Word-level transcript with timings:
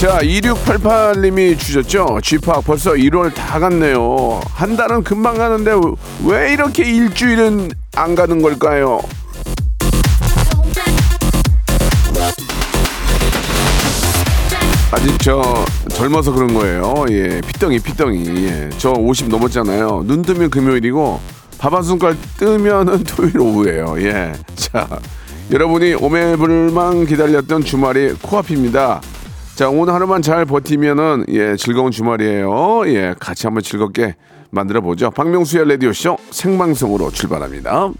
자, 0.00 0.20
2688님이 0.20 1.58
주셨죠? 1.58 2.20
쥐팍 2.22 2.64
벌써 2.64 2.92
1월 2.92 3.34
다 3.34 3.58
갔네요. 3.58 4.40
한 4.52 4.76
달은 4.76 5.02
금방 5.02 5.36
가는데 5.38 5.72
왜 6.24 6.52
이렇게 6.52 6.84
일주일은 6.84 7.68
안 7.96 8.14
가는 8.14 8.40
걸까요? 8.40 9.00
아직 14.90 15.18
저 15.20 15.64
젊어서 15.90 16.32
그런 16.32 16.54
거예요. 16.54 17.04
예, 17.10 17.40
피덩이, 17.46 17.78
피덩이. 17.78 18.44
예, 18.46 18.70
저 18.78 18.90
50 18.92 19.28
넘었잖아요. 19.28 20.04
눈 20.06 20.22
뜨면 20.22 20.50
금요일이고 20.50 21.20
밥 21.58 21.74
한 21.74 21.82
숟갈 21.82 22.16
뜨면은 22.38 23.02
토요일 23.04 23.38
오후예요. 23.40 23.96
예, 24.00 24.32
자, 24.54 24.88
여러분이 25.50 25.94
오매불만 25.94 27.06
기다렸던 27.06 27.64
주말이 27.64 28.14
코앞입니다. 28.22 29.00
자, 29.58 29.68
오늘 29.68 29.92
하루만 29.92 30.22
잘 30.22 30.44
버티면은 30.44 31.24
예, 31.30 31.56
즐거운 31.56 31.90
주말이에요. 31.90 32.84
예, 32.86 33.16
같이 33.18 33.48
한번 33.48 33.60
즐겁게 33.64 34.14
만들어 34.50 34.80
보죠. 34.80 35.10
박명수의 35.10 35.68
라디오 35.68 35.92
쇼 35.92 36.16
생방송으로 36.30 37.10
출발합니다. 37.10 37.90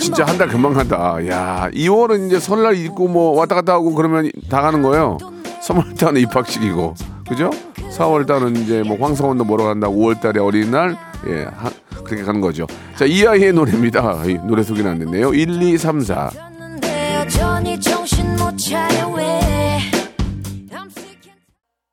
진짜 0.00 0.24
한 0.24 0.38
달 0.38 0.48
금방 0.48 0.72
간다. 0.72 1.18
야, 1.28 1.68
2월은 1.74 2.28
이제 2.28 2.40
설날 2.40 2.74
있고 2.76 3.08
뭐 3.08 3.36
왔다 3.38 3.56
갔다 3.56 3.74
하고 3.74 3.94
그러면 3.94 4.30
다 4.48 4.62
가는 4.62 4.80
거예요. 4.80 5.18
3월 5.66 5.98
달은 5.98 6.22
입학식이고, 6.22 6.94
그죠? 7.28 7.50
4월 7.90 8.26
달은 8.26 8.56
이제 8.56 8.82
뭐 8.86 8.96
황성원도 8.98 9.44
보러 9.44 9.64
간다. 9.64 9.86
5월 9.88 10.18
달에 10.18 10.40
어린이날, 10.40 10.96
예, 11.26 11.42
하, 11.54 11.68
그렇게 12.04 12.22
가는 12.24 12.40
거죠. 12.40 12.66
자, 12.96 13.04
이 13.04 13.26
아이의 13.26 13.52
노래입니다. 13.52 14.24
이 14.24 14.38
노래 14.46 14.62
소개는 14.62 14.92
안 14.92 14.98
됐네요. 15.00 15.34
1, 15.34 15.60
2, 15.60 15.76
3, 15.76 16.00
4. 16.00 16.47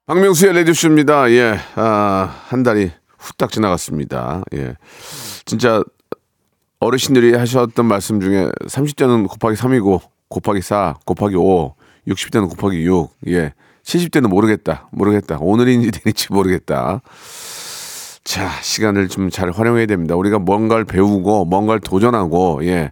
박명수의 0.07 0.53
레디쇼입니다. 0.53 1.31
예, 1.31 1.57
아, 1.75 2.43
한 2.47 2.61
달이 2.61 2.91
후딱 3.17 3.51
지나갔습니다. 3.51 4.43
예. 4.53 4.75
진짜 5.45 5.83
어르신들이 6.79 7.33
하셨던 7.35 7.87
말씀 7.87 8.21
중에 8.21 8.49
30대는 8.67 9.27
곱하기 9.27 9.59
3이고 9.59 10.01
곱하기 10.27 10.61
4, 10.61 10.97
곱하기 11.05 11.35
5, 11.35 11.73
60대는 12.07 12.49
곱하기 12.49 12.85
6, 12.85 13.09
예. 13.29 13.53
70대는 13.83 14.27
모르겠다. 14.27 14.87
모르겠다. 14.91 15.39
오늘인지 15.41 15.89
내일인지 15.91 16.31
모르겠다. 16.31 17.01
자, 18.23 18.49
시간을 18.61 19.07
좀 19.07 19.29
잘 19.31 19.49
활용해야 19.49 19.87
됩니다. 19.87 20.15
우리가 20.15 20.37
뭔가를 20.37 20.85
배우고 20.85 21.45
뭔가를 21.45 21.79
도전하고 21.81 22.63
예. 22.65 22.91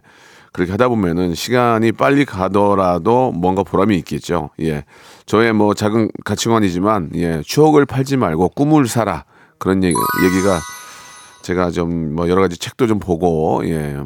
그렇게 0.52 0.72
하다 0.72 0.88
보면은 0.88 1.34
시간이 1.34 1.92
빨리 1.92 2.24
가더라도 2.24 3.30
뭔가 3.32 3.62
보람이 3.62 3.96
있겠죠. 3.98 4.50
예. 4.60 4.84
저의 5.26 5.52
뭐 5.52 5.74
작은 5.74 6.10
가치관이지만 6.24 7.10
예. 7.14 7.42
추억을 7.44 7.86
팔지 7.86 8.16
말고 8.16 8.50
꿈을 8.50 8.86
사라. 8.86 9.24
그런 9.58 9.82
얘기, 9.82 9.94
얘기가 10.24 10.60
제가 11.42 11.70
좀 11.70 12.14
뭐 12.14 12.28
여러 12.28 12.40
가지 12.42 12.56
책도 12.58 12.86
좀 12.86 12.98
보고 12.98 13.62
예. 13.64 13.96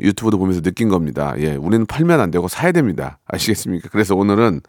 유튜브도 0.00 0.38
보면서 0.38 0.60
느낀 0.62 0.88
겁니다. 0.88 1.34
예. 1.38 1.54
우리는 1.54 1.84
팔면 1.86 2.20
안 2.20 2.30
되고 2.30 2.48
사야 2.48 2.72
됩니다. 2.72 3.18
아시겠습니까? 3.28 3.88
그래서 3.92 4.14
오늘은 4.16 4.60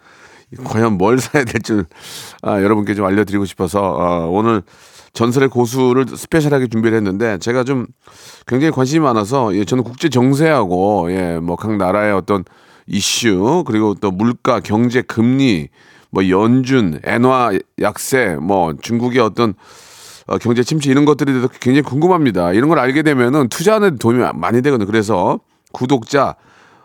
과연 0.66 0.97
뭘 0.97 1.18
사야 1.19 1.44
될지 1.46 1.81
아, 2.41 2.62
여러분께 2.62 2.94
좀 2.94 3.06
알려드리고 3.06 3.46
싶어서 3.46 3.81
어, 3.81 4.28
오늘 4.30 4.62
전설의 5.14 5.50
고수를 5.50 6.06
스페셜하게 6.08 6.68
준비를 6.68 6.97
했는데 6.97 7.38
제가 7.38 7.64
좀 7.64 7.88
굉장히 8.47 8.72
관심이 8.72 9.03
많아서 9.03 9.56
예, 9.56 9.64
저는 9.66 9.84
국제 9.84 10.09
정세하고 10.09 11.12
예, 11.12 11.40
뭐 11.40 11.56
각 11.56 11.75
나라의 11.78 12.14
어떤 12.14 12.44
이슈 12.88 13.64
그리고 13.66 13.96
또 13.96 14.12
물가, 14.12 14.59
경제, 14.59 15.02
금리, 15.02 15.70
뭐 16.13 16.29
연준, 16.29 17.00
엔화 17.03 17.57
약세, 17.81 18.38
뭐 18.40 18.75
중국의 18.79 19.19
어떤 19.19 19.56
어, 20.28 20.38
경제 20.38 20.63
침체 20.63 20.91
이런 20.91 21.06
것들에 21.06 21.34
대해서 21.34 21.47
굉장히 21.59 21.81
궁금합니다. 21.81 22.53
이런 22.53 22.69
걸 22.69 22.78
알게 22.78 23.01
되면은 23.01 23.50
투자하는 23.50 23.91
데 23.91 23.97
도움이 23.97 24.23
많이 24.35 24.62
되거든요. 24.62 24.85
그래서 24.85 25.40
구독자 25.73 26.35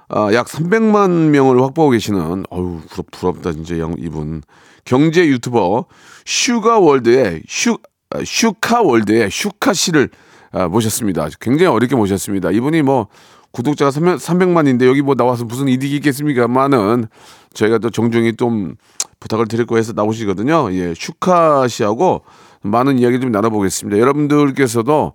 어, 0.08 0.30
약 0.32 0.46
300만 0.46 1.28
명을 1.28 1.62
확보하고 1.62 1.90
계시는 1.90 2.44
어유 2.50 2.80
부럽, 2.88 3.10
부럽다 3.10 3.52
진짜 3.52 3.78
양, 3.78 3.94
이분 3.98 4.42
경제 4.86 5.26
유튜버 5.26 5.84
슈가 6.24 6.78
월드의 6.78 7.42
슈 7.46 7.76
아, 8.08 8.20
슈카 8.24 8.80
월드의 8.80 9.30
슈카 9.30 9.74
씨를 9.74 10.08
아, 10.52 10.68
모셨습니다. 10.68 11.28
굉장히 11.38 11.66
어렵게 11.66 11.94
모셨습니다. 11.94 12.50
이분이 12.50 12.80
뭐 12.80 13.08
구독자가 13.50 13.90
300만인데 13.90 14.86
여기 14.86 15.02
뭐 15.02 15.14
나와서 15.14 15.44
무슨 15.44 15.68
이득이 15.68 15.96
있겠습니까만은 15.96 17.06
저희가 17.52 17.78
또 17.78 17.90
정중히 17.90 18.34
좀 18.36 18.76
부탁을 19.20 19.46
거 19.66 19.76
해서 19.76 19.92
나오시거든요. 19.94 20.72
예, 20.72 20.94
슈카 20.94 21.68
씨하고 21.68 22.22
많은 22.62 22.98
이야기 22.98 23.20
좀 23.20 23.30
나눠보겠습니다. 23.30 23.98
여러분들께서도 23.98 25.14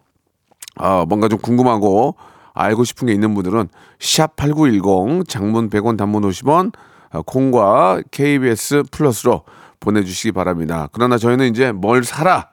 아, 0.76 1.06
뭔가 1.08 1.28
좀 1.28 1.40
궁금하고 1.40 2.16
알고 2.54 2.84
싶은 2.84 3.08
게 3.08 3.14
있는 3.14 3.34
분들은 3.34 3.70
샵 4.00 4.36
8910 4.36 5.28
장문 5.28 5.70
100원 5.70 5.98
단문 5.98 6.24
50원 6.24 6.74
아, 7.12 7.22
콩과 7.26 8.02
KBS 8.12 8.84
플러스로 8.92 9.44
보내주시기 9.80 10.32
바랍니다. 10.32 10.88
그러나 10.92 11.18
저희는 11.18 11.50
이제 11.50 11.72
뭘 11.72 12.04
사라 12.04 12.50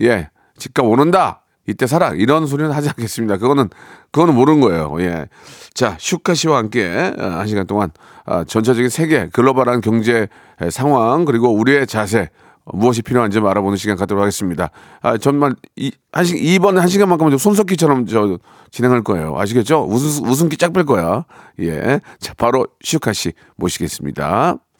예 0.00 0.30
집값 0.56 0.86
오른다 0.86 1.42
이때 1.66 1.86
사라 1.86 2.12
이런 2.14 2.46
소리는 2.46 2.70
하지 2.70 2.88
않겠습니다. 2.88 3.36
그거는 3.36 3.68
그거는 4.10 4.34
모르는 4.34 4.60
거예요. 4.60 4.96
예. 5.00 5.26
자 5.74 5.96
슈카 5.98 6.34
씨와 6.34 6.58
함께 6.58 7.12
아, 7.18 7.38
한 7.38 7.46
시간 7.46 7.66
동안 7.66 7.90
아, 8.17 8.17
전체적인 8.46 8.88
세계 8.88 9.28
글로벌한 9.28 9.80
경제 9.80 10.28
상황 10.70 11.24
그리고 11.24 11.52
우리의 11.54 11.86
자세 11.86 12.28
무엇이 12.72 13.00
필요한지 13.02 13.36
좀 13.36 13.46
알아보는 13.46 13.76
시간 13.76 13.96
갖도록 13.96 14.20
하겠습니다. 14.20 14.70
아, 15.00 15.16
정말 15.16 15.54
이, 15.76 15.90
한 16.12 16.24
시, 16.24 16.36
이번 16.36 16.78
한 16.78 16.86
시간만큼은 16.88 17.30
좀 17.30 17.38
손석희처럼 17.38 18.06
저 18.06 18.38
진행할 18.70 19.02
거예요. 19.02 19.34
아시겠죠? 19.38 19.86
웃음, 19.88 20.28
웃음기 20.28 20.58
짝 20.58 20.72
뺄 20.74 20.84
거야. 20.84 21.24
예. 21.60 22.00
자, 22.20 22.34
바로 22.36 22.66
슈카 22.82 23.14
씨 23.14 23.32
모시겠습니다. 23.56 24.56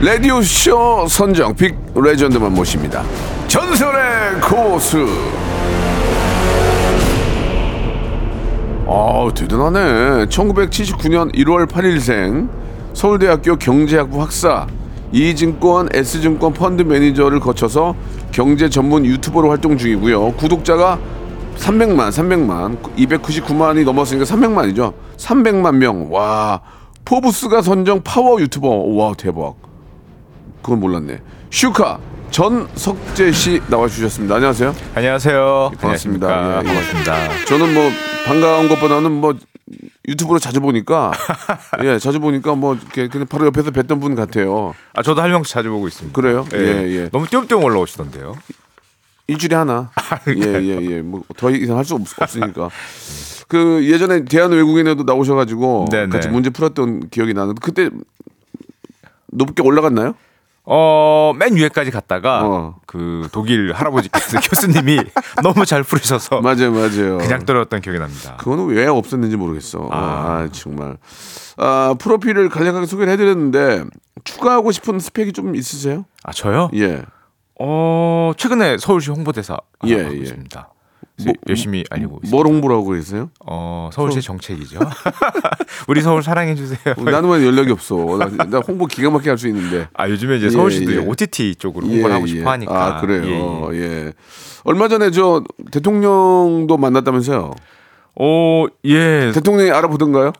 라디오 0.00 0.40
쇼 0.42 1.08
선정 1.08 1.52
빅 1.56 1.74
레전드만 1.92 2.54
모십니다. 2.54 3.02
전설의 3.48 4.40
고수. 4.40 5.08
아 8.86 9.28
대단하네. 9.34 10.26
1979년 10.26 11.34
1월 11.34 11.66
8일생 11.66 12.48
서울대학교 12.94 13.56
경제학부 13.56 14.22
학사 14.22 14.68
이증권 15.10 15.88
S증권 15.92 16.52
펀드 16.52 16.82
매니저를 16.82 17.40
거쳐서 17.40 17.96
경제 18.30 18.68
전문 18.68 19.04
유튜버로 19.04 19.50
활동 19.50 19.76
중이고요. 19.76 20.34
구독자가 20.34 20.96
300만, 21.56 22.10
300만, 22.10 22.78
299만이 22.96 23.84
넘었으니까 23.84 24.24
300만이죠. 24.24 24.92
300만 25.16 25.74
명. 25.74 26.12
와. 26.12 26.60
포브스가 27.04 27.62
선정 27.62 28.00
파워 28.04 28.40
유튜버. 28.40 28.68
와, 28.68 29.12
대박. 29.18 29.67
그건 30.62 30.80
몰랐네. 30.80 31.20
슈카 31.50 31.98
전석재 32.30 33.32
씨 33.32 33.60
나와주셨습니다. 33.68 34.34
안녕하세요. 34.36 34.74
안녕하세요. 34.94 35.72
반갑습니다. 35.80 36.28
안녕하십니까. 36.28 36.60
예, 36.60 36.60
예. 36.60 36.66
반갑습니다. 36.66 37.44
저는 37.46 37.74
뭐 37.74 37.90
반가운 38.26 38.68
것보다는 38.68 39.10
뭐 39.12 39.34
유튜브로 40.06 40.38
자주 40.38 40.60
보니까 40.60 41.12
예 41.84 41.98
자주 41.98 42.20
보니까 42.20 42.54
뭐 42.54 42.74
이렇게 42.74 43.08
그냥 43.08 43.26
바로 43.26 43.46
옆에서 43.46 43.70
뵀던 43.70 44.00
분 44.00 44.14
같아요. 44.14 44.74
아 44.94 45.02
저도 45.02 45.22
할명수 45.22 45.52
자주 45.52 45.70
보고 45.70 45.88
있습니다. 45.88 46.14
그래요? 46.18 46.46
예. 46.54 46.58
예, 46.58 46.88
예. 46.96 47.08
너무 47.10 47.26
띄엄띄엄 47.26 47.62
올라오시던데요. 47.64 48.34
일주일에 49.26 49.56
하나. 49.56 49.90
아, 49.94 50.18
예예 50.26 50.90
예. 50.90 51.02
뭐더 51.02 51.50
이상 51.50 51.76
할 51.76 51.84
수 51.84 51.94
없으니까. 51.94 52.70
그 53.48 53.82
예전에 53.90 54.24
대한 54.26 54.52
외국인에도 54.52 55.04
나오셔가지고 55.04 55.86
네네. 55.90 56.08
같이 56.08 56.28
문제 56.28 56.50
풀었던 56.50 57.08
기억이 57.08 57.32
나는데 57.32 57.60
그때 57.62 57.88
높게 59.32 59.62
올라갔나요? 59.62 60.14
어, 60.70 61.32
맨 61.34 61.56
위에까지 61.56 61.90
갔다가 61.90 62.42
어. 62.44 62.74
그 62.86 63.26
독일 63.32 63.72
할아버지께서 63.72 64.38
교수님이 64.46 65.00
너무 65.42 65.64
잘 65.64 65.82
풀으셔서 65.82 66.42
맞아요, 66.42 66.72
맞아요. 66.72 67.16
그냥 67.16 67.46
떨어졌던 67.46 67.80
기억이 67.80 67.98
납니다. 67.98 68.36
그거는 68.36 68.66
왜 68.66 68.86
없었는지 68.86 69.36
모르겠어. 69.36 69.88
아, 69.90 69.96
아. 69.96 70.48
정말. 70.52 70.98
아 71.56 71.94
프로필을 71.98 72.50
간략하게 72.50 72.84
소개를 72.84 73.12
해 73.12 73.16
드렸는데 73.16 73.84
추가하고 74.24 74.70
싶은 74.70 74.98
스펙이 74.98 75.32
좀 75.32 75.56
있으세요? 75.56 76.04
아 76.22 76.32
저요? 76.32 76.68
예. 76.74 77.02
어 77.58 78.32
최근에 78.36 78.76
서울시 78.78 79.10
홍보대사 79.10 79.56
예, 79.86 80.02
하고 80.02 80.14
예. 80.14 80.18
있습니다. 80.18 80.68
뭐, 81.24 81.34
열심히 81.48 81.84
알리고 81.90 82.20
있습니다. 82.22 82.34
뭘 82.36 82.46
홍보를 82.46 82.76
하고 82.76 82.90
계세요? 82.92 83.30
어 83.46 83.90
서울시 83.92 84.22
정책이죠. 84.22 84.78
우리 85.88 86.00
서울 86.00 86.22
사랑해 86.22 86.54
주세요. 86.54 86.78
나는 86.98 87.28
왜 87.30 87.44
연락이 87.46 87.70
없어. 87.72 87.96
나, 88.18 88.26
나 88.46 88.58
홍보 88.58 88.86
기가 88.86 89.10
막히게 89.10 89.30
할 89.30 89.38
수 89.38 89.48
있는데. 89.48 89.88
아 89.94 90.08
요즘에 90.08 90.36
이제 90.36 90.46
예, 90.46 90.50
서울시도 90.50 90.92
예. 90.94 90.98
OTT 90.98 91.56
쪽으로 91.56 91.86
홍보를 91.86 92.14
하고 92.14 92.26
싶어 92.26 92.50
하니까. 92.50 92.96
아 92.96 93.00
그래요. 93.00 93.68
예, 93.72 93.76
예. 93.76 93.82
예. 94.06 94.12
얼마 94.64 94.88
전에 94.88 95.10
저 95.10 95.42
대통령도 95.70 96.76
만났다면서요? 96.76 97.54
어, 98.20 98.64
예. 98.84 99.30
대통령이 99.34 99.70
알아보던가요? 99.70 100.32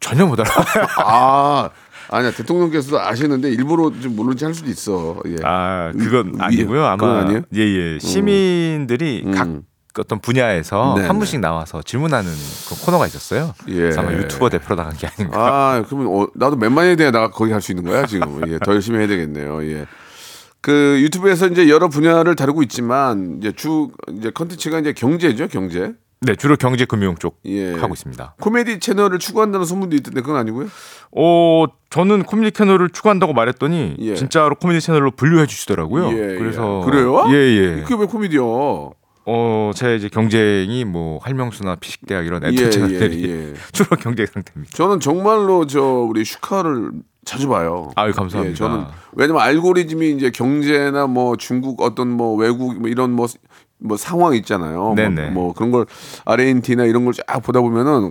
전혀 0.00 0.26
못 0.26 0.38
알아. 0.40 0.50
아 1.04 1.70
아니야 2.12 2.32
대통령께서도 2.32 2.98
아시는데 3.00 3.50
일부러 3.50 3.92
좀 4.00 4.16
모르는지 4.16 4.44
할 4.44 4.52
수도 4.54 4.68
있어. 4.70 5.16
예. 5.26 5.36
아, 5.44 5.92
그건 5.96 6.34
위- 6.34 6.40
아니고요. 6.40 6.84
아마 6.84 7.20
아니에요? 7.20 7.42
예, 7.54 7.60
예. 7.60 7.98
시민들이 8.00 9.22
음. 9.26 9.30
각 9.32 9.48
어떤 9.98 10.20
분야에서 10.20 10.94
네, 10.96 11.06
한 11.06 11.16
네. 11.16 11.18
분씩 11.18 11.40
나와서 11.40 11.82
질문하는 11.82 12.30
그 12.68 12.84
코너가 12.84 13.06
있었어요. 13.06 13.54
예. 13.68 13.74
그래서 13.74 14.00
아마 14.00 14.12
유튜버 14.12 14.48
대표로 14.50 14.76
나간 14.76 14.96
게 14.96 15.06
아닌가. 15.06 15.38
아 15.38 15.84
그러면 15.86 16.06
어, 16.08 16.28
나도 16.34 16.56
몇 16.56 16.70
만에 16.70 16.96
돼야 16.96 17.10
나 17.10 17.28
거기 17.28 17.52
할수 17.52 17.72
있는 17.72 17.84
거야 17.84 18.06
지금. 18.06 18.48
예, 18.48 18.58
더 18.58 18.72
열심히 18.74 18.98
해야 18.98 19.08
되겠네요. 19.08 19.64
예. 19.64 19.86
그 20.60 20.98
유튜브에서 21.00 21.46
이제 21.46 21.68
여러 21.68 21.88
분야를 21.88 22.36
다루고 22.36 22.62
있지만 22.64 23.38
이제 23.38 23.52
주 23.52 23.90
이제 24.16 24.30
컨텐츠가 24.30 24.78
이제 24.78 24.92
경제죠 24.92 25.48
경제. 25.48 25.94
네, 26.22 26.34
주로 26.36 26.56
경제 26.56 26.84
금융 26.84 27.14
쪽 27.16 27.40
예. 27.46 27.72
하고 27.76 27.94
있습니다. 27.94 28.34
코미디 28.40 28.80
채널을 28.80 29.18
추구한다는 29.18 29.64
소문도 29.64 29.96
있던데 29.96 30.20
그건 30.20 30.36
아니고요? 30.36 30.68
어, 31.16 31.64
저는 31.88 32.24
코미디 32.24 32.52
채널을 32.52 32.90
추구한다고 32.90 33.32
말했더니 33.32 33.96
예. 34.00 34.14
진짜로 34.14 34.54
코미디 34.54 34.82
채널로 34.82 35.12
분류해 35.12 35.46
주시더라고요. 35.46 36.10
예, 36.10 36.36
그래서 36.36 36.82
예. 36.82 36.90
그래요? 36.90 37.24
예, 37.30 37.34
예. 37.34 37.82
그게 37.82 37.94
왜 37.98 38.04
코미디요? 38.04 38.92
어, 39.26 39.70
제가 39.74 39.92
이제 39.92 40.08
경쟁이 40.08 40.84
뭐 40.84 41.18
할명수나 41.22 41.76
피식대학 41.76 42.26
이런 42.26 42.42
예, 42.44 42.48
엔터 42.48 42.70
채널들이 42.70 43.24
예, 43.28 43.50
예. 43.50 43.54
주로 43.72 43.96
경제 43.96 44.26
상태입니다. 44.26 44.76
저는 44.76 45.00
정말로 45.00 45.66
저 45.66 45.82
우리 45.82 46.24
슈카를 46.24 46.90
자주 47.24 47.48
봐요. 47.48 47.90
아유, 47.96 48.12
감사합니다. 48.12 48.52
예, 48.52 48.54
저는 48.54 48.84
왜냐면 49.12 49.42
알고리즘이 49.42 50.10
이제 50.12 50.30
경제나 50.30 51.06
뭐 51.06 51.36
중국 51.36 51.82
어떤 51.82 52.08
뭐 52.08 52.34
외국 52.34 52.78
뭐 52.80 52.88
이런 52.88 53.12
뭐, 53.12 53.26
뭐 53.78 53.96
상황 53.96 54.34
있잖아요. 54.34 54.78
뭐, 54.78 54.94
네네. 54.94 55.30
뭐 55.30 55.52
그런 55.52 55.70
걸 55.70 55.86
아르헨티나 56.24 56.84
이런 56.84 57.04
걸 57.04 57.12
쫙 57.14 57.40
보다 57.40 57.60
보면은 57.60 58.10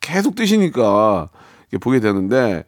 계속 0.00 0.34
뜨시니까 0.34 1.30
이렇게 1.70 1.82
보게 1.82 2.00
되는데 2.00 2.64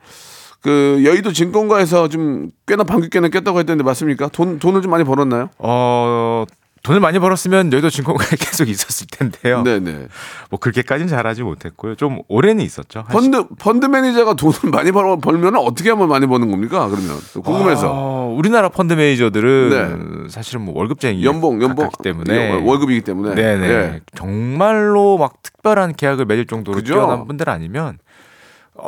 그 0.61 1.03
여의도 1.05 1.33
증권가에서 1.33 2.09
좀 2.09 2.51
꽤나 2.67 2.85
방귀 2.85 3.11
꽤나 3.11 3.29
꼈다고 3.29 3.59
했던데 3.59 3.83
맞습니까? 3.85 4.29
돈 4.29 4.59
돈을 4.59 4.81
좀 4.81 4.91
많이 4.91 5.05
벌었나요? 5.05 5.51
어, 5.59 6.45
돈을 6.83 6.99
많이 7.01 7.19
벌었으면 7.21 7.73
여의도 7.73 7.91
증권가에 7.91 8.29
계속 8.39 8.69
있었을 8.69 9.07
텐데요. 9.09 9.63
네네. 9.63 10.09
뭐 10.51 10.59
그렇게까지는 10.59 11.09
잘하지 11.09 11.45
못했고요. 11.45 11.95
좀 11.95 12.23
오래는 12.29 12.65
있었죠. 12.65 13.05
한 13.07 13.13
펀드 13.31 13.47
펀드 13.59 13.87
매니저가 13.87 14.35
돈을 14.35 14.57
많이 14.73 14.91
벌, 14.91 15.17
벌면 15.21 15.55
어떻게 15.57 15.91
하면 15.91 16.09
많이 16.09 16.27
버는 16.27 16.51
겁니까? 16.51 16.89
그러면 16.89 17.19
궁금해서 17.45 17.89
어, 17.93 18.35
우리나라 18.37 18.69
펀드 18.69 18.95
매니저들은 18.95 20.27
사실은 20.29 20.63
뭐 20.63 20.77
월급쟁이 20.77 21.21
네. 21.21 21.25
연봉 21.25 21.63
연봉 21.63 21.89
때문에 22.03 22.51
월- 22.51 22.63
월급이기 22.65 23.03
때문에 23.03 23.35
네네 23.37 23.69
예. 23.69 24.01
정말로 24.17 25.19
막 25.19 25.41
특별한 25.43 25.95
계약을 25.95 26.25
맺을 26.25 26.47
정도로 26.47 26.77
그죠? 26.77 26.95
뛰어난 26.95 27.27
분들 27.29 27.49
아니면 27.49 27.99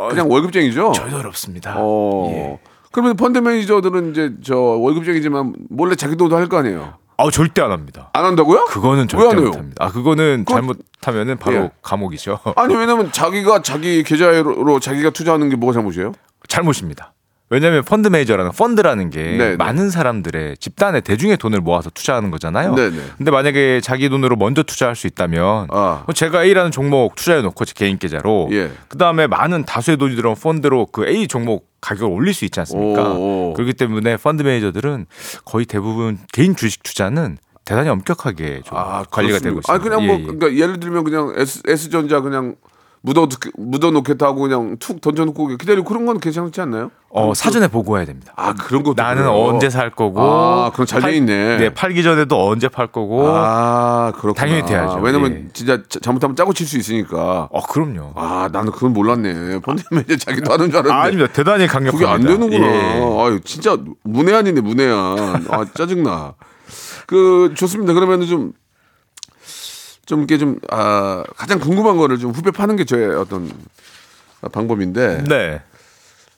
그냥 0.08 0.28
월급쟁이죠. 0.30 0.92
전혀 0.96 1.18
어렵습니다. 1.18 1.74
어. 1.78 2.26
예. 2.32 2.58
그러면 2.90 3.16
펀드 3.16 3.38
매니저들은 3.38 4.10
이제 4.10 4.32
저 4.42 4.56
월급쟁이지만 4.56 5.54
몰래 5.70 5.94
자기 5.94 6.16
돈도 6.16 6.36
할 6.36 6.48
거 6.48 6.58
아니에요. 6.58 6.94
아 7.16 7.30
절대 7.30 7.62
안 7.62 7.70
합니다. 7.70 8.10
안 8.12 8.24
한다고요? 8.24 8.64
그거는 8.66 9.06
절대 9.08 9.36
해요? 9.36 9.46
못합니다. 9.48 9.84
아 9.84 9.90
그거는 9.92 10.44
그건- 10.46 10.62
잘못하면은 11.00 11.38
바로 11.38 11.56
예. 11.56 11.70
감옥이죠. 11.82 12.40
아니 12.56 12.74
왜냐면 12.74 13.12
자기가 13.12 13.62
자기 13.62 14.02
계좌로 14.02 14.80
자기가 14.80 15.10
투자하는 15.10 15.48
게 15.48 15.56
뭐가 15.56 15.72
잘못이에요? 15.74 16.12
잘못입니다. 16.48 17.12
왜냐하면 17.54 17.84
펀드 17.84 18.08
매니저라는 18.08 18.50
펀드라는 18.50 19.10
게 19.10 19.22
네네. 19.22 19.56
많은 19.56 19.88
사람들의 19.88 20.56
집단의 20.56 21.02
대중의 21.02 21.36
돈을 21.36 21.60
모아서 21.60 21.88
투자하는 21.88 22.32
거잖아요. 22.32 22.74
네네. 22.74 22.96
근데 23.16 23.30
만약에 23.30 23.80
자기 23.80 24.08
돈으로 24.08 24.34
먼저 24.34 24.64
투자할 24.64 24.96
수 24.96 25.06
있다면 25.06 25.68
아. 25.70 26.02
뭐 26.04 26.12
제가 26.12 26.42
A라는 26.42 26.72
종목 26.72 27.14
투자해 27.14 27.42
놓고 27.42 27.64
제 27.64 27.74
개인 27.76 27.98
계좌로 27.98 28.48
예. 28.50 28.72
그다음에 28.88 29.28
많은 29.28 29.64
다수의 29.64 29.98
돈이 29.98 30.16
들어온 30.16 30.34
펀드로 30.34 30.86
그 30.86 31.06
A 31.06 31.28
종목 31.28 31.68
가격을 31.80 32.12
올릴 32.12 32.34
수 32.34 32.44
있지 32.44 32.58
않습니까? 32.58 33.12
오, 33.12 33.50
오. 33.50 33.52
그렇기 33.54 33.74
때문에 33.74 34.16
펀드 34.16 34.42
매니저들은 34.42 35.06
거의 35.44 35.64
대부분 35.64 36.18
개인 36.32 36.56
주식 36.56 36.82
투자는 36.82 37.38
대단히 37.64 37.88
엄격하게 37.88 38.62
좀 38.64 38.76
관리가 39.10 39.38
되고 39.38 39.60
있습니다. 39.60 39.72
아 39.72 39.78
그냥 39.78 40.04
뭐 40.04 40.16
예, 40.16 40.20
예. 40.20 40.24
그러니까 40.24 40.54
예를 40.54 40.80
들면 40.80 41.04
그냥 41.04 41.32
S, 41.36 41.62
S전자 41.68 42.20
그냥 42.20 42.56
묻어 43.06 43.28
묻어 43.58 43.90
놓겠다 43.90 44.24
하고 44.24 44.40
그냥 44.40 44.76
툭 44.80 45.02
던져 45.02 45.26
놓고 45.26 45.58
기다리고 45.58 45.84
그런 45.86 46.06
건 46.06 46.18
괜찮지 46.18 46.58
않나요? 46.62 46.90
어, 47.10 47.34
사전에 47.34 47.68
보고해야 47.68 48.06
됩니다. 48.06 48.32
아 48.34 48.54
그런 48.54 48.82
것도 48.82 48.94
나는 49.00 49.24
그래요? 49.24 49.36
언제 49.44 49.68
살 49.68 49.90
거고 49.90 50.22
아, 50.22 50.70
그럼 50.72 50.86
잘돼 50.86 51.02
팔- 51.02 51.14
있네. 51.14 51.58
네, 51.58 51.68
팔기 51.74 52.02
전에도 52.02 52.48
언제 52.48 52.66
팔 52.68 52.86
거고. 52.86 53.28
아 53.28 54.10
그렇구나. 54.16 54.32
당연히 54.46 54.66
돼야죠. 54.66 55.00
왜냐면 55.02 55.32
예. 55.32 55.44
진짜 55.52 55.82
자- 55.86 56.00
잘못하면 56.00 56.34
짜고 56.34 56.54
칠 56.54 56.66
수 56.66 56.78
있으니까. 56.78 57.48
어, 57.52 57.60
그럼요. 57.66 58.12
아 58.16 58.48
나는 58.50 58.72
그건 58.72 58.94
몰랐네. 58.94 59.58
펀드 59.60 59.82
매니저 59.90 60.16
자기도 60.16 60.50
하는 60.54 60.70
줄 60.70 60.78
알았는데. 60.78 60.92
아, 60.94 61.10
닙니다 61.10 61.30
대단히 61.34 61.66
강력합니다. 61.66 61.92
그게 61.92 62.06
안 62.06 62.22
되는구나. 62.38 62.66
예. 62.66 63.20
아유, 63.20 63.40
진짜 63.44 63.76
문외한이네, 64.04 64.62
문외한. 64.62 65.46
아, 65.50 65.66
짜증 65.74 66.04
나. 66.04 66.32
그, 67.06 67.52
좋습니다. 67.54 67.92
그러면 67.92 68.26
좀, 68.26 68.52
좀 70.06 70.20
이렇게 70.20 70.38
좀, 70.38 70.58
아, 70.70 71.22
가장 71.36 71.58
궁금한 71.58 71.96
거를 71.96 72.18
좀 72.18 72.30
후배 72.32 72.50
파는 72.50 72.76
게 72.76 72.84
저의 72.84 73.14
어떤 73.16 73.50
방법인데. 74.52 75.24
네. 75.28 75.62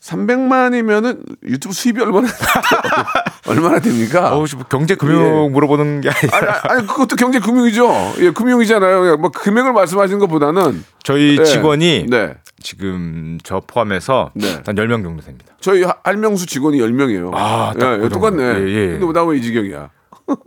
300만이면은 0.01 1.25
유튜브 1.49 1.75
수입이 1.75 2.01
얼마나, 2.01 2.29
얼마나 3.49 3.81
됩니까? 3.81 4.35
어, 4.37 4.37
뭐 4.39 4.47
경제 4.69 4.95
금융 4.95 5.47
예. 5.47 5.49
물어보는 5.49 6.01
게 6.01 6.11
아니라 6.11 6.61
아니, 6.63 6.79
아니, 6.79 6.87
그것도 6.87 7.17
경제 7.17 7.41
금융이죠. 7.41 8.15
예, 8.21 8.31
금융이잖아요. 8.31 9.17
뭐 9.17 9.31
금액을 9.31 9.73
말씀하시는 9.73 10.21
것보다는. 10.21 10.85
저희 11.03 11.37
예. 11.41 11.45
직원이 11.45 12.07
네. 12.09 12.35
지금 12.63 13.39
저 13.43 13.61
포함해서 13.67 14.31
네. 14.35 14.63
한 14.65 14.77
10명 14.77 15.03
정도 15.03 15.23
됩니다. 15.25 15.53
저희 15.61 15.83
하- 15.83 15.97
할명수 16.05 16.47
직원이 16.47 16.79
10명이에요. 16.79 17.33
아, 17.35 17.73
예, 17.75 17.81
예, 17.81 17.83
정도. 18.03 18.09
똑같네. 18.11 18.43
예, 18.45 18.69
예. 18.93 18.99
근데 18.99 19.13
나왜 19.13 19.39
이 19.39 19.43
지경이야? 19.43 19.91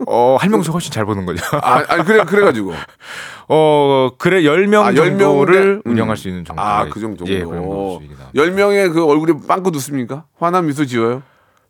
어, 0.06 0.36
할명수 0.38 0.72
훨씬 0.72 0.92
잘 0.92 1.04
보는 1.04 1.26
거죠. 1.26 1.42
아, 1.62 1.82
아니, 1.88 2.04
그래, 2.04 2.24
그래가지고. 2.24 2.74
어, 3.48 4.10
그래 4.18 4.42
10명 4.42 4.82
아, 4.84 4.92
정도를 4.94 5.78
10명인데? 5.80 5.86
음. 5.86 5.92
운영할 5.92 6.16
수 6.16 6.28
있는 6.28 6.44
정도. 6.44 6.62
아, 6.62 6.86
그 6.88 7.00
정도. 7.00 7.26
예, 7.28 7.40
그 7.42 7.50
정도 7.50 7.98
수익이 7.98 8.14
나. 8.14 8.30
10명의 8.34 8.92
그 8.92 9.04
얼굴에 9.04 9.34
빵꾸 9.46 9.70
웃습니까? 9.74 10.24
화난 10.38 10.66
미소 10.66 10.84
지어요? 10.84 11.22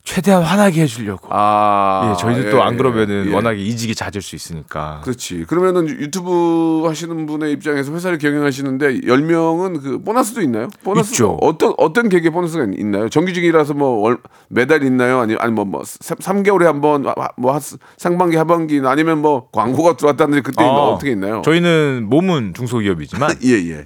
최대한 0.02 0.42
화나게 0.42 0.82
해 0.82 0.86
주려고. 0.86 1.28
아. 1.30 2.10
예, 2.16 2.20
저희도 2.20 2.46
예, 2.46 2.50
또안 2.50 2.76
그러면은 2.76 3.26
예. 3.28 3.34
워낙에 3.34 3.58
이직이 3.60 3.94
잦을 3.94 4.22
수 4.22 4.34
있으니까. 4.34 5.00
그렇지. 5.04 5.44
그러면은 5.46 5.88
유튜브 5.88 6.84
하시는 6.86 7.26
분의 7.26 7.52
입장에서 7.52 7.92
회사를 7.92 8.18
경영하시는데 8.18 9.02
10명은 9.02 9.82
그 9.82 10.02
보너스도 10.02 10.40
있나요? 10.42 10.68
보너스 10.82 11.12
있죠. 11.12 11.36
어떤 11.40 11.74
어떤 11.78 12.08
계획의 12.08 12.30
보너스가 12.30 12.64
있- 12.64 12.80
있나요? 12.80 13.08
정규직이라서 13.08 13.74
뭐 13.74 14.00
월, 14.00 14.18
매달 14.48 14.82
있나요? 14.82 15.20
아니 15.20 15.36
아니 15.38 15.52
뭐뭐 15.52 15.82
3개월에 15.82 16.64
한번 16.64 17.06
뭐 17.36 17.52
하- 17.54 17.60
상반기 17.96 18.36
하반기 18.36 18.80
아니면 18.84 19.18
뭐 19.18 19.48
광고가 19.52 19.96
들어왔다든지 19.96 20.40
그때 20.40 20.64
아, 20.64 20.68
어떻게 20.68 21.12
있나요? 21.12 21.42
저희는 21.44 22.06
몸은 22.08 22.54
중소기업이지만 22.54 23.36
예, 23.44 23.50
예. 23.70 23.84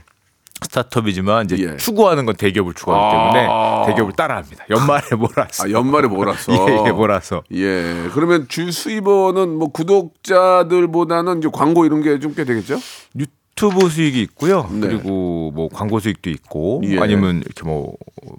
스타트업이지만 0.62 1.44
이제 1.46 1.58
예. 1.58 1.76
추구하는 1.76 2.24
건 2.26 2.36
대기업을 2.36 2.74
추구하기 2.74 3.12
때문에 3.14 3.46
아. 3.50 3.84
대기업을 3.86 4.12
따라합니다. 4.14 4.64
연말에 4.70 5.02
몰아서. 5.16 5.64
아, 5.64 5.70
연말에 5.70 6.08
몰아서. 6.08 6.52
예, 6.70 6.84
예, 6.86 6.92
몰아서. 6.92 7.42
예. 7.52 8.08
그러면 8.12 8.46
주 8.48 8.70
수입원은 8.70 9.50
뭐 9.56 9.68
구독자들보다는 9.72 11.38
이제 11.38 11.48
광고 11.52 11.84
이런 11.84 12.02
게 12.02 12.18
좀 12.18 12.34
꽤 12.34 12.44
되겠죠? 12.44 12.78
유튜브 13.18 13.88
수익이 13.88 14.20
있고요. 14.22 14.68
네. 14.72 14.80
그리고 14.88 15.50
뭐 15.54 15.68
광고 15.68 15.98
수익도 16.00 16.30
있고 16.30 16.80
예. 16.84 16.98
아니면 16.98 17.42
이렇게 17.44 17.62
뭐 17.64 17.94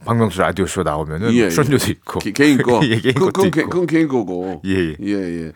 박명수 0.06 0.40
라디오 0.42 0.66
쇼 0.66 0.84
나오면은 0.84 1.34
예, 1.34 1.50
출연료도 1.50 1.92
있고. 1.92 2.20
개, 2.20 2.32
개인 2.32 2.62
거. 2.62 2.80
예, 2.88 3.00
개인 3.00 3.14
그, 3.16 3.26
그건. 3.26 3.52
개, 3.52 3.64
그건 3.64 3.86
개인 3.88 4.08
거고. 4.08 4.62
예, 4.66 4.74
예. 4.74 4.96
예, 5.02 5.14
예. 5.48 5.52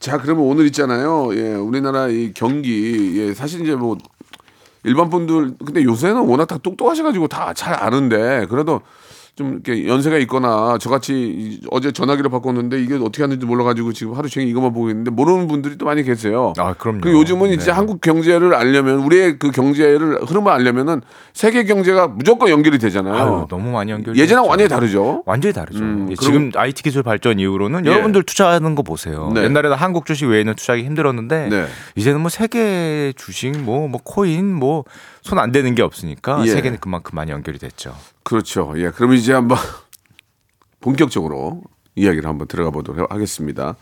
자, 0.00 0.18
그러면 0.18 0.44
오늘 0.46 0.66
있잖아요. 0.66 1.30
예, 1.36 1.54
우리나라 1.54 2.08
이 2.08 2.32
경기, 2.34 3.20
예, 3.20 3.34
사실 3.34 3.62
이제 3.62 3.76
뭐 3.76 3.96
일반 4.84 5.10
분들, 5.10 5.54
근데 5.64 5.84
요새는 5.84 6.22
워낙 6.22 6.46
다 6.46 6.58
똑똑하셔가지고 6.58 7.28
다 7.28 7.52
잘 7.54 7.74
아는데 7.74 8.46
그래도 8.48 8.80
좀 9.42 9.60
이렇게 9.64 9.88
연세가 9.88 10.16
있거나 10.18 10.78
저같이 10.78 11.12
이- 11.14 11.60
어제 11.70 11.90
전화기를 11.90 12.30
바꿨는데 12.30 12.80
이게 12.80 12.94
어떻게 12.94 13.22
하는지 13.22 13.44
몰라가지고 13.44 13.92
지금 13.92 14.14
하루 14.14 14.28
종일 14.28 14.48
이것만 14.48 14.72
보고 14.72 14.88
있는데 14.90 15.10
모르는 15.10 15.48
분들이 15.48 15.76
또 15.76 15.84
많이 15.86 16.02
계세요. 16.04 16.52
아, 16.58 16.74
그럼요. 16.74 17.00
그 17.00 17.12
요즘은 17.12 17.50
이제 17.50 17.66
네. 17.66 17.72
한국 17.72 18.00
경제를 18.00 18.54
알려면 18.54 19.00
우리의 19.00 19.38
그 19.38 19.50
경제를 19.50 20.20
흐름을 20.22 20.52
알려면은 20.52 21.02
세계 21.32 21.64
경제가 21.64 22.08
무조건 22.08 22.50
연결이 22.50 22.78
되잖아요. 22.78 23.14
아유, 23.14 23.46
너무 23.50 23.72
많이 23.72 23.90
연결. 23.90 24.16
예전하고 24.16 24.48
완전히 24.48 24.68
다르죠. 24.68 25.22
완전히 25.26 25.52
다르죠. 25.52 25.80
음, 25.82 26.06
예, 26.10 26.14
지금 26.14 26.52
IT 26.54 26.82
기술 26.82 27.02
발전 27.02 27.38
이후로는 27.40 27.84
예. 27.86 27.90
여러분들 27.90 28.22
투자하는 28.22 28.74
거 28.74 28.82
보세요. 28.82 29.30
네. 29.34 29.42
옛날에는 29.44 29.76
한국 29.76 30.06
주식 30.06 30.26
외에는 30.26 30.54
투자하기 30.54 30.84
힘들었는데 30.84 31.48
네. 31.48 31.66
이제는 31.96 32.20
뭐 32.20 32.28
세계 32.30 33.12
주식 33.16 33.50
뭐 33.58 33.82
뭐 33.88 34.00
코인 34.04 34.54
뭐 34.54 34.84
손 35.22 35.38
안 35.38 35.52
대는 35.52 35.74
게 35.74 35.82
없으니까 35.82 36.44
예. 36.46 36.50
세계는 36.50 36.78
그만큼 36.80 37.14
많이 37.16 37.30
연결이 37.30 37.58
됐죠. 37.58 37.96
그렇죠. 38.24 38.72
예. 38.76 38.90
그럼 38.90 39.14
이제 39.14 39.32
한번 39.32 39.56
본격적으로 40.80 41.62
이야기를 41.94 42.28
한번 42.28 42.48
들어가 42.48 42.70
보도록 42.70 43.10
하겠습니다. 43.12 43.76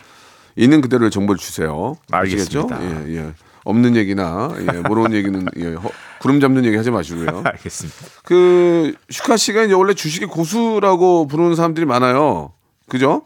있는 0.57 0.81
그대로의 0.81 1.11
정보를 1.11 1.39
주세요. 1.39 1.95
알겠습니다. 2.11 2.83
예, 3.09 3.17
예. 3.17 3.35
없는 3.65 3.95
얘기나 3.97 4.51
예, 4.59 4.81
모르는 4.81 5.13
얘기는 5.15 5.47
예, 5.57 5.75
허- 5.75 5.91
구름 6.21 6.41
잡는 6.41 6.65
얘기 6.65 6.77
하지 6.77 6.91
마시고요. 6.91 7.43
알겠습니다. 7.47 7.97
그 8.25 8.95
슈카 9.11 9.37
씨가 9.37 9.63
이제 9.65 9.75
원래 9.75 9.95
주식의 9.95 10.29
고수라고 10.29 11.27
부르는 11.27 11.55
사람들이 11.57 11.87
많아요. 11.87 12.53
그죠? 12.89 13.23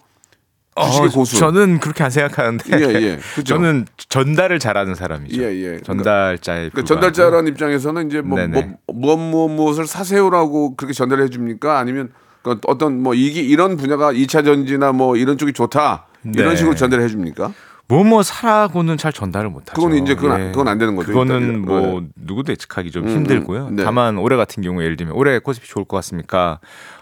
주식의 0.82 1.08
고수. 1.10 1.36
어, 1.36 1.38
저는 1.40 1.78
그렇게 1.80 2.02
안 2.04 2.10
생각하는데. 2.10 2.64
예, 2.80 2.94
예. 3.02 3.16
그죠? 3.34 3.54
저는 3.54 3.86
전달을 4.08 4.58
잘하는 4.58 4.94
사람이죠. 4.94 5.42
예, 5.42 5.46
예. 5.74 5.80
전달자의 5.80 6.70
그러니까 6.70 6.82
전달자라는 6.84 7.48
입장에서는 7.52 8.08
이제 8.08 8.20
뭐, 8.20 8.38
네네. 8.38 8.76
뭐 8.86 8.94
무엇 8.94 9.16
무엇 9.18 9.48
무엇을 9.50 9.86
사세요라고 9.86 10.74
그렇게 10.76 10.92
전달해 10.92 11.28
줍니까? 11.28 11.78
아니면 11.78 12.10
그 12.42 12.58
어떤 12.66 13.00
뭐 13.02 13.14
이게 13.14 13.40
이런 13.40 13.76
분야가 13.76 14.12
2차 14.12 14.44
전지나 14.44 14.92
뭐 14.92 15.16
이런 15.16 15.38
쪽이 15.38 15.52
좋다. 15.52 16.06
이런 16.34 16.50
네. 16.50 16.56
식으로 16.56 16.74
전달해 16.74 17.06
줍니까? 17.08 17.52
뭐뭐 17.86 18.22
사라고는 18.22 18.96
잘 18.96 19.12
전달을 19.12 19.50
못하죠. 19.50 19.74
그거는 19.74 20.02
이제 20.02 20.14
그건 20.14 20.32
안- 20.32 20.52
그건 20.52 20.68
안 20.68 20.78
되는 20.78 20.96
거죠, 20.96 21.08
그거는. 21.08 21.60
뭐 21.66 22.00
네. 22.00 22.06
누구도 22.16 22.50
예측하기 22.52 22.90
좀 22.90 23.04
음, 23.04 23.10
힘들고요. 23.10 23.66
음, 23.68 23.76
네. 23.76 23.84
다만 23.84 24.16
올해 24.16 24.36
같은 24.36 24.62
경우 24.62 24.82
예를 24.82 24.96
들면 24.96 25.14
올해 25.14 25.38
코스피 25.38 25.68
좋을 25.68 25.84
것 25.84 25.96
같습니까? 25.98 26.60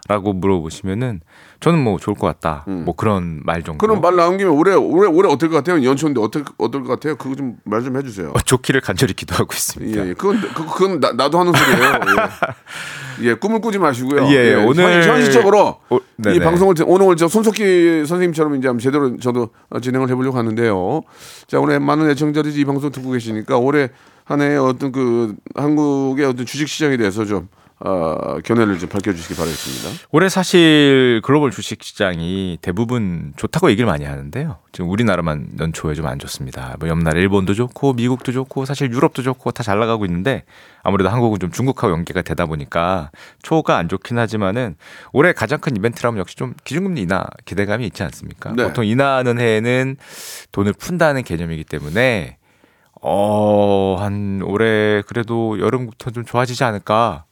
라고 0.09 0.33
물어보시면은 0.33 1.21
저는 1.61 1.79
뭐 1.79 1.97
좋을 1.99 2.17
것 2.17 2.27
같다. 2.27 2.65
뭐 2.67 2.95
그런 2.97 3.41
말 3.45 3.63
정도. 3.63 3.77
음. 3.77 3.79
그럼 3.79 4.01
말 4.01 4.17
나온 4.17 4.37
김에 4.37 4.51
올해 4.51 4.75
올해 4.75 5.09
올해 5.09 5.31
어떨 5.31 5.49
것 5.49 5.57
같아요? 5.57 5.85
연초인데 5.85 6.21
어떨 6.21 6.45
어떨 6.59 6.83
것 6.83 6.89
같아요? 6.89 7.15
그거 7.17 7.37
좀 7.37 7.57
말좀 7.65 7.97
해주세요. 7.97 8.31
어, 8.35 8.41
좋기를 8.41 8.81
간절히 8.81 9.15
기도하고 9.15 9.49
있습니다. 9.53 10.05
예, 10.05 10.09
예. 10.09 10.15
그건 10.15 10.41
그, 10.41 10.67
그건 10.67 10.99
나, 11.01 11.13
나도 11.13 11.39
하는 11.39 11.53
소리예요. 11.53 11.93
예. 13.21 13.29
예, 13.29 13.35
꿈을 13.35 13.61
꾸지 13.61 13.79
마시고요. 13.79 14.25
예, 14.33 14.51
예. 14.51 14.55
오늘- 14.55 15.05
현, 15.07 15.23
실적으로 15.23 15.77
오, 15.89 15.99
이 15.99 16.01
네네. 16.17 16.41
방송을 16.41 16.75
제- 16.75 16.85
오늘 16.85 17.15
저 17.15 17.29
손석희 17.29 18.05
선생님처럼 18.07 18.57
이제 18.57 18.69
제대로 18.81 19.17
저도 19.19 19.51
진행을 19.81 20.11
해보려고 20.11 20.37
하는데요. 20.37 21.03
자, 21.47 21.61
오늘 21.61 21.79
많은 21.79 22.11
애청자들이 22.11 22.55
이 22.55 22.65
방송 22.65 22.91
듣고 22.91 23.13
계시니까 23.13 23.59
올해 23.59 23.91
한 24.25 24.41
해의 24.41 24.59
어떤 24.59 24.91
그 24.91 25.35
한국의 25.55 26.27
어떤 26.27 26.45
주식 26.45 26.67
시장에 26.69 26.97
대해서 26.97 27.25
좀 27.25 27.49
어, 27.85 28.39
견해를 28.45 28.79
좀 28.79 28.89
밝혀주시기 28.89 29.35
바라겠습니다. 29.35 30.07
올해 30.13 30.29
사실 30.29 31.21
글로벌 31.25 31.51
주식 31.51 31.83
시장이 31.83 32.59
대부분 32.63 33.33
좋다고 33.37 33.71
얘기를 33.71 33.87
많이 33.87 34.05
하는데요. 34.05 34.59
지금 34.71 34.89
우리나라만 34.91 35.49
연초에 35.59 35.95
좀 35.95 36.07
안 36.07 36.19
좋습니다. 36.21 36.77
뭐 36.79 36.89
옆나라 36.89 37.19
일본도 37.19 37.55
좋고 37.55 37.95
미국도 37.95 38.31
좋고 38.33 38.65
사실 38.67 38.93
유럽도 38.93 39.23
좋고 39.23 39.51
다 39.51 39.63
잘 39.65 39.79
나가고 39.81 40.05
있는데 40.05 40.45
아무래도 40.85 41.09
한국은 41.11 41.39
좀 41.41 41.51
중국하고 41.51 41.93
연계가 41.93 42.23
되다 42.23 42.47
보니까 42.47 43.11
초가 43.43 43.77
안 43.79 43.89
좋긴 43.89 44.17
하지만은 44.19 44.77
올해 45.13 45.33
가장 45.33 45.59
큰 45.61 45.77
이벤트라면 45.77 46.19
역시 46.21 46.37
좀 46.37 46.55
기준금리 46.65 47.03
인하 47.03 47.25
기대감이 47.45 47.85
있지 47.87 48.03
않습니까? 48.05 48.53
네. 48.57 48.65
보통 48.65 48.85
인하하는 48.87 49.41
해에는 49.41 49.97
돈을 50.53 50.73
푼다는 50.75 51.23
개념이기 51.25 51.65
때문에 51.65 52.37
어, 53.01 53.97
한 53.99 54.41
올해 54.45 55.03
그래도 55.03 55.59
여름부터 55.59 56.11
좀 56.13 56.25
좋아지지 56.25 56.63
않을까 56.65 57.25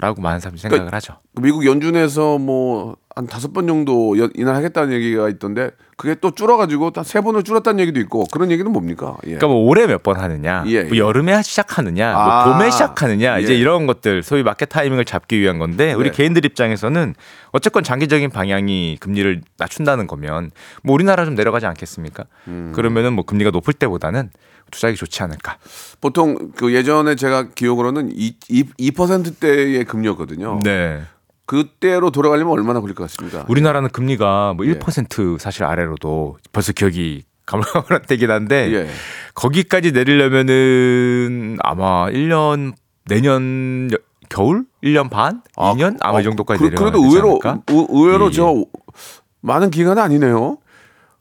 라고 0.00 0.20
많은 0.22 0.40
사람들이 0.40 0.60
생각을 0.60 0.86
그러니까 0.86 0.96
하죠. 0.96 1.20
미국 1.40 1.64
연준에서 1.66 2.38
뭐 2.38 2.96
한 3.18 3.26
다섯 3.26 3.52
번 3.52 3.66
정도 3.66 4.16
연- 4.16 4.30
인하하겠다는 4.36 4.92
얘기가 4.92 5.28
있던데 5.28 5.72
그게 5.96 6.14
또 6.20 6.30
줄어가지고 6.30 6.92
한세 6.94 7.20
번을 7.20 7.42
줄었다는 7.42 7.80
얘기도 7.80 7.98
있고 7.98 8.24
그런 8.30 8.52
얘기는 8.52 8.70
뭡니까? 8.70 9.16
예. 9.24 9.30
그러니까 9.34 9.48
뭐 9.48 9.56
올해 9.68 9.88
몇 9.88 10.04
번 10.04 10.20
하느냐, 10.20 10.62
예, 10.68 10.84
뭐 10.84 10.94
예. 10.94 10.98
여름에 11.00 11.42
시작하느냐, 11.42 12.16
아, 12.16 12.44
뭐 12.46 12.54
봄에 12.54 12.70
시작하느냐, 12.70 13.40
이제 13.40 13.54
예. 13.54 13.58
이런 13.58 13.88
것들 13.88 14.22
소위 14.22 14.44
마켓 14.44 14.66
타이밍을 14.66 15.04
잡기 15.04 15.40
위한 15.40 15.58
건데 15.58 15.94
우리 15.94 16.10
네. 16.12 16.16
개인들 16.16 16.44
입장에서는 16.44 17.16
어쨌건 17.50 17.82
장기적인 17.82 18.30
방향이 18.30 18.98
금리를 19.00 19.42
낮춘다는 19.58 20.06
거면 20.06 20.52
뭐 20.84 20.94
우리나라 20.94 21.24
좀 21.24 21.34
내려가지 21.34 21.66
않겠습니까? 21.66 22.24
음. 22.46 22.70
그러면은 22.72 23.14
뭐 23.14 23.24
금리가 23.24 23.50
높을 23.50 23.74
때보다는 23.74 24.30
투자하기 24.70 24.96
좋지 24.96 25.24
않을까. 25.24 25.56
보통 26.00 26.52
그 26.54 26.72
예전에 26.72 27.16
제가 27.16 27.48
기억으로는 27.56 28.12
2, 28.14 28.36
2%대의 28.78 29.84
금리였거든요. 29.84 30.60
네. 30.62 31.00
그때로 31.48 32.10
돌아가려면 32.10 32.52
얼마나 32.52 32.78
걸릴 32.80 32.94
것 32.94 33.04
같습니다. 33.10 33.46
우리나라는 33.48 33.88
금리가 33.88 34.52
뭐 34.54 34.66
예. 34.66 34.74
1% 34.74 35.38
사실 35.38 35.64
아래로도 35.64 36.36
벌써 36.52 36.72
기억이 36.74 37.24
가물가물하긴 37.48 38.30
한데 38.30 38.70
예. 38.74 38.88
거기까지 39.34 39.92
내리려면은 39.92 41.56
아마 41.62 42.06
1년 42.10 42.74
내년 43.06 43.88
여- 43.90 43.96
겨울 44.28 44.66
1년 44.84 45.08
반, 45.08 45.40
2년 45.56 45.96
아마 46.00 46.20
이 46.20 46.24
정도까지 46.24 46.58
그, 46.58 46.64
내려가야 46.66 46.90
그래도 46.90 47.02
의외로 47.06 47.40
않을까? 47.42 47.62
의- 47.72 47.86
의외로 47.88 48.26
예, 48.26 48.28
예. 48.28 48.32
저 48.32 48.64
많은 49.40 49.70
기간은 49.70 50.02
아니네요. 50.02 50.58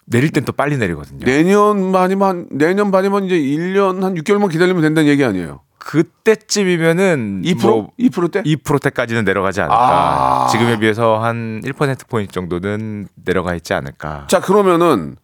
내릴 0.05 0.31
땐 0.31 0.43
또 0.43 0.51
빨리 0.51 0.75
내리거든요. 0.77 1.25
내년 1.25 1.93
반이면 1.93 2.47
내년 2.51 2.91
반이면 2.91 3.23
이제 3.25 3.35
1년 3.39 4.01
한 4.01 4.13
6개월만 4.15 4.51
기다리면 4.51 4.81
된다는 4.81 5.09
얘기 5.09 5.23
아니에요. 5.23 5.61
그때쯤이면은 5.87 7.43
2%? 7.45 7.61
뭐 7.61 7.91
2%대? 7.97 8.43
2%대까지는 8.43 9.23
내려가지 9.23 9.61
않을까. 9.61 9.77
아. 9.77 10.47
지금에 10.51 10.77
비해서 10.79 11.17
한 11.19 11.61
1% 11.63 12.09
포인트 12.09 12.33
정도는 12.33 13.07
내려가 13.23 13.55
있지 13.55 13.73
않을까. 13.73 14.27
자 14.27 14.41
그러면은 14.41 15.15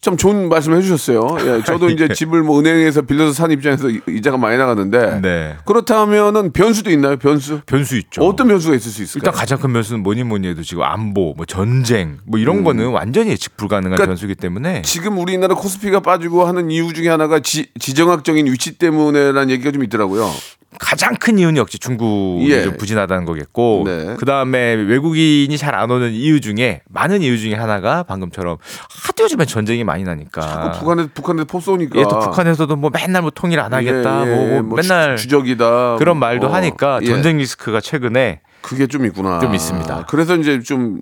참 0.00 0.16
좋은 0.16 0.48
말씀 0.48 0.74
해주셨어요. 0.74 1.36
예, 1.40 1.62
저도 1.66 1.90
이제 1.90 2.08
집을 2.08 2.42
뭐 2.42 2.58
은행에서 2.60 3.02
빌려서 3.02 3.32
산 3.34 3.50
입장에서 3.50 3.90
이- 3.90 4.00
이자가 4.08 4.38
많이 4.38 4.56
나가는데 4.56 5.20
네. 5.20 5.56
그렇다면은 5.66 6.52
변수도 6.52 6.90
있나요? 6.90 7.16
변수? 7.18 7.60
변수 7.66 7.98
있죠. 7.98 8.22
어떤 8.22 8.48
변수가 8.48 8.76
있을 8.76 8.90
수 8.90 9.02
있을까요? 9.02 9.28
일단 9.28 9.38
가장 9.38 9.58
큰 9.58 9.72
변수는 9.74 10.02
뭐니 10.02 10.24
뭐니 10.24 10.48
해도 10.48 10.62
지금 10.62 10.84
안보, 10.84 11.34
뭐 11.36 11.44
전쟁, 11.44 12.16
뭐 12.24 12.40
이런 12.40 12.64
거는 12.64 12.88
완전히 12.88 13.30
예측 13.30 13.58
불가능한 13.58 13.92
음. 13.92 13.96
그러니까 13.96 14.10
변수기 14.10 14.34
때문에 14.36 14.82
지금 14.82 15.18
우리나라 15.18 15.54
코스피가 15.54 16.00
빠지고 16.00 16.46
하는 16.46 16.70
이유 16.70 16.92
중에 16.94 17.08
하나가 17.08 17.40
지, 17.40 17.68
지정학적인 17.78 18.46
위치 18.46 18.78
때문에라는 18.78 19.50
얘기가 19.50 19.70
좀 19.70 19.84
있더라고요. 19.84 20.30
가장 20.78 21.16
큰 21.16 21.38
이유는 21.38 21.56
역시 21.56 21.78
중국이 21.78 22.50
예. 22.52 22.62
좀 22.62 22.76
부진하다는 22.76 23.24
거겠고 23.24 23.82
네. 23.86 24.14
그 24.18 24.24
다음에 24.24 24.74
외국인이 24.74 25.56
잘 25.58 25.74
안 25.74 25.90
오는 25.90 26.12
이유 26.12 26.40
중에 26.40 26.82
많은 26.88 27.22
이유 27.22 27.38
중에 27.38 27.54
하나가 27.54 28.02
방금처럼 28.02 28.58
하도 29.06 29.24
요즘에 29.24 29.44
전쟁이 29.46 29.82
많이 29.82 30.04
나니까 30.04 30.40
자꾸 30.42 30.78
북한에 30.80 31.06
북한에 31.14 31.44
포 31.44 31.58
쏘니까. 31.60 31.98
예, 31.98 32.02
또 32.02 32.18
북한에서도 32.18 32.74
뭐 32.76 32.90
맨날 32.92 33.22
뭐 33.22 33.30
통일 33.30 33.60
안 33.60 33.72
하겠다, 33.72 34.26
예, 34.26 34.30
예, 34.30 34.34
뭐, 34.34 34.62
뭐뭐 34.62 34.76
맨날 34.76 35.16
주, 35.16 35.28
적이다 35.28 35.96
그런 35.96 36.18
말도 36.18 36.48
하니까 36.48 36.98
예. 37.02 37.06
전쟁 37.06 37.38
리스크가 37.38 37.80
최근에 37.80 38.40
그게 38.62 38.86
좀 38.86 39.06
있구나. 39.06 39.38
좀 39.40 39.54
있습니다. 39.54 40.06
그래서 40.08 40.36
이제 40.36 40.60
좀 40.60 41.00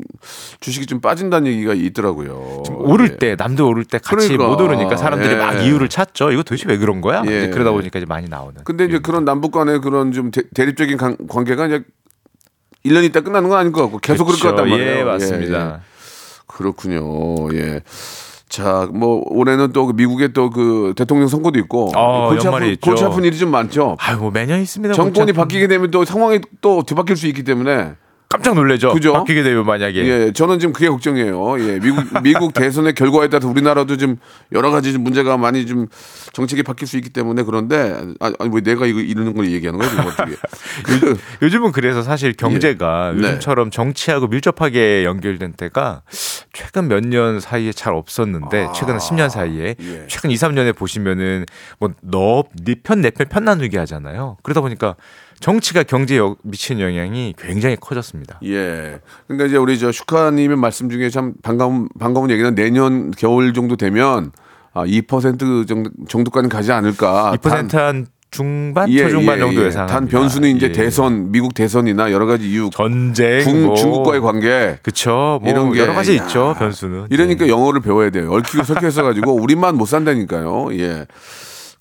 주식이 0.60 0.86
좀 0.86 1.00
빠진다는 1.00 1.50
얘기가 1.50 1.74
있더라고요. 1.74 2.62
오를 2.70 3.10
예. 3.12 3.16
때 3.16 3.36
남들 3.36 3.64
오를 3.64 3.84
때 3.84 3.98
같이 3.98 4.28
그러니까. 4.28 4.46
못 4.48 4.60
오르니까 4.60 4.96
사람들이 4.96 5.32
예. 5.32 5.36
막 5.36 5.52
이유를 5.54 5.88
찾죠. 5.88 6.30
이거 6.30 6.42
도대체 6.42 6.68
왜 6.68 6.78
그런 6.78 7.00
거야? 7.00 7.22
예. 7.26 7.36
이제 7.44 7.50
그러다 7.50 7.72
보니까 7.72 7.98
이제 7.98 8.06
많이 8.06 8.28
나오는. 8.28 8.62
근데 8.64 8.84
이제 8.84 8.98
그런 9.00 9.24
남북 9.24 9.50
간의 9.52 9.80
그런 9.80 10.12
좀 10.12 10.30
대, 10.30 10.42
대립적인 10.54 10.96
관- 10.96 11.16
관계가 11.28 11.66
이제 11.66 11.82
1년 12.86 13.04
있다 13.04 13.20
끝나는 13.22 13.48
건 13.48 13.58
아닌 13.58 13.72
것 13.72 13.82
같고 13.82 13.98
계속 13.98 14.24
그럴 14.26 14.38
것 14.38 14.48
같단 14.50 14.68
말이에요. 14.68 14.90
예, 14.94 14.98
예, 15.00 15.04
맞습니다. 15.04 15.74
예. 15.74 15.80
그렇군요. 16.46 17.52
예. 17.54 17.82
자, 18.48 18.88
뭐 18.92 19.22
올해는 19.26 19.72
또 19.72 19.86
미국의 19.92 20.32
또 20.32 20.48
그 20.50 20.94
대통령 20.96 21.28
선거도 21.28 21.58
있고 21.60 21.90
어, 21.94 22.28
골치, 22.30 22.48
아픈. 22.48 22.76
골치 22.80 23.04
아픈 23.04 23.24
일이 23.24 23.36
좀 23.36 23.50
많죠. 23.50 23.96
아유 24.00 24.16
뭐 24.18 24.30
매년 24.30 24.60
있습니다. 24.60 24.94
정권이 24.94 25.32
바뀌게 25.32 25.68
되면 25.68 25.90
또 25.90 26.04
상황이 26.04 26.40
또 26.62 26.82
뒤바뀔 26.82 27.16
수 27.16 27.26
있기 27.26 27.44
때문에 27.44 27.92
깜짝 28.30 28.54
놀래죠. 28.54 28.92
그죠? 28.92 29.14
바뀌게 29.14 29.42
되면 29.42 29.64
만약에 29.64 30.04
예, 30.04 30.32
저는 30.32 30.58
지금 30.58 30.74
그게 30.74 30.90
걱정이에요. 30.90 31.60
예, 31.60 31.78
미국 31.80 32.04
미국 32.22 32.52
대선의 32.52 32.92
결과에 32.92 33.28
따라서 33.28 33.48
우리나라도 33.48 33.96
좀 33.96 34.16
여러 34.52 34.70
가지 34.70 34.92
좀 34.92 35.02
문제가 35.02 35.38
많이 35.38 35.64
좀 35.64 35.86
정책이 36.34 36.62
바뀔 36.62 36.86
수 36.86 36.98
있기 36.98 37.08
때문에 37.08 37.42
그런데 37.44 37.98
아, 38.20 38.30
아니 38.38 38.50
뭐 38.50 38.60
내가 38.60 38.84
이거 38.84 39.00
이러는 39.00 39.32
걸 39.32 39.50
얘기하는 39.50 39.78
거야 39.80 39.88
지금 39.88 40.06
어떻게? 40.06 40.32
그, 40.84 41.18
요즘은 41.40 41.72
그래서 41.72 42.02
사실 42.02 42.34
경제가 42.34 43.12
예. 43.16 43.18
네. 43.18 43.28
요즘처럼 43.28 43.70
정치하고 43.70 44.26
밀접하게 44.26 45.04
연결된 45.06 45.54
때가 45.54 46.02
최근 46.52 46.88
몇 46.88 47.00
년 47.08 47.40
사이에 47.40 47.72
잘 47.72 47.94
없었는데 47.94 48.68
최근 48.74 48.98
10년 48.98 49.30
사이에 49.30 49.70
아, 49.80 49.82
예. 49.82 50.04
최근 50.08 50.30
2, 50.30 50.34
3년에 50.34 50.76
보시면은 50.76 51.46
뭐너편내편 51.78 53.28
편 53.30 53.44
나누기 53.44 53.78
하잖아요. 53.78 54.36
그러다 54.42 54.60
보니까 54.60 54.96
정치가 55.40 55.82
경제에 55.82 56.18
여- 56.18 56.36
미치는 56.42 56.82
영향이 56.82 57.34
굉장히 57.38 57.76
커졌습니다. 57.76 58.40
예. 58.44 58.98
그러니까 59.26 59.46
이제 59.46 59.56
우리 59.56 59.78
저 59.78 59.92
슈카님의 59.92 60.56
말씀 60.56 60.90
중에 60.90 61.10
참 61.10 61.34
반가운 61.42 61.88
반가운 61.98 62.30
얘기는 62.30 62.54
내년 62.54 63.10
겨울 63.12 63.52
정도 63.54 63.76
되면 63.76 64.32
아, 64.74 64.84
2% 64.84 65.66
정도 65.66 65.90
정도까지 66.08 66.48
가지 66.48 66.72
않을까. 66.72 67.32
2%한 67.40 68.06
중반, 68.30 68.90
예, 68.90 69.04
초중반 69.04 69.36
예, 69.36 69.40
정도 69.40 69.62
예. 69.62 69.66
예상합니다. 69.66 69.98
단 70.00 70.06
변수는 70.06 70.54
이제 70.56 70.66
예. 70.66 70.72
대선, 70.72 71.32
미국 71.32 71.54
대선이나 71.54 72.12
여러 72.12 72.26
가지 72.26 72.46
이유, 72.50 72.68
전쟁, 72.70 73.40
중, 73.40 73.64
뭐. 73.64 73.74
중국과의 73.74 74.20
관계 74.20 74.78
그쵸. 74.82 75.38
뭐 75.42 75.50
이런 75.50 75.72
게 75.72 75.80
여러 75.80 75.94
가지 75.94 76.16
야, 76.18 76.22
있죠. 76.22 76.54
변수는. 76.58 77.06
이러니까 77.08 77.46
네. 77.46 77.50
영어를 77.50 77.80
배워야 77.80 78.10
돼요. 78.10 78.30
얽히고 78.32 78.64
설켜서 78.64 79.02
가지고 79.02 79.32
우리만 79.34 79.76
못 79.76 79.86
산다니까요. 79.86 80.68
예. 80.78 81.06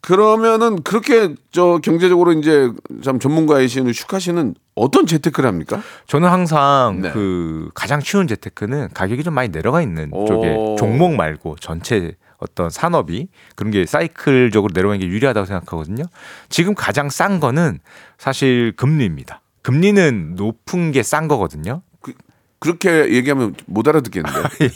그러면은 0.08 0.84
그렇게 0.84 1.36
저 1.52 1.82
경제적으로 1.84 2.32
이제 2.32 2.72
참 3.04 3.20
전문가이신 3.20 3.92
슈카 3.92 4.20
씨는 4.20 4.56
어떤 4.74 5.06
재테크를 5.06 5.46
합니까? 5.46 5.82
저는 6.06 6.30
항상 6.30 7.00
네. 7.02 7.12
그 7.12 7.70
가장 7.74 8.00
쉬운 8.00 8.26
재테크는 8.26 8.92
가격이 8.94 9.26
좀 9.26 9.34
많이 9.34 9.50
내려가 9.50 9.82
있는 9.82 10.08
오. 10.14 10.26
쪽에 10.26 10.56
종목 10.80 11.14
말고 11.16 11.58
전체 11.60 12.16
어떤 12.38 12.70
산업이 12.70 13.28
그런 13.58 13.70
게 13.70 13.86
사이클적으로 13.86 14.72
내려가는 14.74 15.02
게 15.02 15.08
유리하다고 15.08 15.46
생각하거든요. 15.46 16.06
지금 16.48 16.74
가장 16.74 17.10
싼 17.10 17.42
거는 17.42 17.80
사실 18.18 18.72
금리입니다. 18.78 19.42
금리는 19.62 20.36
높은 20.38 20.94
게 20.94 21.04
싼 21.04 21.28
거거든요. 21.28 21.82
그렇게 22.60 23.14
얘기하면 23.14 23.56
못 23.68 23.88
알아듣겠는데. 23.88 24.40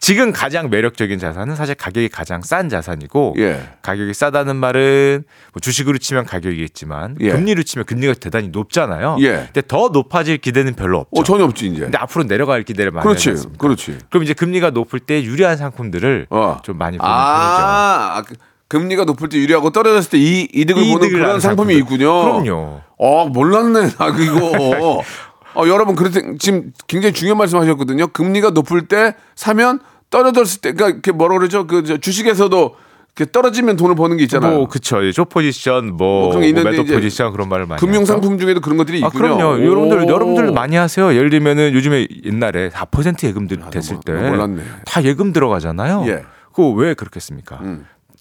지금 0.00 0.32
가장 0.32 0.70
매력적인 0.70 1.18
자산은 1.18 1.56
사실 1.56 1.74
가격이 1.74 2.08
가장 2.08 2.40
싼 2.42 2.68
자산이고 2.70 3.34
예. 3.38 3.68
가격이 3.82 4.14
싸다는 4.14 4.56
말은 4.56 5.24
뭐 5.52 5.60
주식으로 5.60 5.98
치면 5.98 6.24
가격이겠지만 6.24 7.16
예. 7.20 7.30
금리로 7.32 7.64
치면 7.64 7.84
금리가 7.84 8.14
대단히 8.14 8.48
높잖아요. 8.48 9.16
예. 9.20 9.48
근데 9.52 9.62
더 9.68 9.88
높아질 9.88 10.38
기대는 10.38 10.74
별로 10.74 11.00
없죠. 11.00 11.20
어 11.20 11.22
전혀 11.22 11.44
없지 11.44 11.66
이제. 11.66 11.80
근데 11.80 11.98
앞으로 11.98 12.24
내려갈 12.24 12.62
기대를 12.62 12.92
많이 12.92 13.02
그렇지, 13.04 13.30
않습니까? 13.30 13.58
그렇지. 13.58 13.98
그럼 14.08 14.24
이제 14.24 14.32
금리가 14.32 14.70
높을 14.70 14.98
때 15.00 15.22
유리한 15.22 15.58
상품들을 15.58 16.28
어. 16.30 16.60
좀 16.64 16.78
많이 16.78 16.96
보는 16.96 17.08
편이죠. 17.08 17.14
아, 17.14 18.16
아, 18.16 18.22
그 18.22 18.34
금리가 18.68 19.04
높을 19.04 19.28
때 19.28 19.36
유리하고 19.36 19.70
떨어졌을 19.70 20.12
때 20.12 20.18
이, 20.18 20.48
이득을 20.50 20.82
보는 20.82 20.96
이득을 20.96 21.10
그런 21.12 21.28
하는 21.28 21.40
상품이 21.40 21.74
상품들. 21.74 21.96
있군요. 21.96 22.42
그럼요. 22.42 22.80
어, 22.96 23.26
몰랐네. 23.28 23.90
아, 23.98 24.12
그거. 24.12 25.02
어, 25.54 25.66
여러분, 25.66 25.94
그렇게 25.94 26.36
지금 26.38 26.72
굉장히 26.86 27.12
중요한 27.12 27.38
말씀 27.38 27.58
하셨거든요. 27.58 28.08
금리가 28.08 28.50
높을 28.50 28.86
때 28.88 29.14
사면 29.34 29.80
떨어졌을 30.10 30.60
때, 30.60 30.72
그러니까 30.72 31.00
그 31.02 31.10
뭐라 31.10 31.38
그러죠? 31.38 31.66
그저 31.66 31.96
주식에서도 31.96 32.76
이렇게 33.14 33.30
떨어지면 33.30 33.76
돈을 33.76 33.94
버는 33.94 34.16
게 34.16 34.22
있잖아요. 34.24 34.56
뭐 34.56 34.68
그쵸. 34.68 35.10
조 35.12 35.26
포지션 35.26 35.96
뭐, 35.96 36.22
뭐 36.22 36.28
그런 36.30 36.42
게 36.42 36.48
있는데 36.48 36.70
매도 36.70 36.84
포지션 36.84 37.30
그런 37.32 37.48
말을 37.48 37.66
많이 37.66 37.78
금융. 37.78 38.06
상품 38.06 38.38
중에도 38.38 38.60
그런 38.60 38.78
것들이 38.78 39.04
아, 39.04 39.08
있군요. 39.08 39.36
그럼요. 39.36 39.64
여러분들 39.64 39.98
오. 39.98 40.08
여러분들 40.08 40.52
많이 40.52 40.76
하세요. 40.76 41.14
예를 41.14 41.28
들면은 41.28 41.74
요즘에 41.74 42.06
옛날에 42.24 42.70
4% 42.70 43.24
예금들 43.24 43.58
됐을 43.70 43.96
뭐, 43.96 44.02
때나 44.04 44.30
몰랐네. 44.30 44.62
다 44.86 45.04
예금 45.04 45.34
들어가잖아요. 45.34 46.04
예. 46.06 46.12
음. 46.12 46.22
그거 46.52 46.70
왜 46.70 46.94
그렇겠습니까? 46.94 47.60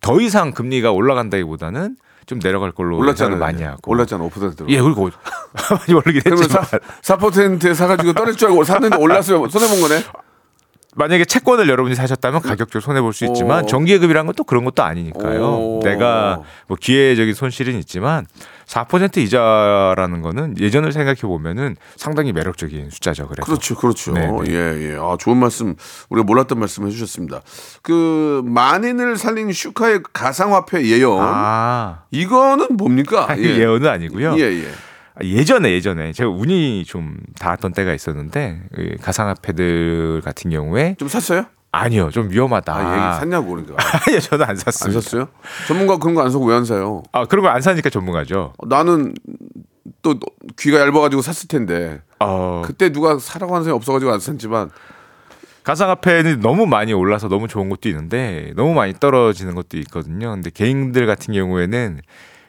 더 0.01 0.19
이상 0.19 0.51
금리가 0.51 0.91
올라간다기보다는 0.91 1.95
좀 2.25 2.39
내려갈 2.39 2.71
걸로 2.71 2.97
올랐잖아요. 2.97 3.37
많이 3.37 3.63
하고. 3.63 3.91
올랐잖아, 3.91 4.23
5%로. 4.25 4.67
예, 4.69 4.79
그리고 4.81 5.09
많이 5.69 5.93
오르긴 5.93 6.21
했지만 6.25 6.65
4, 7.01 7.17
4%에 7.17 7.73
사가지고 7.73 8.13
떨어질 8.13 8.37
줄 8.37 8.49
알고 8.49 8.63
샀는데 8.63 8.97
올랐으면 8.97 9.49
손해 9.49 9.67
본 9.67 9.81
거네? 9.81 10.03
만약에 10.95 11.23
채권을 11.25 11.69
여러분이 11.69 11.95
사셨다면 11.95 12.41
가격적으로 12.41 12.81
손해 12.81 12.99
볼 13.01 13.13
수 13.13 13.25
있지만 13.25 13.63
오. 13.63 13.67
정기예금이란 13.67 14.25
건또 14.25 14.43
그런 14.43 14.63
것도 14.65 14.83
아니니까요. 14.83 15.41
오. 15.41 15.79
내가 15.83 16.41
뭐 16.67 16.77
기회적인 16.79 17.33
손실은 17.33 17.75
있지만 17.79 18.25
4% 18.67 19.17
이자라는 19.17 20.21
거는 20.21 20.55
예전을 20.59 20.91
생각해 20.93 21.21
보면은 21.21 21.75
상당히 21.97 22.31
매력적인 22.31 22.89
숫자죠. 22.89 23.27
그래서 23.27 23.45
그렇죠, 23.45 23.75
그렇죠. 23.75 24.13
네, 24.13 24.27
네. 24.27 24.37
예, 24.47 24.91
예. 24.93 24.97
아, 24.97 25.17
좋은 25.19 25.37
말씀, 25.37 25.75
우리가 26.09 26.23
몰랐던 26.25 26.57
말씀 26.57 26.87
해주셨습니다. 26.87 27.41
그, 27.81 28.41
만인을 28.45 29.17
살린 29.17 29.51
슈카의 29.51 30.03
가상화폐 30.13 30.85
예언. 30.85 31.17
아, 31.21 32.03
이거는 32.11 32.77
뭡니까? 32.77 33.27
아, 33.29 33.35
예. 33.39 33.43
예언은 33.43 33.89
아니고요. 33.89 34.35
예, 34.37 34.43
예. 34.43 34.67
아, 35.21 35.23
예전에 35.25 35.71
예전에 35.71 36.11
제가 36.13 36.29
운이 36.29 36.85
좀 36.85 37.17
닿았던 37.39 37.73
때가 37.73 37.93
있었는데 37.93 38.61
그 38.73 38.95
가상화폐들 39.01 40.21
같은 40.23 40.51
경우에 40.51 40.95
좀 40.99 41.07
샀어요? 41.07 41.45
아니요 41.73 42.09
좀 42.11 42.29
위험하다. 42.29 42.73
아, 42.75 42.79
얘기 43.13 43.19
샀냐고 43.19 43.51
그러니까. 43.51 43.75
아니요 44.07 44.19
저는 44.19 44.43
안안 44.43 44.55
샀습니다. 44.57 44.99
샀어요? 44.99 45.27
전문가 45.67 45.97
그런 45.97 46.15
거 46.15 46.21
안 46.21 46.29
사고 46.31 46.45
왜 46.45 46.55
안 46.55 46.65
사요? 46.65 47.03
아 47.11 47.25
그런 47.25 47.43
거 47.43 47.49
안 47.51 47.61
사니까 47.61 47.89
전문가죠. 47.89 48.53
나는 48.67 49.13
또 50.01 50.15
귀가 50.59 50.79
얇아가지고 50.81 51.21
샀을 51.21 51.47
텐데. 51.47 52.01
어, 52.19 52.61
그때 52.65 52.91
누가 52.91 53.17
사라고 53.19 53.53
하는 53.55 53.63
사람이 53.63 53.75
없어가지고 53.77 54.11
안 54.11 54.19
샀지만. 54.19 54.69
가상화폐는 55.63 56.39
너무 56.39 56.65
많이 56.65 56.91
올라서 56.91 57.27
너무 57.27 57.47
좋은 57.47 57.69
것도 57.69 57.87
있는데 57.89 58.51
너무 58.55 58.73
많이 58.73 58.93
떨어지는 58.99 59.53
것도 59.53 59.77
있거든요. 59.79 60.31
근데 60.31 60.49
개인들 60.49 61.05
같은 61.05 61.33
경우에는 61.35 62.01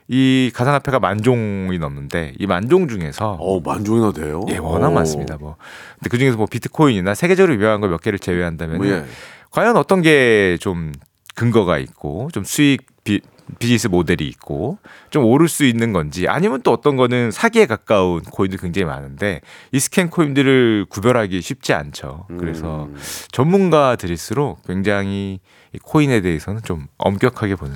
이 0.08 0.50
가상화폐가 0.54 0.98
만 1.00 1.22
종이 1.22 1.78
넘는데 1.78 2.34
이 2.38 2.46
만 2.46 2.68
종 2.68 2.88
중에서 2.88 3.32
어, 3.40 3.60
만 3.60 3.84
종이나 3.84 4.12
돼요? 4.12 4.42
예 4.50 4.58
워낙 4.58 4.88
오. 4.88 4.92
많습니다. 4.92 5.36
뭐 5.38 5.56
근데 5.98 6.10
그 6.10 6.18
중에서 6.18 6.36
뭐 6.36 6.46
비트코인이나 6.46 7.14
세계적으로 7.14 7.54
유명한 7.54 7.80
거 7.80 7.88
몇 7.88 8.00
개를 8.00 8.18
제외한다면 8.18 8.78
뭐, 8.78 8.86
예. 8.86 9.04
과연 9.50 9.76
어떤 9.76 10.02
게 10.02 10.56
좀 10.60 10.92
근거가 11.34 11.78
있고 11.78 12.28
좀 12.32 12.44
수익 12.44 12.84
비, 13.04 13.20
비즈니스 13.58 13.86
모델이 13.88 14.26
있고 14.28 14.78
좀 15.10 15.24
오를 15.24 15.48
수 15.48 15.64
있는 15.64 15.92
건지 15.92 16.28
아니면 16.28 16.60
또 16.62 16.72
어떤 16.72 16.96
거는 16.96 17.30
사기에 17.30 17.66
가까운 17.66 18.20
코인도 18.22 18.56
굉장히 18.58 18.84
많은데 18.86 19.40
이 19.72 19.78
스캔 19.80 20.10
코인들을 20.10 20.86
구별하기 20.88 21.40
쉽지 21.40 21.72
않죠. 21.72 22.26
그래서 22.38 22.84
음. 22.84 22.96
전문가들일수록 23.32 24.62
굉장히 24.66 25.40
이 25.42 25.61
코인에 25.82 26.20
대해서는 26.20 26.60
좀 26.64 26.86
엄격하게 26.98 27.56
보는 27.56 27.74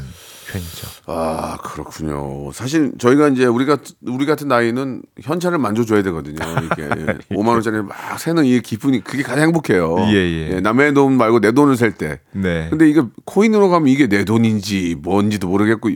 편이죠. 0.53 0.87
아 1.07 1.57
그렇군요. 1.63 2.53
사실 2.53 2.93
저희가 2.99 3.29
이제 3.29 3.47
우리가 3.47 3.79
우리 4.03 4.27
같은 4.27 4.49
나이는 4.49 5.03
현찰을 5.23 5.59
만져줘야 5.59 6.03
되거든요. 6.03 6.37
이게 6.65 6.89
5만 7.31 7.49
원짜리 7.49 7.81
막 7.83 8.19
세는 8.19 8.45
이 8.45 8.61
기분이 8.61 9.03
그게 9.03 9.23
가장 9.23 9.45
행복해요. 9.45 9.97
예, 10.11 10.15
예. 10.53 10.61
남의 10.61 10.95
돈 10.95 11.17
말고 11.17 11.41
내 11.41 11.53
돈을 11.53 11.77
셀 11.77 11.93
때. 11.93 12.21
네. 12.33 12.69
근데 12.71 12.89
이게 12.89 13.03
코인으로 13.25 13.69
가면 13.71 13.89
이게 13.89 14.07
내 14.09 14.25
돈인지 14.25 14.97
뭔지도 15.03 15.49
모르겠고. 15.49 15.91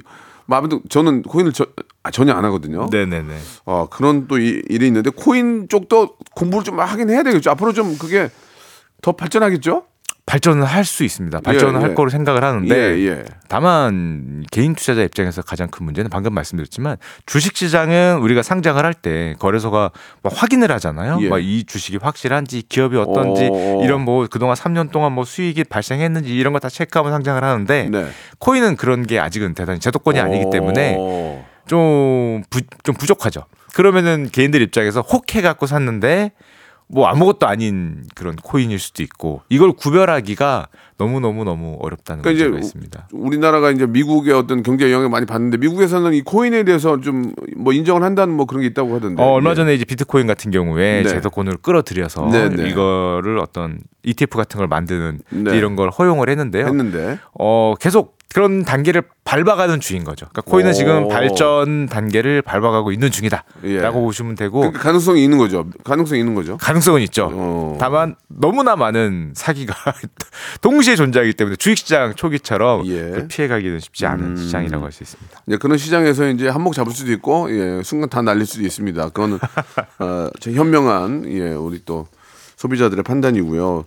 뭐 0.47 0.59
아무튼 0.59 0.81
저는 0.89 1.23
코인을 1.23 1.53
저- 1.53 1.67
아, 2.03 2.11
전혀 2.11 2.33
안 2.33 2.45
하거든요. 2.47 2.89
네네네. 2.91 3.39
아 3.67 3.87
그런 3.89 4.27
또 4.27 4.39
이- 4.39 4.63
일이 4.69 4.87
있는데 4.89 5.11
코인 5.11 5.69
쪽도 5.69 6.17
공부를 6.35 6.65
좀 6.65 6.81
하긴 6.81 7.09
해야 7.11 7.23
되겠죠. 7.23 7.51
앞으로 7.53 7.73
좀 7.73 7.97
그게 7.99 8.31
더 9.01 9.13
발전하겠죠? 9.13 9.85
발전을 10.31 10.65
할 10.65 10.85
수 10.85 11.03
있습니다. 11.03 11.41
발전을 11.41 11.75
예, 11.75 11.83
할 11.83 11.91
예. 11.91 11.95
거로 11.95 12.09
생각을 12.09 12.45
하는데 12.45 12.75
예, 12.75 13.07
예. 13.09 13.25
다만 13.49 14.45
개인 14.53 14.75
투자자 14.77 15.03
입장에서 15.03 15.43
가장 15.43 15.69
큰 15.69 15.85
문제는 15.85 16.09
방금 16.09 16.33
말씀드렸지만 16.35 16.99
주식 17.27 17.57
시장은 17.57 18.19
우리가 18.21 18.43
상장을 18.43 18.83
할 18.85 18.95
때 18.95 19.35
거래소가 19.41 19.91
뭐 20.23 20.33
확인을 20.33 20.71
하잖아요. 20.73 21.19
예. 21.23 21.29
뭐이 21.29 21.65
주식이 21.65 21.99
확실한지 22.01 22.63
기업이 22.69 22.97
어떤지 22.97 23.49
어. 23.51 23.81
이런 23.83 24.03
뭐 24.03 24.27
그동안 24.31 24.55
3년 24.57 24.93
동안 24.93 25.13
뭐 25.13 25.25
수익이 25.25 25.65
발생했는지 25.65 26.35
이런 26.37 26.53
거 26.53 26.61
다 26.61 26.69
체크하면 26.69 27.11
상장을 27.13 27.43
하는데 27.43 27.89
네. 27.91 28.07
코인은 28.39 28.77
그런 28.77 29.07
게 29.07 29.19
아직은 29.19 29.55
대단히 29.55 29.81
제도권이 29.81 30.21
아니기 30.21 30.51
때문에 30.53 30.97
어. 30.99 31.47
좀, 31.67 32.43
부, 32.51 32.61
좀 32.83 32.95
부족하죠. 32.95 33.45
그러면은 33.75 34.29
개인들 34.31 34.61
입장에서 34.63 35.01
혹 35.01 35.35
해 35.35 35.41
갖고 35.43 35.67
샀는데 35.67 36.33
뭐 36.93 37.07
아무것도 37.07 37.47
아닌 37.47 38.05
그런 38.15 38.35
코인일 38.37 38.79
수도 38.79 39.03
있고 39.03 39.43
이걸 39.49 39.73
구별하기가 39.73 40.69
너무 40.99 41.21
너무 41.21 41.45
너무 41.45 41.79
어렵다는 41.81 42.23
그러니까 42.23 42.45
문제가 42.45 42.59
있습니다. 42.65 43.09
우리나라가 43.13 43.71
이제 43.71 43.87
미국의 43.87 44.35
어떤 44.35 44.63
경제 44.63 44.87
영향을 44.91 45.09
많이 45.09 45.25
받는데 45.25 45.57
미국에서는 45.59 46.13
이 46.15 46.23
코인에 46.23 46.65
대해서 46.65 47.01
좀 47.01 47.33
뭐 47.61 47.73
인정을 47.73 48.03
한다는 48.03 48.35
뭐 48.35 48.47
그런 48.47 48.63
게 48.63 48.69
있다고 48.69 48.95
하던데. 48.95 49.23
어, 49.23 49.33
얼마 49.33 49.51
예. 49.51 49.55
전에 49.55 49.75
이제 49.75 49.85
비트코인 49.85 50.27
같은 50.27 50.51
경우에 50.51 51.03
네. 51.03 51.09
제도권을 51.09 51.59
끌어들여서 51.59 52.29
네, 52.31 52.49
네. 52.49 52.69
이거를 52.69 53.39
어떤 53.39 53.79
ETF 54.03 54.37
같은 54.39 54.59
걸 54.59 54.67
만드는 54.67 55.21
네. 55.31 55.57
이런 55.57 55.77
걸 55.77 55.91
허용을 55.91 56.29
했는데요. 56.29 56.67
했는데 56.67 57.19
어, 57.39 57.75
계속 57.79 58.19
그런 58.33 58.65
단계를 58.65 59.03
밟아가는 59.25 59.81
중인 59.81 60.05
거죠. 60.05 60.27
그러니까 60.31 60.43
코인은 60.43 60.71
오. 60.71 60.73
지금 60.73 61.09
발전 61.09 61.87
단계를 61.87 62.43
밟아가고 62.43 62.93
있는 62.93 63.11
중이다라고 63.11 63.53
예. 63.65 63.81
보시면 63.91 64.37
되고 64.37 64.71
그 64.71 64.79
가능성이 64.79 65.25
있는 65.25 65.37
거죠. 65.37 65.67
가능성이 65.83 66.21
있는 66.21 66.37
거죠. 66.37 66.57
가능성은 66.57 67.03
있죠. 67.03 67.29
어. 67.33 67.77
다만 67.81 68.15
너무나 68.29 68.77
많은 68.77 69.33
사기가 69.35 69.75
동시에 70.63 70.95
존재하기 70.95 71.33
때문에 71.33 71.57
주식시장 71.57 72.15
초기처럼 72.15 72.87
예. 72.87 73.01
그걸 73.03 73.29
피해가기는 73.29 73.81
쉽지 73.81 74.07
않은 74.07 74.25
음. 74.25 74.37
시장이라고 74.37 74.85
할 74.85 74.93
수 74.93 75.03
있습니다. 75.03 75.43
예, 75.49 75.57
그런 75.57 75.77
시장에서 75.79 76.29
이제 76.29 76.49
한몫 76.49 76.75
잡을 76.75 76.93
수도 76.93 77.11
있고 77.13 77.49
예, 77.51 77.83
순간 77.83 78.09
다 78.09 78.23
날릴 78.23 78.47
수도 78.47 78.65
있습니다. 78.65 79.09
그거는 79.11 79.39
어, 79.99 80.29
제 80.41 80.53
현명한 80.53 81.25
예, 81.29 81.51
우리 81.53 81.81
또 81.85 82.07
소비자들의 82.57 83.03
판단이고요. 83.03 83.85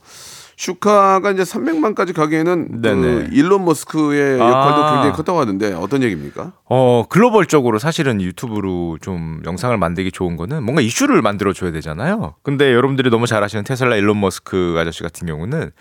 슈카가 0.58 1.32
이제 1.32 1.44
300만까지 1.44 2.14
가기에는 2.14 2.82
네네. 2.82 3.02
그 3.02 3.30
일론 3.32 3.66
머스크의 3.66 4.40
역할도 4.40 4.84
아. 4.84 4.94
굉장히 4.94 5.16
컸다고 5.16 5.40
하던데 5.40 5.74
어떤 5.74 6.04
얘기입니까? 6.04 6.54
어, 6.66 7.06
글로벌적으로 7.10 7.80
사실은 7.80 8.22
유튜브로 8.22 8.98
좀 9.02 9.42
영상을 9.46 9.76
만들기 9.78 10.12
좋은 10.12 10.38
거는 10.38 10.64
뭔가 10.64 10.82
이슈를 10.82 11.22
만들어 11.22 11.54
줘야 11.54 11.72
되잖아요. 11.72 12.36
근데 12.44 12.74
여러분들이 12.74 13.10
너무 13.10 13.28
잘 13.28 13.44
아시는 13.44 13.64
테슬라 13.64 13.96
일론 13.96 14.20
머스크 14.20 14.76
아저씨 14.80 15.04
같은 15.04 15.28
경우는 15.28 15.72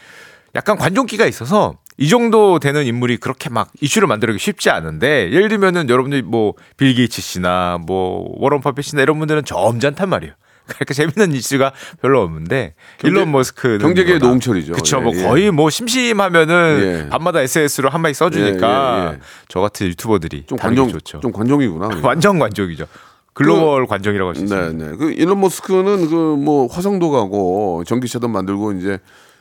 약간 0.54 0.76
관종기가 0.76 1.26
있어서 1.26 1.74
이 1.98 2.08
정도 2.08 2.58
되는 2.58 2.85
인물이 2.85 3.18
그렇게 3.18 3.48
막 3.50 3.70
이슈를 3.80 4.08
만들기 4.08 4.38
쉽지 4.38 4.70
않은데 4.70 5.30
예를 5.30 5.48
들면은 5.48 5.88
여러분들이 5.88 6.22
뭐 6.22 6.54
빌 6.76 6.94
게이츠 6.94 7.20
씨나 7.22 7.78
뭐 7.87 8.26
워런 8.38 8.61
버핏 8.61 8.85
씨나 8.85 9.02
이런 9.02 9.18
분들은 9.18 9.44
점잖단 9.44 10.08
말이에요. 10.08 10.35
그러니까 10.66 10.94
재밌는 10.94 11.33
이슈가 11.37 11.72
별로 12.01 12.22
없는데 12.22 12.75
경제- 12.98 13.09
일론 13.09 13.33
머스크는 13.33 13.79
경제계의. 13.79 14.18
노홍철이죠. 14.20 14.72
그쵸. 14.75 14.98
예, 14.98 15.01
뭐 15.03 15.12
예. 15.16 15.22
거의 15.22 15.51
뭐 15.51 15.70
심심하면은 15.70 17.05
예. 17.07 17.09
밤마다 17.11 17.40
SS로 17.40 17.88
한 17.88 18.01
마디 18.01 18.14
써주니까 18.14 19.03
예, 19.05 19.09
예, 19.11 19.12
예. 19.14 19.18
저 19.48 19.61
같은 19.61 19.87
유튜버들이 19.88 20.44
좀 20.46 20.59
관종 20.59 20.88
좋죠. 20.88 21.20
좀 21.20 21.33
관종이구나. 21.33 22.01
완전 22.03 22.38
관종이죠. 22.38 22.87
글로벌 23.35 23.87
관종이라고 23.87 24.29
할수 24.29 24.44
네, 24.44 24.55
있습니다. 24.61 24.90
네. 24.90 24.96
그 24.96 25.11
일론 25.12 25.40
머스크는 25.40 26.09
그 26.09 26.37
뭐 26.37 26.66
화성도 26.66 27.11
가고 27.11 27.83
전기차도 27.87 28.29
만들고 28.29 28.72
이제 28.72 28.98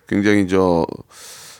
굉장히 0.07 0.47
저 0.47 0.85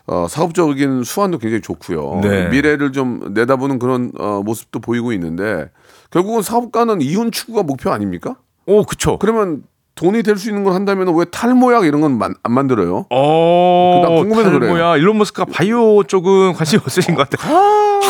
어, 0.08 0.28
사업적인 0.30 1.04
수완도 1.04 1.38
굉장히 1.38 1.62
좋고요. 1.62 2.20
네. 2.24 2.48
미래를 2.50 2.92
좀 2.92 3.34
내다보는 3.34 3.80
그런 3.80 4.12
어, 4.18 4.42
모습도 4.44 4.80
보이고 4.80 5.14
있는데 5.14 5.70
결국은 6.10 6.42
사업가는 6.42 7.02
이윤 7.02 7.32
추구가 7.32 7.64
목표 7.64 7.92
아닙니까? 7.92 8.36
오, 8.72 8.84
그쵸. 8.86 9.18
그러면 9.20 9.64
돈이 9.96 10.24
될 10.24 10.38
수 10.38 10.50
있는 10.50 10.64
걸 10.64 10.74
한다면 10.74 11.14
왜 11.16 11.26
탈모약 11.26 11.86
이런 11.86 12.02
건 12.02 12.20
안 12.22 12.34
만들어요? 12.54 13.06
어, 13.10 14.00
나 14.04 14.10
궁금해서 14.10 14.50
그래요. 14.52 14.74
탈모야. 14.74 14.98
일론 14.98 15.18
머스크가 15.18 15.46
바이오 15.52 16.04
쪽은 16.04 16.54
관심이 16.58 16.82
없으신 16.84 17.14
것 17.16 17.30
같아. 17.30 17.48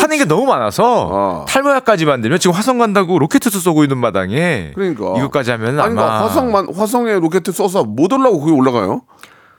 하는 0.00 0.16
게 0.18 0.24
너무 0.24 0.46
많아서 0.46 1.10
아. 1.12 1.44
탈모약까지 1.48 2.06
만들면 2.06 2.38
지금 2.38 2.54
화성 2.54 2.78
간다고 2.78 3.18
로켓도 3.18 3.50
쏘고 3.50 3.84
있는 3.84 3.98
마당에 3.98 4.72
그러니까 4.74 5.14
이것까지 5.18 5.50
하면 5.52 5.68
아니 5.80 5.94
그러니까 5.94 6.02
아마 6.16 6.24
화성만 6.24 6.74
화성에 6.74 7.14
로켓 7.20 7.44
쏘서 7.52 7.84
못 7.84 8.12
올라고 8.12 8.40
그게 8.40 8.52
올라가요? 8.52 9.02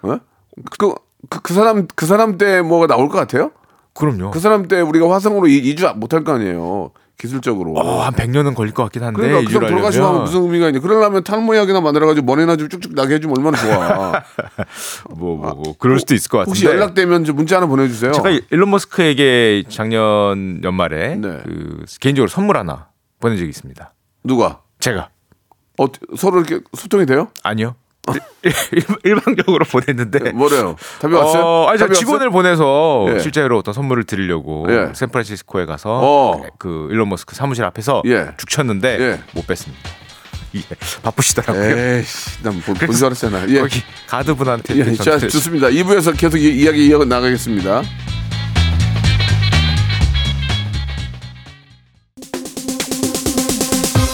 예? 0.08 0.20
그, 0.80 0.94
그, 1.30 1.42
그 1.42 1.54
사람 1.54 1.88
그 1.96 2.06
사람 2.06 2.38
때 2.38 2.62
뭐가 2.62 2.88
나올 2.88 3.10
것 3.10 3.18
같아요? 3.20 3.52
그럼요. 3.94 4.32
그 4.32 4.40
사람 4.40 4.68
때 4.68 4.82
우리가 4.82 5.10
화성으로 5.14 5.48
이- 5.48 5.58
이주 5.58 5.88
못할 5.98 6.24
거 6.24 6.34
아니에요. 6.34 6.92
기술적으로. 7.18 7.74
어, 7.74 8.02
한 8.02 8.14
100년은 8.14 8.56
걸릴 8.56 8.74
것 8.74 8.84
같긴 8.84 9.04
한데 9.04 9.22
그러니까 9.22 9.50
그냥 9.50 9.70
돌아가시면 9.70 10.22
무슨 10.24 10.44
의미가 10.44 10.68
있냐. 10.68 10.80
그러려면 10.80 11.24
탈모약이나 11.24 11.80
만들어가지고 11.82 12.26
머리나 12.26 12.56
좀 12.58 12.70
쭉쭉 12.70 12.94
나게 12.96 13.16
해주면 13.16 13.38
얼마나 13.38 13.58
좋아. 13.58 14.24
뭐, 15.16 15.38
뭐, 15.38 15.54
뭐 15.54 15.76
그럴 15.78 16.00
수도 16.00 16.16
있을 16.16 16.30
것 16.30 16.40
같은데. 16.40 16.50
혹시 16.50 16.66
연락되면 16.66 17.24
좀 17.24 17.36
문자 17.36 17.58
하나 17.58 17.68
보내주세요. 17.68 18.12
제가 18.12 18.30
일론 18.50 18.72
머스크에게 18.72 19.64
작년 19.70 20.62
연말에 20.64 21.16
네. 21.16 21.40
그 21.44 21.86
개인적으로 22.00 22.30
선물 22.30 22.58
하나 22.58 22.88
보낸 23.20 23.38
적이 23.38 23.50
있습니다. 23.50 23.94
누가? 24.24 24.62
제가 24.80 25.10
어, 25.80 25.86
서로 26.18 26.42
이렇게 26.42 26.60
소통이 26.74 27.06
돼요? 27.06 27.30
아니요. 27.44 27.76
일, 28.44 28.52
일방적으로 29.04 29.64
보냈는데 29.66 30.32
뭐래요? 30.32 30.76
답이 31.00 31.14
왔어요? 31.14 31.44
어, 31.44 31.68
아니 31.70 31.80
저 31.80 31.88
직원을 31.88 32.30
보내서 32.32 33.08
예. 33.10 33.20
실제로 33.20 33.58
어떤 33.58 33.74
선물을 33.74 34.04
드리려고 34.04 34.66
예. 34.70 34.92
샌프란시스코에 34.94 35.66
가서 35.66 36.00
어. 36.04 36.44
그 36.58 36.90
일론 36.92 37.10
머스크 37.10 37.36
사무실 37.36 37.64
앞에서 37.64 38.02
예. 38.06 38.32
죽 38.38 38.50
쳤는데 38.50 38.98
예. 39.00 39.20
못 39.34 39.48
뺐습니다. 39.48 39.90
예. 40.56 40.62
바쁘시더라고요. 41.02 41.96
에이씨, 41.98 42.44
난본 42.44 42.76
줄 42.76 43.06
알았잖아. 43.06 43.48
예. 43.50 43.60
거기 43.62 43.82
가드분한테 44.08 44.76
예, 44.76 44.94
자, 44.96 45.04
전화를 45.04 45.30
좋습니다. 45.30 45.68
2부에서 45.70 46.18
계속 46.18 46.38
이, 46.38 46.62
이야기 46.62 46.88
이어가 46.88 47.06
나가겠습니다. 47.06 47.84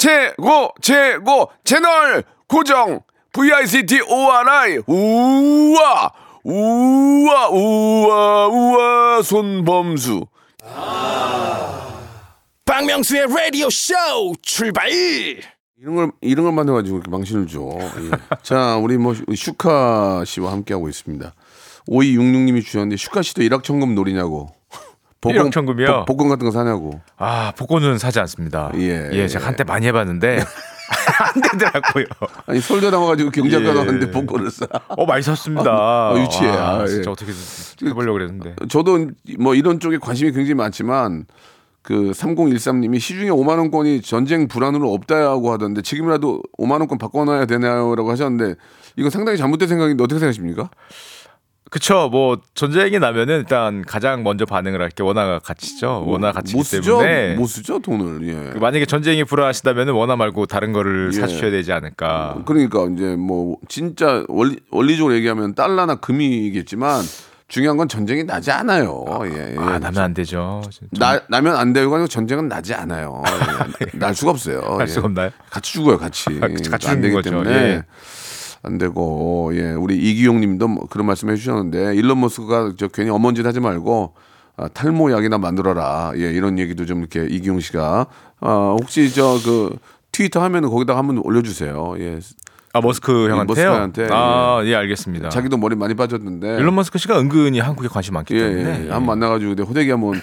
최고 0.00 0.70
최고 0.80 1.50
채널 1.62 2.24
고정 2.48 3.00
VICT 3.34 4.00
ORI 4.08 4.78
우와 4.86 6.12
우와 6.42 7.48
우와 7.50 8.46
우와 8.48 9.22
손범수 9.22 10.24
박명수의 12.64 13.26
라디오 13.28 13.68
쇼 13.68 13.94
출발 14.40 14.88
이런 14.90 15.94
걸 15.94 16.12
이런 16.22 16.44
걸 16.46 16.54
만들어가지고 16.54 16.96
이렇게 16.96 17.10
망신을 17.10 17.46
줘. 17.46 17.60
예. 17.60 18.10
자, 18.42 18.76
우리 18.76 18.96
뭐 18.96 19.14
슈카 19.14 20.24
씨와 20.26 20.52
함께 20.52 20.72
하고 20.74 20.88
있습니다. 20.88 21.34
5266님이 21.88 22.62
주셨는데 22.62 22.96
슈카 22.96 23.20
씨도 23.22 23.42
일확천금 23.42 23.94
노리냐고. 23.94 24.48
일확천금이요? 25.28 26.06
복, 26.06 26.16
권 26.16 26.28
같은 26.28 26.46
거 26.46 26.50
사냐고. 26.50 27.00
아 27.16 27.52
복권은 27.56 27.98
사지 27.98 28.20
않습니다. 28.20 28.70
예. 28.76 29.10
예, 29.12 29.28
제가 29.28 29.46
한때 29.46 29.64
많이 29.64 29.86
해봤는데 29.86 30.42
안 31.20 31.58
되더라고요. 31.58 32.04
아니 32.46 32.60
서울대 32.60 32.90
나와가지고 32.90 33.30
경제학과 33.30 33.68
예. 33.68 33.72
나왔는데 33.72 34.10
복권을 34.10 34.50
사. 34.50 34.66
어 34.88 35.04
많이 35.06 35.22
샀습니다. 35.22 35.70
아, 35.70 36.14
유치해. 36.18 36.50
아, 36.50 36.80
아, 36.80 36.86
진짜 36.86 37.10
예. 37.10 37.12
어떻게 37.12 37.32
해보려고 37.86 38.14
그랬는데. 38.14 38.56
저도 38.68 39.10
뭐 39.38 39.54
이런 39.54 39.78
쪽에 39.78 39.98
관심이 39.98 40.32
굉장히 40.32 40.54
많지만 40.54 41.26
그 41.82 42.12
3013님이 42.12 43.00
시중에 43.00 43.30
5만 43.30 43.58
원권이 43.58 44.02
전쟁 44.02 44.48
불안으로 44.48 44.92
없다고 44.92 45.52
하던데 45.52 45.82
지금이라도 45.82 46.42
5만 46.58 46.72
원권 46.72 46.98
바꿔놔야 46.98 47.46
되나요라고 47.46 48.10
하셨는데 48.10 48.56
이건 48.96 49.10
상당히 49.10 49.38
잘못된 49.38 49.68
생각인데 49.68 50.02
어떻게 50.04 50.18
생각하십니까? 50.18 50.68
그쵸. 51.70 52.08
뭐 52.10 52.38
전쟁이 52.54 52.98
나면은 52.98 53.38
일단 53.38 53.82
가장 53.86 54.22
먼저 54.24 54.44
반응을 54.44 54.80
할 54.82 54.90
게 54.90 55.04
원화 55.04 55.38
가치죠. 55.38 56.04
원화 56.06 56.32
가치기 56.32 56.56
못 56.58 56.64
쓰죠? 56.64 56.98
때문에 56.98 57.34
못 57.36 57.46
쓰죠 57.46 57.78
돈을. 57.78 58.28
예. 58.28 58.50
그 58.52 58.58
만약에 58.58 58.86
전쟁이 58.86 59.22
불안하시다면은 59.22 59.92
원화 59.92 60.16
말고 60.16 60.46
다른 60.46 60.72
거를 60.72 61.10
예. 61.14 61.20
사주셔야 61.20 61.52
되지 61.52 61.72
않을까. 61.72 62.42
그러니까 62.44 62.86
이제 62.92 63.14
뭐 63.14 63.56
진짜 63.68 64.24
원리, 64.28 64.56
원리적으로 64.72 65.14
얘기하면 65.14 65.54
달러나 65.54 65.94
금이겠지만 65.94 67.02
중요한 67.46 67.76
건 67.76 67.88
전쟁이 67.88 68.24
나지 68.24 68.50
않아요. 68.50 69.04
예, 69.26 69.52
예. 69.54 69.56
아 69.58 69.78
나면 69.78 69.98
안 69.98 70.14
되죠. 70.14 70.60
좀 70.70 70.88
나, 70.98 71.20
나면 71.28 71.54
안 71.56 71.72
되고 71.72 71.94
아니고 71.94 72.08
전쟁은 72.08 72.48
나지 72.48 72.74
않아요. 72.74 73.22
예. 73.80 73.86
날 73.98 74.14
수가 74.14 74.32
없어요. 74.32 74.60
할 74.78 74.88
수가 74.88 75.02
예. 75.02 75.06
없나요? 75.06 75.30
같이 75.50 75.72
죽어요, 75.74 75.98
같이. 75.98 76.24
같이 76.40 76.70
안 76.72 76.78
죽는 76.80 77.00
되기 77.02 77.14
거죠. 77.14 77.30
때문에 77.30 77.52
예. 77.54 77.82
안 78.62 78.78
되고 78.78 79.50
예 79.54 79.72
우리 79.72 79.96
이기용님도 79.96 80.68
뭐 80.68 80.86
그런 80.90 81.06
말씀해 81.06 81.36
주셨는데 81.36 81.94
일론 81.96 82.20
머스크가 82.20 82.72
저 82.76 82.88
괜히 82.88 83.10
어먼짓 83.10 83.44
하지 83.46 83.60
말고 83.60 84.14
아, 84.56 84.68
탈모약이나 84.68 85.38
만들어라 85.38 86.12
예 86.16 86.30
이런 86.32 86.58
얘기도 86.58 86.84
좀 86.84 86.98
이렇게 87.00 87.26
이기용 87.26 87.60
씨가 87.60 88.06
아 88.40 88.76
혹시 88.78 89.12
저 89.14 89.38
그 89.44 89.76
트위터 90.12 90.42
하면은 90.42 90.68
거기다가 90.68 90.98
한번 90.98 91.18
올려주세요 91.18 91.94
예 92.00 92.20
아 92.72 92.80
머스크 92.80 93.28
형한테요? 93.28 93.46
머스크한테, 93.68 94.08
아, 94.12 94.62
예, 94.64 94.76
알겠습니다. 94.76 95.28
자기도 95.30 95.56
머리 95.56 95.74
많이 95.74 95.94
빠졌는데. 95.94 96.58
일론 96.58 96.76
머스크 96.76 96.98
씨가 96.98 97.18
은근히 97.18 97.58
한국에 97.58 97.88
관심 97.88 98.14
많기 98.14 98.36
예, 98.36 98.38
때문에. 98.38 98.86
예. 98.86 98.90
한번 98.92 99.06
만나가지고 99.18 99.60
호되게 99.64 99.90
한번 99.90 100.22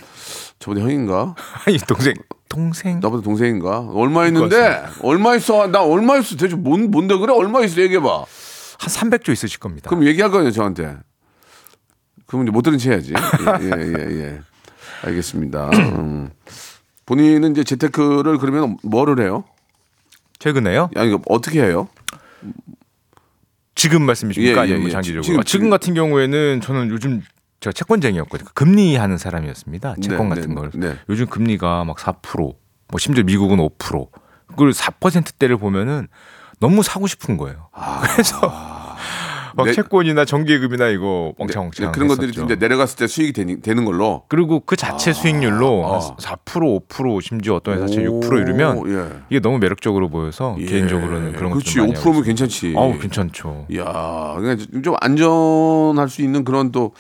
저보다 0.59 0.81
형인가? 0.81 1.35
아니 1.65 1.77
동생 1.79 2.13
동생 2.49 2.99
나보다 2.99 3.23
동생인가? 3.23 3.79
얼마 3.91 4.25
있는데? 4.27 4.83
얼마 5.01 5.35
있어? 5.35 5.67
나 5.67 5.83
얼마 5.83 6.17
있어? 6.17 6.35
대체 6.35 6.55
뭔 6.55 6.89
뭔데 6.91 7.17
그래? 7.17 7.33
얼마 7.33 7.61
있어? 7.63 7.81
얘기해봐. 7.81 8.25
한 8.79 8.89
300조 9.09 9.31
있으실 9.31 9.59
겁니다. 9.59 9.89
그럼 9.89 10.05
얘기할 10.05 10.31
거아니에요 10.31 10.51
저한테. 10.51 10.97
그럼 12.25 12.43
이제 12.43 12.51
못 12.51 12.61
들은 12.61 12.77
체 12.77 12.91
해야지. 12.91 13.13
예, 13.61 13.65
예, 13.65 13.93
예. 13.93 14.21
예. 14.23 14.41
알겠습니다. 15.03 15.69
음. 15.73 16.29
본인은 17.05 17.51
이제 17.51 17.63
재테크를 17.63 18.37
그러면 18.37 18.77
뭐를 18.83 19.21
해요? 19.21 19.45
최근에요? 20.39 20.89
아니 20.95 21.09
이거 21.09 21.21
어떻게 21.27 21.63
해요? 21.63 21.87
지금 23.75 24.03
말씀이십니까? 24.03 24.51
예, 24.51 24.55
예, 24.55 24.59
아니면 24.59 24.81
뭐 24.81 24.89
예. 24.89 24.91
장기적으로? 24.91 25.21
지금, 25.23 25.39
아, 25.39 25.43
지금 25.43 25.69
같은 25.69 25.93
경우에는 25.93 26.61
저는 26.61 26.89
요즘 26.89 27.21
제가 27.59 27.73
채권쟁이였거든요. 27.73 28.49
금리 28.53 28.95
하는 28.95 29.17
사람이었습니다. 29.17 29.95
채권 30.01 30.29
네, 30.29 30.35
같은 30.35 30.49
네, 30.49 30.55
걸. 30.55 30.71
네. 30.75 30.95
요즘 31.09 31.25
금리가 31.27 31.83
막 31.85 31.97
4%, 31.97 32.37
뭐 32.37 32.55
심지어 32.99 33.23
미국은 33.23 33.57
5%. 33.57 34.09
그걸 34.47 34.71
4%대를 34.71 35.57
보면은 35.57 36.07
너무 36.59 36.83
사고 36.83 37.07
싶은 37.07 37.37
거예요. 37.37 37.69
그래서 38.13 38.51
막 39.55 39.65
네. 39.65 39.73
채권이나 39.73 40.23
정기예금이나 40.23 40.89
이거 40.89 41.33
네, 41.39 41.45
멍청멍청 41.45 41.91
그런 41.91 42.07
것들이 42.07 42.27
했었죠. 42.27 42.45
이제 42.45 42.55
내려갔을 42.55 42.95
때 42.95 43.07
수익이 43.07 43.33
되니, 43.33 43.59
되는 43.59 43.85
걸로. 43.85 44.23
그리고 44.29 44.59
그 44.59 44.75
자체 44.75 45.13
수익률로 45.13 45.85
아. 45.87 45.93
한 45.93 46.15
4%, 46.17 46.87
5% 46.87 47.21
심지어 47.23 47.55
어떤 47.55 47.81
회사 47.81 47.95
6% 47.95 48.23
이러면 48.43 48.77
오, 48.77 48.89
예. 48.89 49.09
이게 49.29 49.39
너무 49.39 49.57
매력적으로 49.57 50.09
보여서 50.09 50.55
예. 50.59 50.65
개인적으로는 50.65 51.33
그런 51.33 51.51
것좀 51.51 51.59
그렇지. 51.59 51.79
많이 51.79 51.93
5%면 51.93 52.13
하고 52.13 52.21
괜찮지. 52.21 52.75
아우 52.77 52.99
괜찮죠. 52.99 53.65
이야, 53.71 53.83
그러니까 54.37 54.65
좀 54.83 54.95
안전할 55.01 56.07
수 56.07 56.21
있는 56.21 56.43
그런 56.43 56.71
또 56.71 56.93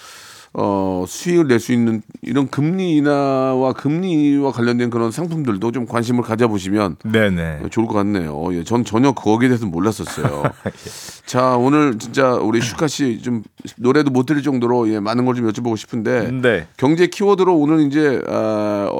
어, 0.59 1.05
수익을 1.07 1.47
낼 1.47 1.59
수 1.59 1.71
있는 1.71 2.01
이런 2.23 2.47
금리 2.47 2.95
인하와 2.97 3.73
금리와 3.73 4.51
관련된 4.51 4.89
그런 4.89 5.11
상품들도 5.11 5.71
좀 5.71 5.85
관심을 5.85 6.23
가져보시면 6.23 6.95
네네. 7.05 7.69
좋을 7.69 7.85
것 7.85 7.93
같네요. 7.93 8.43
예, 8.55 8.63
전 8.63 8.83
전혀 8.83 9.11
거기에 9.11 9.49
대해서 9.49 9.67
몰랐었어요. 9.67 10.43
자, 11.27 11.55
오늘 11.57 11.99
진짜 11.99 12.33
우리 12.33 12.59
슈카 12.61 12.87
씨 12.87 13.21
좀 13.21 13.43
노래도 13.77 14.09
못 14.11 14.25
들을 14.25 14.41
정도로 14.41 14.89
예, 14.91 14.99
많은 14.99 15.25
걸 15.25 15.35
좀 15.35 15.47
여쭤보고 15.51 15.77
싶은데 15.77 16.31
네. 16.31 16.67
경제 16.77 17.05
키워드로 17.05 17.55
오늘 17.55 17.81
이제 17.85 18.19
아, 18.27 18.89
어, 18.91 18.99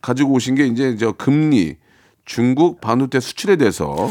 가지고 0.00 0.32
오신 0.34 0.54
게 0.54 0.66
이제 0.66 0.96
저 0.96 1.10
금리, 1.10 1.74
중국 2.24 2.80
반도체 2.80 3.18
수출에 3.18 3.56
대해서 3.56 4.08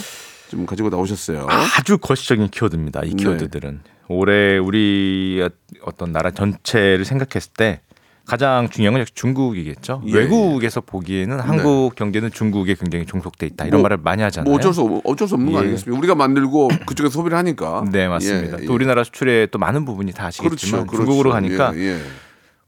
좀 0.49 0.65
가지고 0.65 0.89
나오셨어요. 0.89 1.47
아주 1.49 1.97
거시적인 1.97 2.49
키워드입니다. 2.49 3.03
이 3.05 3.11
네. 3.11 3.15
키워드들은 3.15 3.79
올해 4.17 4.58
우리 4.58 5.47
어떤 5.84 6.12
나라 6.12 6.32
전체를 6.32 7.06
생각했을 7.06 7.52
때 7.54 7.82
가장 8.26 8.69
중요한 8.69 8.93
건 8.93 9.02
역시 9.02 9.13
중국이겠죠. 9.15 10.02
예, 10.08 10.13
외국에서 10.13 10.80
보기에는 10.80 11.39
한국 11.41 11.93
경제는 11.95 12.32
중국에 12.32 12.76
굉장히 12.76 13.06
종속돼 13.06 13.45
있다 13.47 13.65
이런 13.65 13.82
뭐, 13.82 13.89
말을 13.89 13.97
많이 14.02 14.23
하잖아요. 14.23 14.49
뭐 14.49 14.58
어쩔 14.58 14.73
수 14.73 14.82
없, 14.82 15.02
어쩔 15.04 15.28
수 15.28 15.36
없는 15.36 15.52
거 15.52 15.60
예. 15.60 15.63
아니겠습니까? 15.63 15.97
우리가 15.97 16.15
만들고 16.15 16.69
그쪽에 16.88 17.10
서 17.10 17.13
소비를 17.13 17.38
하니까. 17.38 17.84
네 17.91 18.08
맞습니다. 18.08 18.62
예, 18.62 18.65
또 18.65 18.71
예. 18.71 18.76
우리나라 18.76 19.04
수출에 19.04 19.47
또 19.47 19.60
많은 19.60 19.84
부분이 19.84 20.13
다 20.13 20.28
아시겠지만 20.28 20.86
그렇죠, 20.86 20.88
그렇죠. 20.88 21.06
중국으로 21.06 21.32
가니까 21.32 21.73
예, 21.76 21.80
예. 21.80 21.99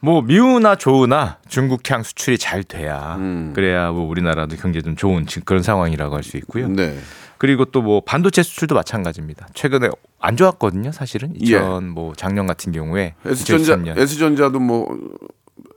뭐 0.06 0.22
미우나 0.22 0.76
좋으나 0.76 1.40
중국향 1.50 2.04
수출이 2.04 2.38
잘 2.38 2.64
돼야 2.64 3.16
음. 3.18 3.54
그래야 3.56 3.92
뭐 3.92 4.08
우리나라도 4.08 4.56
경제 4.56 4.80
좀 4.84 4.96
좋은 4.96 5.26
그런 5.46 5.64
상황이라고 5.64 6.16
할 6.16 6.24
수 6.24 6.38
있고요. 6.38 6.68
네. 6.70 6.96
그리고 7.40 7.66
또 7.66 7.82
뭐 7.82 8.02
반도체 8.06 8.44
수출도 8.44 8.76
마찬가지입니다. 8.76 9.48
최근에 9.56 9.90
안 10.20 10.38
좋았거든요, 10.38 10.92
사실은. 10.92 11.34
예. 11.42 11.60
2000뭐 11.60 12.16
작년 12.16 12.46
같은 12.46 12.72
경우에 12.72 13.16
S전자 13.26 13.76
2013년. 13.78 13.98
S전자도 13.98 14.60
뭐 14.60 14.96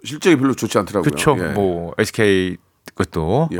실적이 0.04 0.36
별로 0.36 0.52
좋지 0.54 0.76
않더라고요. 0.78 1.04
그렇죠. 1.10 1.34
예. 1.40 1.52
뭐 1.54 1.94
SK 1.98 2.56
것도 2.94 3.48
예. 3.52 3.58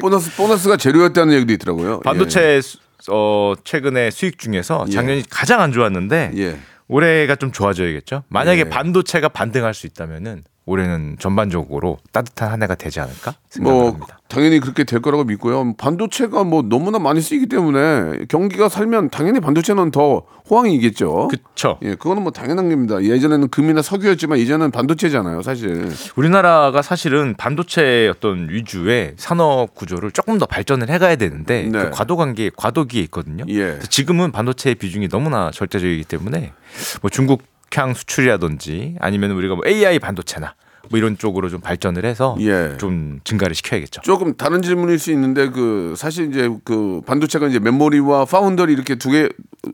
보너스 0.00 0.36
보너스가 0.36 0.76
제로였다는 0.76 1.32
얘기도 1.34 1.52
있더라고요. 1.54 2.00
반도체 2.00 2.60
수- 2.60 2.78
어 3.10 3.54
최근에 3.64 4.10
수익 4.10 4.38
중에서 4.38 4.84
예. 4.88 4.92
작년이 4.92 5.24
가장 5.30 5.60
안 5.62 5.72
좋았는데 5.72 6.32
예. 6.36 6.40
예. 6.42 6.58
올해가 6.88 7.36
좀 7.36 7.52
좋아져야겠죠. 7.52 8.24
만약에 8.28 8.60
예. 8.60 8.64
반도체가 8.64 9.28
반등할 9.28 9.74
수 9.74 9.86
있다면은 9.86 10.44
올해는 10.66 11.16
전반적으로 11.18 11.98
따뜻한 12.12 12.50
한 12.50 12.62
해가 12.62 12.74
되지 12.74 13.00
않을까 13.00 13.34
생각을 13.50 13.78
뭐 13.78 13.90
합니다. 13.90 14.18
당연히 14.28 14.60
그렇게 14.60 14.84
될 14.84 15.00
거라고 15.00 15.24
믿고요. 15.24 15.74
반도체가 15.76 16.44
뭐 16.44 16.62
너무나 16.62 16.98
많이 16.98 17.20
쓰이기 17.20 17.46
때문에 17.46 18.24
경기가 18.28 18.68
살면 18.68 19.10
당연히 19.10 19.40
반도체는 19.40 19.90
더 19.90 20.22
호황이 20.50 20.74
있겠죠. 20.74 21.28
그렇죠. 21.28 21.78
예, 21.82 21.94
그거는 21.94 22.22
뭐 22.22 22.32
당연한 22.32 22.68
겁니다. 22.68 23.02
예전에는 23.02 23.48
금이나 23.48 23.82
석유였지만 23.82 24.38
이제는 24.38 24.70
반도체잖아요, 24.70 25.42
사실. 25.42 25.90
우리나라가 26.16 26.82
사실은 26.82 27.34
반도체 27.36 28.08
어떤 28.08 28.48
위주의 28.50 29.14
산업 29.16 29.74
구조를 29.74 30.10
조금 30.10 30.38
더 30.38 30.46
발전을 30.46 30.90
해가야 30.90 31.16
되는데 31.16 31.62
네. 31.62 31.84
그 31.84 31.90
과도 31.90 32.16
관계 32.16 32.50
과도기에 32.54 33.02
있거든요. 33.04 33.44
예. 33.48 33.78
지금은 33.88 34.32
반도체의 34.32 34.74
비중이 34.74 35.08
너무나 35.08 35.50
절대적이기 35.50 36.04
때문에 36.04 36.52
뭐 37.00 37.10
중국 37.10 37.42
향 37.76 37.94
수출이라든지 37.94 38.96
아니면 39.00 39.32
우리가 39.32 39.54
뭐 39.56 39.64
AI 39.66 39.98
반도체나 39.98 40.54
뭐 40.90 40.98
이런 40.98 41.16
쪽으로 41.16 41.48
좀 41.48 41.60
발전을 41.60 42.04
해서 42.04 42.36
예. 42.40 42.76
좀 42.78 43.18
증가를 43.24 43.54
시켜야겠죠. 43.54 44.02
조금 44.02 44.34
다른 44.36 44.60
질문일 44.62 44.98
수 44.98 45.10
있는데 45.12 45.48
그 45.48 45.94
사실 45.96 46.28
이제 46.28 46.48
그 46.64 47.00
반도체가 47.06 47.46
이제 47.48 47.58
메모리와 47.58 48.26
파운더리 48.26 48.72
이렇게 48.72 48.94
두 48.96 49.10
개 49.10 49.28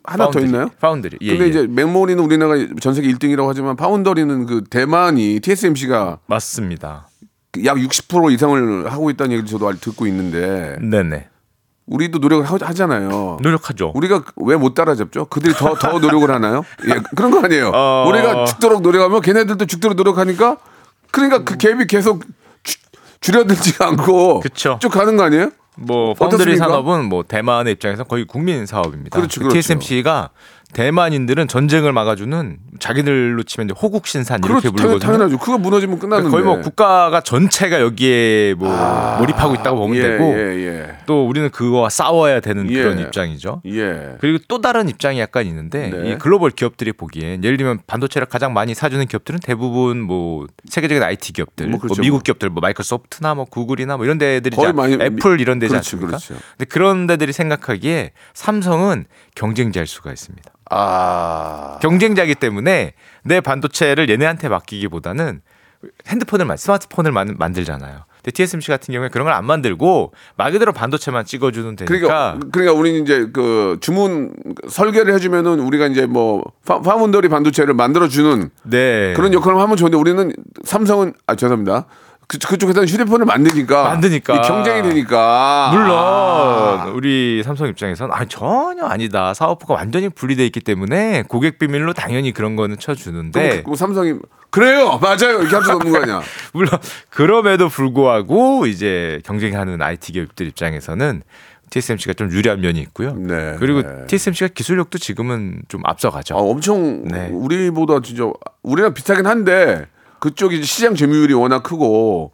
하나 0.05 0.27
더 0.27 0.31
파운드리, 0.31 0.45
있나요? 0.47 0.71
파운드리. 0.81 1.19
예, 1.21 1.31
근데 1.31 1.45
예. 1.47 1.49
이제 1.49 1.67
메모리는 1.67 2.23
우리나라가 2.23 2.65
전 2.81 2.95
세계 2.95 3.09
1등이라고 3.13 3.49
하지만 3.49 3.75
파운더리는 3.75 4.47
그 4.47 4.63
대만이 4.71 5.41
TSMC가 5.41 6.21
맞습니다. 6.27 7.09
약 7.65 7.77
60% 7.77 8.31
이상을 8.33 8.93
하고 8.93 9.11
있다는 9.11 9.33
얘기를 9.33 9.49
저도 9.49 9.67
알- 9.69 9.77
듣고 9.81 10.07
있는데 10.07 10.77
네네. 10.81 11.27
우리도 11.87 12.19
노력을 12.19 12.45
하, 12.45 12.57
하잖아요. 12.61 13.39
노력하죠. 13.43 13.93
우리가 13.95 14.23
왜 14.37 14.57
못 14.57 14.75
따라잡죠? 14.75 15.25
그들이 15.27 15.55
더 15.55 15.75
더 15.75 15.99
노력을 15.99 16.31
하나요? 16.31 16.65
예, 16.87 17.01
그런 17.17 17.31
거 17.31 17.41
아니에요. 17.45 17.73
어. 17.75 18.05
우리가 18.09 18.45
죽도록 18.45 18.83
노력하면 18.83 19.21
걔네들도 19.23 19.65
죽도록 19.67 19.97
노력하니까 19.97 20.59
그러니까 21.11 21.43
그 21.45 21.57
갭이 21.57 21.89
계속 21.89 22.23
주- 22.63 22.79
줄어들지 23.21 23.75
않고 23.83 24.41
그쵸. 24.41 24.79
쭉 24.81 24.91
가는 24.91 25.17
거 25.17 25.25
아니에요? 25.25 25.51
뭐 25.77 26.15
어떻습니까? 26.19 26.65
산업은 26.67 27.07
뭐 27.07 27.23
대만의 27.27 27.73
입장에서 27.73 28.05
거의 28.05 28.25
국민 28.27 28.67
사업입니다. 28.67 29.17
그렇죠, 29.17 29.41
그 29.41 29.49
그렇죠. 29.49 29.55
TSMC가 29.55 30.31
대만인들은 30.73 31.49
전쟁을 31.49 31.93
막아주는 31.93 32.59
자기들로 32.79 33.43
치면 33.43 33.69
이제 33.71 33.75
호국 33.81 34.07
신산 34.07 34.39
이렇게 34.45 34.69
그렇죠. 34.69 34.71
당연, 34.77 34.77
부르거든요. 34.99 35.07
당연하죠. 35.13 35.39
그거 35.39 35.59
무너지면 35.59 35.99
끝나는데. 35.99 36.31
거의 36.31 36.45
뭐 36.45 36.61
국가가 36.61 37.21
전체가 37.23 37.81
여기에 37.81 38.55
뭐 38.59 38.69
몰입하고 39.19 39.55
있다고 39.57 39.79
보면 39.79 39.97
예, 39.97 40.03
되고 40.03 40.25
예, 40.25 40.67
예. 40.67 40.97
또 41.11 41.27
우리는 41.27 41.51
그거와 41.51 41.89
싸워야 41.89 42.39
되는 42.39 42.71
예. 42.71 42.85
그런 42.85 43.01
입장이죠. 43.01 43.63
예. 43.67 44.15
그리고 44.21 44.39
또 44.47 44.61
다른 44.61 44.89
입장이 44.89 45.19
약간 45.19 45.45
있는데 45.45 45.91
네. 45.91 46.11
이 46.11 46.19
글로벌 46.19 46.53
기업들이 46.53 46.93
보기엔 46.93 47.43
예를 47.43 47.57
들면 47.57 47.81
반도체를 47.89 48.29
가장 48.29 48.53
많이 48.53 48.75
사주는 48.75 49.05
기업들은 49.07 49.41
대부분 49.41 50.01
뭐 50.01 50.47
세계적인 50.69 51.03
IT 51.03 51.33
기업들, 51.33 51.67
뭐 51.67 51.73
뭐, 51.73 51.81
그렇죠. 51.81 52.01
미국 52.01 52.23
기업들, 52.23 52.49
뭐 52.51 52.61
마이크로소프트나 52.61 53.35
뭐 53.35 53.45
구글이나 53.45 53.97
뭐 53.97 54.05
이런 54.07 54.19
데들이 54.19 54.55
많이 54.73 54.95
애플 55.01 55.41
이런 55.41 55.59
데지 55.59 55.71
그렇죠, 55.71 55.97
않습니까? 55.97 56.07
그렇죠. 56.07 56.35
근데 56.57 56.65
그런 56.67 57.09
데들이 57.09 57.33
생각하기에 57.33 58.13
삼성은 58.35 59.07
경쟁자일 59.35 59.89
수가 59.89 60.13
있습니다. 60.13 60.49
아. 60.71 61.81
경쟁자이기 61.83 62.37
때문에 62.37 62.93
내 63.25 63.41
반도체를 63.41 64.09
얘네한테 64.09 64.49
맡기기보다는 64.49 65.41
핸드폰을 66.07 66.45
만 66.45 66.57
스마트폰을 66.57 67.11
만, 67.11 67.35
만들잖아요. 67.37 68.05
근데 68.23 68.31
TSMC 68.33 68.69
같은 68.69 68.93
경우에 68.93 69.09
그런 69.09 69.25
걸 69.27 69.31
안 69.31 69.45
만들고 69.47 70.13
말 70.37 70.51
그대로 70.53 70.73
반도체만 70.73 71.25
찍어주는 71.25 71.77
되니까 71.77 71.87
그러니까 71.87 72.39
그러니까 72.51 72.73
우리는 72.79 73.03
이제 73.03 73.29
그 73.33 73.79
주문 73.81 74.33
설계를 74.69 75.15
해주면은 75.15 75.61
우리가 75.61 75.87
이제 75.87 76.05
뭐 76.07 76.43
파, 76.67 76.81
파운더리 76.81 77.29
반도체를 77.29 77.75
만들어 77.75 78.09
주는 78.09 78.51
네 78.65 79.15
그런 79.15 79.33
역할을 79.33 79.59
하면 79.61 79.77
좋은데 79.77 79.97
우리는 79.97 80.33
삼성은 80.65 81.15
아 81.27 81.37
죄송합니다. 81.37 81.87
그, 82.31 82.39
그쪽에서는 82.39 82.87
휴대폰을 82.89 83.27
만드니까 83.27 83.83
만드니까. 83.83 84.37
이 84.37 84.41
경쟁이 84.43 84.83
되니까 84.83 85.71
물론 85.73 86.95
우리 86.95 87.43
삼성 87.43 87.67
입장에서는 87.67 88.15
아 88.15 88.25
전혀 88.27 88.85
아니다 88.85 89.35
사업부가 89.35 89.75
완전히 89.75 90.09
분리돼 90.09 90.47
있기 90.47 90.61
때문에 90.61 91.25
고객 91.27 91.59
비밀로 91.59 91.93
당연히 91.93 92.33
그런 92.33 92.55
거는 92.55 92.79
쳐주는데 92.79 93.65
그 93.65 93.75
삼성이 93.75 94.15
그래요 94.51 94.99
맞아요 95.03 95.41
이렇게 95.41 95.57
할 95.57 95.65
수 95.65 95.73
없는 95.73 95.91
거 95.91 95.99
아니야 96.03 96.23
물론 96.55 96.71
그럼에도 97.09 97.69
불구하고 97.69 98.67
이제 98.67 99.21
경쟁하는 99.25 99.83
IT 99.83 100.13
기업들 100.13 100.47
입장에서는 100.47 101.23
TSMC가 101.71 102.15
좀 102.15 102.33
유리한 102.33 102.61
면이 102.61 102.81
있고요. 102.81 103.15
네. 103.15 103.55
그리고 103.61 103.83
네. 103.83 104.07
TSMC가 104.09 104.49
기술력도 104.55 104.99
지금은 104.99 105.63
좀 105.69 105.83
앞서가죠. 105.85 106.35
아, 106.35 106.39
엄청 106.39 107.05
네. 107.05 107.29
우리보다 107.31 108.01
진짜 108.03 108.25
우리랑 108.65 108.93
비슷하긴 108.93 109.25
한데 109.25 109.87
그쪽이 110.21 110.63
시장 110.63 110.95
점유율이 110.95 111.35
워낙 111.35 111.63
크고 111.63 112.33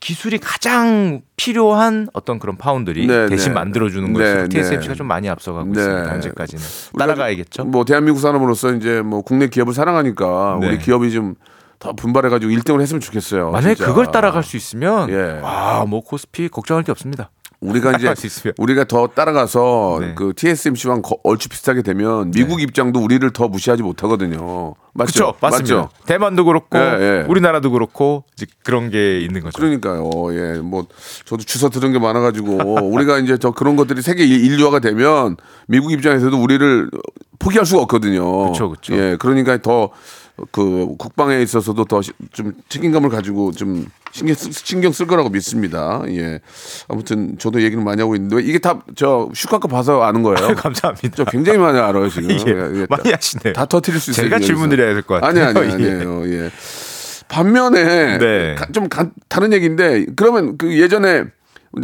기술이 0.00 0.38
가장 0.38 1.22
필요한 1.36 2.08
어떤 2.12 2.38
그런 2.38 2.56
파운드리 2.56 3.06
네, 3.06 3.26
대신 3.26 3.48
네. 3.48 3.54
만들어주는 3.54 4.12
네, 4.12 4.18
것으로 4.18 4.42
네. 4.42 4.48
TSMC가 4.48 4.94
좀 4.94 5.08
많이 5.08 5.28
앞서가고 5.28 5.72
네. 5.72 5.80
있습니다. 5.80 6.12
현재까지는 6.12 6.64
따라가야겠죠. 6.96 7.64
뭐 7.64 7.84
대한민국 7.84 8.20
사람으로서 8.20 8.74
이제 8.74 9.02
뭐 9.02 9.22
국내 9.22 9.48
기업을 9.48 9.74
사랑하니까 9.74 10.58
네. 10.60 10.68
우리 10.68 10.78
기업이 10.78 11.10
좀 11.10 11.34
더 11.78 11.92
분발해가지고 11.92 12.52
1등을 12.52 12.80
했으면 12.80 13.00
좋겠어요. 13.00 13.50
만약에 13.52 13.76
진짜. 13.76 13.88
그걸 13.88 14.10
따라갈 14.10 14.42
수 14.42 14.56
있으면 14.56 15.10
예. 15.10 15.40
와뭐 15.40 16.00
코스피 16.02 16.48
걱정할 16.48 16.82
게 16.82 16.90
없습니다. 16.90 17.30
우리가 17.60 17.92
이제. 17.92 18.14
우리가 18.58 18.84
더 18.84 19.08
따라가서 19.08 19.98
네. 20.00 20.12
그 20.14 20.32
TSMC와 20.36 21.00
얼추 21.24 21.48
비슷하게 21.48 21.82
되면 21.82 22.30
미국 22.30 22.62
입장도 22.62 23.00
우리를 23.00 23.28
더 23.32 23.48
무시하지 23.48 23.82
못하거든요. 23.82 24.74
맞죠? 24.94 25.12
그렇죠, 25.32 25.34
맞습니다. 25.40 25.76
맞죠? 25.76 25.88
대만도 26.06 26.44
그렇고 26.44 26.78
예, 26.78 26.82
예. 27.00 27.24
우리나라도 27.28 27.70
그렇고 27.70 28.24
이제 28.36 28.46
그런 28.64 28.90
게 28.90 29.20
있는 29.20 29.42
거죠. 29.42 29.58
그러니까요. 29.58 30.10
예, 30.32 30.58
뭐 30.58 30.86
저도 31.24 31.42
주워 31.44 31.70
들은 31.70 31.92
게 31.92 31.98
많아 31.98 32.20
가지고 32.20 32.56
우리가 32.92 33.18
이제 33.18 33.36
저 33.38 33.50
그런 33.50 33.76
것들이 33.76 34.02
세계 34.02 34.24
일- 34.24 34.44
인류화가 34.44 34.78
되면 34.80 35.36
미국 35.66 35.92
입장에서도 35.92 36.36
우리를 36.40 36.90
포기할 37.38 37.64
수가 37.66 37.82
없거든요. 37.82 38.50
그쵸, 38.52 38.70
그쵸. 38.70 38.94
예, 38.94 39.16
그러니까 39.18 39.58
더 39.58 39.90
그 40.52 40.86
국방에 40.98 41.40
있어서도 41.42 41.84
더 41.84 42.00
좀 42.32 42.52
책임감을 42.68 43.10
가지고 43.10 43.52
좀 43.52 43.86
신경 44.12 44.34
쓰, 44.36 44.50
신경 44.52 44.92
쓸 44.92 45.06
거라고 45.06 45.28
믿습니다. 45.30 46.02
예, 46.08 46.40
아무튼 46.88 47.36
저도 47.38 47.60
얘기를 47.62 47.82
많이 47.82 48.00
하고 48.00 48.14
있는데 48.16 48.42
이게 48.42 48.58
다 48.58 48.80
저 48.96 49.28
슈카카 49.34 49.68
봐서 49.68 50.02
아는 50.02 50.22
거예요. 50.22 50.54
감사합니다. 50.56 51.10
저 51.16 51.24
굉장히 51.24 51.58
많이 51.58 51.78
알아요 51.78 52.08
지금. 52.08 52.30
예, 52.32 52.36
예, 52.36 52.80
예, 52.82 52.86
많이 52.88 53.10
하시네요. 53.12 53.52
다 53.54 53.66
터트릴 53.66 53.98
수 54.00 54.10
있어요. 54.12 54.26
제가. 54.26 54.38
질문드려야 54.38 54.92
될 54.94 55.02
것 55.02 55.20
같아요. 55.20 55.44
아니 55.46 55.58
아니 55.58 55.68
예. 55.68 55.72
아니에요. 55.74 56.24
예. 56.32 56.50
반면에 57.28 58.18
네. 58.18 58.54
가- 58.54 58.66
좀 58.72 58.88
가- 58.88 59.10
다른 59.28 59.52
얘기인데 59.52 60.06
그러면 60.16 60.56
그 60.56 60.78
예전에 60.80 61.24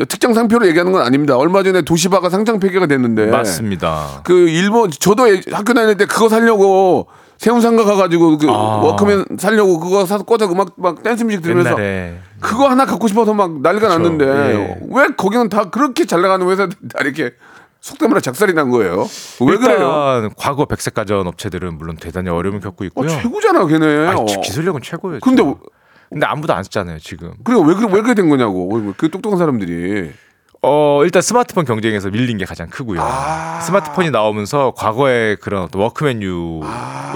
특정 0.09 0.33
상표로 0.33 0.67
얘기하는 0.69 0.93
건 0.93 1.03
아닙니다. 1.03 1.37
얼마 1.37 1.63
전에 1.63 1.83
도시바가 1.83 2.31
상장 2.31 2.59
폐지가 2.59 2.87
됐는데 2.87 3.27
맞습니다. 3.27 4.23
그 4.25 4.49
일본 4.49 4.91
저도 4.91 5.29
예- 5.35 5.43
학교 5.53 5.75
다닐 5.75 5.97
때 5.97 6.07
그거 6.07 6.29
살려고 6.31 7.09
세운상가 7.39 7.85
가가지고 7.85 8.39
그 8.39 8.49
아. 8.49 8.53
워크맨 8.83 9.25
살려고 9.39 9.79
그거 9.81 10.07
사서 10.07 10.25
꽂아 10.25 10.47
음악 10.51 10.73
막 10.77 11.03
댄스 11.03 11.25
뮤직 11.25 11.43
들으면서 11.43 11.71
옛날에 11.73 12.19
그거 12.41 12.69
하나 12.69 12.85
갖고 12.87 13.09
싶어서 13.09 13.35
막 13.35 13.61
난리가 13.61 13.89
그쵸. 13.89 13.99
났는데 13.99 14.25
예. 14.27 14.79
왜 14.91 15.07
거기는 15.17 15.49
다 15.49 15.71
그렇게 15.71 16.05
잘 16.05 16.23
나가는 16.23 16.47
회사들 16.49 16.77
다 16.93 17.01
이렇게 17.03 17.33
속된 17.81 18.09
말로 18.09 18.21
작살이 18.21 18.55
난 18.55 18.71
거예요? 18.71 19.07
왜 19.41 19.57
그래요? 19.59 20.31
과거 20.39 20.65
백색 20.65 20.95
가전 20.95 21.27
업체들은 21.27 21.77
물론 21.77 21.97
대단히 21.97 22.31
어려움을 22.31 22.61
겪고 22.61 22.85
어, 22.85 22.87
있고요. 22.87 23.09
최고잖아 23.09 23.67
걔네. 23.67 24.07
아니, 24.07 24.21
어. 24.21 24.25
기술력은 24.25 24.81
최고예요. 24.83 25.21
근데 25.21 25.43
지금. 25.43 25.55
근데 26.09 26.27
아무도 26.27 26.55
안 26.55 26.63
쓰잖아요 26.63 26.99
지금. 27.01 27.33
그래 27.45 27.59
왜 27.63 27.75
그래 27.75 27.89
왜 27.93 28.01
그래 28.01 28.15
된 28.15 28.29
거냐고 28.31 28.95
그 28.97 29.11
똑똑한 29.11 29.39
사람들이 29.39 30.13
어 30.65 31.05
일단 31.05 31.23
스마트폰 31.23 31.65
경쟁에서 31.65 32.11
밀린 32.11 32.39
게 32.39 32.45
가장 32.45 32.69
크고요. 32.69 33.01
아. 33.01 33.61
스마트폰이 33.61 34.11
나오면서 34.11 34.73
과거의 34.77 35.37
그런 35.37 35.63
어떤 35.63 35.83
워크맨유 35.83 36.63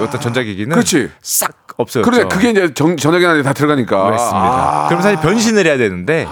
어떤 0.01 0.21
전자기기는 0.21 0.73
아. 0.73 0.75
그렇지. 0.75 1.11
싹 1.23 1.53
없어졌죠. 1.77 2.11
그래 2.11 2.29
그게 2.29 2.51
이제 2.51 2.75
정, 2.75 2.97
전화기 2.97 3.25
안에 3.25 3.43
다 3.43 3.53
들어가니까 3.53 4.05
그렇습니다. 4.05 4.85
아. 4.85 4.89
그럼 4.89 5.03
사실 5.03 5.21
변신을 5.21 5.67
해야 5.67 5.77
되는데 5.77 6.27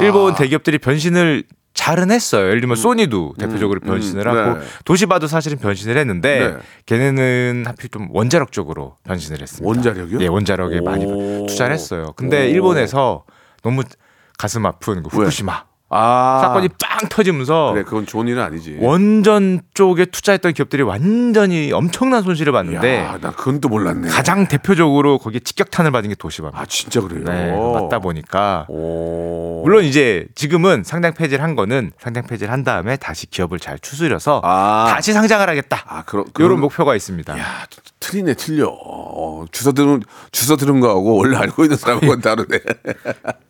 일본 0.00 0.34
대기업들이 0.34 0.78
변신을 0.78 1.44
잘은 1.72 2.10
했어요. 2.10 2.48
예를 2.48 2.60
들면 2.60 2.76
소니도 2.76 3.34
대표적으로 3.38 3.80
변신을 3.80 4.26
음, 4.26 4.36
하고 4.36 4.58
네. 4.58 4.66
도시바도 4.84 5.28
사실은 5.28 5.56
변신을 5.58 5.96
했는데 5.96 6.50
네. 6.50 6.56
걔네는 6.86 7.64
하필 7.66 7.88
좀 7.90 8.08
원자력 8.10 8.52
쪽으로 8.52 8.96
변신을 9.04 9.40
했습니다. 9.40 9.66
원자력이요? 9.66 10.20
예, 10.20 10.26
원자력에 10.26 10.80
많이 10.80 11.06
오. 11.06 11.46
투자를 11.46 11.72
했어요. 11.72 12.12
근데 12.16 12.42
오. 12.42 12.50
일본에서 12.50 13.24
너무 13.62 13.82
가슴 14.36 14.66
아픈 14.66 15.02
그 15.04 15.16
왜? 15.18 15.24
후쿠시마 15.24 15.69
아 15.92 16.38
사건이 16.42 16.68
빵 16.80 17.08
터지면서 17.08 17.72
그래 17.72 17.82
그건 17.82 18.06
좋은 18.06 18.28
일은 18.28 18.40
아니지 18.42 18.78
원전 18.80 19.60
쪽에 19.74 20.04
투자했던 20.04 20.52
기업들이 20.54 20.82
완전히 20.82 21.72
엄청난 21.72 22.22
손실을 22.22 22.52
봤는데 22.52 22.98
야, 22.98 23.18
나 23.20 23.32
그건 23.32 23.60
또 23.60 23.68
몰랐네 23.68 24.08
가장 24.08 24.46
대표적으로 24.46 25.18
거기에 25.18 25.40
직격탄을 25.40 25.90
받은 25.90 26.08
게 26.10 26.14
도시바입니다. 26.14 26.60
아 26.60 26.64
진짜 26.66 27.00
그래요 27.00 27.24
네, 27.24 27.50
맞다 27.52 27.98
보니까 27.98 28.66
오. 28.68 29.62
물론 29.64 29.84
이제 29.84 30.26
지금은 30.36 30.84
상장 30.84 31.12
폐지를 31.12 31.42
한 31.42 31.56
거는 31.56 31.90
상장 31.98 32.24
폐지를 32.24 32.52
한 32.52 32.62
다음에 32.62 32.96
다시 32.96 33.28
기업을 33.28 33.58
잘 33.58 33.78
추스려서 33.78 34.40
아. 34.44 34.86
다시 34.94 35.12
상장을 35.12 35.48
하겠다. 35.48 35.82
아 35.86 36.02
그런 36.04 36.26
이런 36.38 36.60
목표가 36.60 36.94
있습니다. 36.94 37.36
야 37.36 37.44
틀리네 38.00 38.34
틀려 38.34 38.68
어, 38.68 39.44
주워 39.52 39.72
들은 39.72 40.02
주워 40.32 40.56
들은 40.56 40.80
거하고 40.80 41.16
원래 41.16 41.36
알고 41.36 41.64
있는 41.64 41.76
사람하고는 41.76 42.20
다르네 42.20 42.60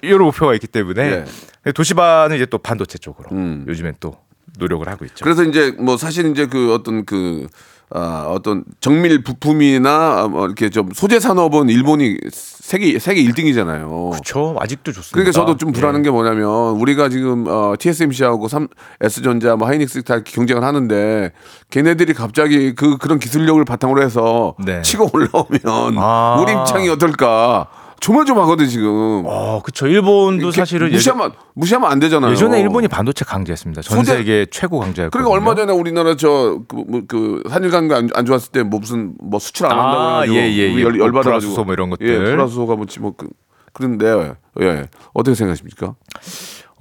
이런 0.03 0.23
목표가 0.25 0.55
있기 0.55 0.67
때문에 0.67 1.25
예. 1.67 1.73
도시바는 1.73 2.37
이제 2.37 2.47
또 2.47 2.59
반도체 2.59 2.99
쪽으로 2.99 3.31
음. 3.31 3.65
요즘엔 3.69 3.95
또 4.01 4.17
노력을 4.59 4.87
하고 4.89 5.05
있죠. 5.05 5.25
그래서 5.25 5.45
이제 5.45 5.73
뭐 5.79 5.97
사실 5.97 6.31
이제 6.31 6.47
그 6.47 6.75
어떤 6.75 7.05
그 7.05 7.47
아, 7.93 8.27
어떤 8.29 8.63
정밀 8.79 9.25
부품이나 9.25 10.29
뭐 10.29 10.47
이렇게 10.47 10.71
좀 10.71 10.91
소재 10.95 11.19
산업은 11.19 11.69
일본이 11.69 12.19
세계 12.31 12.97
세계 13.01 13.25
1등이잖아요. 13.25 14.11
그렇죠. 14.13 14.57
아직도 14.61 14.93
좋습니다. 14.93 15.13
그러니까 15.13 15.33
저도 15.33 15.57
좀 15.57 15.73
불안한 15.73 16.01
예. 16.01 16.05
게 16.05 16.11
뭐냐면 16.11 16.77
우리가 16.77 17.09
지금 17.09 17.47
어, 17.49 17.75
TSMC하고 17.77 18.47
삼 18.47 18.69
S전자, 19.01 19.57
뭐 19.57 19.67
하이닉스 19.67 20.05
다 20.05 20.23
경쟁을 20.23 20.63
하는데 20.63 21.33
걔네들이 21.71 22.15
갑자기 22.15 22.77
그 22.77 22.97
그런 22.97 23.19
기술력을 23.19 23.65
바탕으로 23.65 24.03
해서 24.03 24.55
네. 24.65 24.83
치고 24.83 25.11
올라오면 25.13 25.99
아. 25.99 26.41
우리 26.41 26.53
입장이 26.53 26.89
어떨까? 26.91 27.67
조마조마하거든 28.01 28.67
지금. 28.69 29.23
어, 29.27 29.61
그렇죠. 29.63 29.87
일본도 29.87 30.51
사실은 30.53 30.91
무시하면 30.91 31.33
무시하면 31.55 31.91
안 31.91 31.99
되잖아요. 32.01 32.33
예전, 32.33 32.55
에 32.55 32.61
일본이 32.61 32.89
반도체 32.89 33.25
강자였습니다. 33.25 33.83
전 33.83 33.99
소재- 33.99 34.17
세계 34.17 34.47
최고 34.51 34.79
강자였거든요. 34.81 35.11
그러니까 35.11 35.31
얼마 35.33 35.55
전에 35.55 35.73
우리나라 35.79 36.17
저그 36.17 36.67
그, 36.69 37.07
그 37.07 37.43
한일 37.49 37.71
관계 37.71 37.95
안, 37.95 38.09
안 38.15 38.25
좋았을 38.27 38.51
때 38.53 38.63
뭐 38.63 38.81
무슨 38.81 39.15
뭐 39.23 39.39
수출 39.39 39.67
안 39.67 39.73
한다고 39.79 39.99
아, 40.03 40.27
예, 40.27 40.33
예, 40.33 40.75
예. 40.75 40.81
열, 40.83 40.93
뭐 40.93 41.05
열받아 41.07 41.31
가지고 41.31 41.53
불화수소 41.55 41.65
뭐 41.65 41.73
이런 41.75 41.91
것들. 41.91 42.07
예, 42.09 42.19
불화수소가 42.33 42.77
뭐지 42.77 43.01
뭐 43.01 43.13
그, 43.17 43.29
그런데 43.73 44.35
예 44.61 44.87
어떻게 45.13 45.35
생각하십니까? 45.35 45.95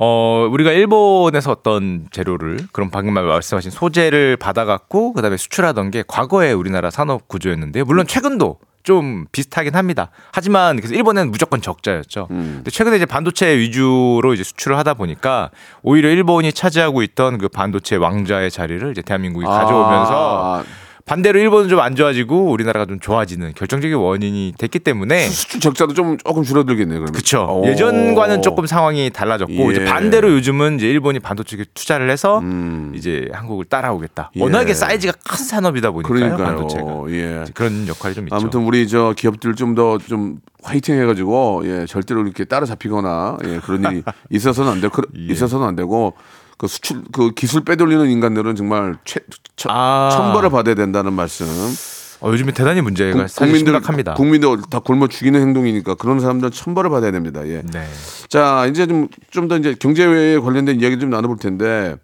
어, 0.01 0.47
우리가 0.49 0.71
일본에서 0.71 1.51
어떤 1.51 2.08
재료를 2.12 2.60
그런 2.71 2.89
방금 2.89 3.13
말씀하신 3.15 3.69
소재를 3.71 4.38
받아갖고 4.38 5.12
그다음에 5.13 5.36
수출하던 5.36 5.91
게 5.91 6.03
과거의 6.08 6.53
우리나라 6.53 6.89
산업 6.89 7.27
구조였는데요. 7.27 7.84
물론 7.84 8.08
최근도 8.08 8.58
좀 8.89 9.25
비슷하긴 9.32 9.75
합니다. 9.75 10.10
하지만 10.32 10.75
그래서 10.78 10.95
일본은 10.95 11.30
무조건 11.30 11.62
적자였죠. 11.62 12.25
근데 12.28 12.71
최근에 12.71 12.95
이제 12.95 13.06
반도체 13.06 13.56
위주로 13.56 14.34
이제 14.34 14.43
수출을 14.43 14.80
하다 14.80 14.95
보니까 14.95 15.52
오히려 15.84 16.10
일본이 16.10 16.52
차지하고 16.52 17.04
있던 17.04 17.38
그 17.38 17.49
반도체 17.49 17.97
왕자의 17.97 18.49
자리를 18.49 18.89
이제 18.89 19.04
대한민국이 19.04 19.45
가져오면서 19.45 20.56
아, 20.56 20.63
반대로 21.09 21.39
일본은 21.39 21.67
좀 21.67 21.79
안 21.79 21.95
좋아지고 21.95 22.51
우리나라가 22.51 22.85
좀 22.85 22.99
좋아지는 22.99 23.53
결정적인 23.55 23.95
원인이 23.95 24.53
됐기 24.57 24.79
때문에 24.79 25.27
수출 25.29 25.59
적자도 25.59 25.93
좀 25.93 26.17
조금 26.17 26.43
줄어들겠네요. 26.43 26.99
그러면. 26.99 27.13
그렇죠. 27.13 27.45
오. 27.45 27.65
예전과는 27.65 28.41
조금 28.41 28.67
상황이 28.67 29.09
달라졌고 29.09 29.53
예. 29.53 29.71
이제 29.71 29.85
반대로 29.85 30.31
요즘은 30.33 30.75
이제 30.75 30.87
일본이 30.87 31.19
반도체에 31.19 31.65
투자를 31.73 32.09
해서 32.11 32.39
음. 32.39 32.91
이제 32.95 33.27
한국을 33.31 33.65
따라오겠다. 33.65 34.31
예. 34.35 34.41
워낙에 34.41 34.73
사이즈가 34.73 35.13
큰 35.27 35.37
산업이다 35.45 35.91
보니까요. 35.91 36.13
그러니까요. 36.13 36.45
반도체가 36.45 37.05
예. 37.09 37.45
그런 37.53 37.87
역할이 37.87 38.13
좀 38.13 38.25
있죠. 38.25 38.35
아무튼 38.35 38.61
우리 38.61 38.87
저 38.87 39.13
기업들 39.17 39.55
좀더좀 39.55 40.39
화이팅 40.61 40.99
해가지고 41.01 41.63
예 41.65 41.85
절대로 41.87 42.21
이렇게 42.21 42.43
따라잡히거나 42.43 43.37
예 43.45 43.59
그런 43.59 43.83
일이 43.91 44.03
있어서는 44.29 44.71
안 44.71 44.81
되고 44.81 44.93
그, 44.93 45.07
예. 45.17 45.31
있어서는 45.31 45.65
안 45.65 45.75
되고 45.75 46.13
그 46.59 46.67
수출 46.67 47.01
그 47.13 47.31
기술 47.31 47.63
빼돌리는 47.63 48.09
인간들은 48.11 48.55
정말 48.57 48.97
최 49.05 49.21
처, 49.55 49.69
아. 49.71 50.09
천벌을 50.11 50.49
받아야 50.51 50.75
된다는 50.75 51.13
말씀. 51.13 51.45
어, 52.21 52.29
요즘에 52.31 52.51
대단히 52.51 52.81
문제가 52.81 53.17
국- 53.17 53.29
사실 53.29 53.55
심각합니다. 53.59 54.13
국민들 54.15 54.57
다 54.69 54.79
굶어 54.79 55.07
죽이는 55.07 55.39
행동이니까 55.39 55.95
그런 55.95 56.19
사람들은 56.19 56.51
천벌을 56.51 56.89
받아야 56.89 57.11
됩니다. 57.11 57.47
예. 57.47 57.61
네. 57.71 57.87
자 58.27 58.65
이제 58.69 58.85
좀 58.85 59.07
좀 59.31 59.47
더 59.47 59.55
이제 59.57 59.73
경제에 59.79 60.37
관련된 60.37 60.81
이야기 60.81 60.99
좀 60.99 61.09
나눠볼 61.09 61.37
텐데 61.37 61.95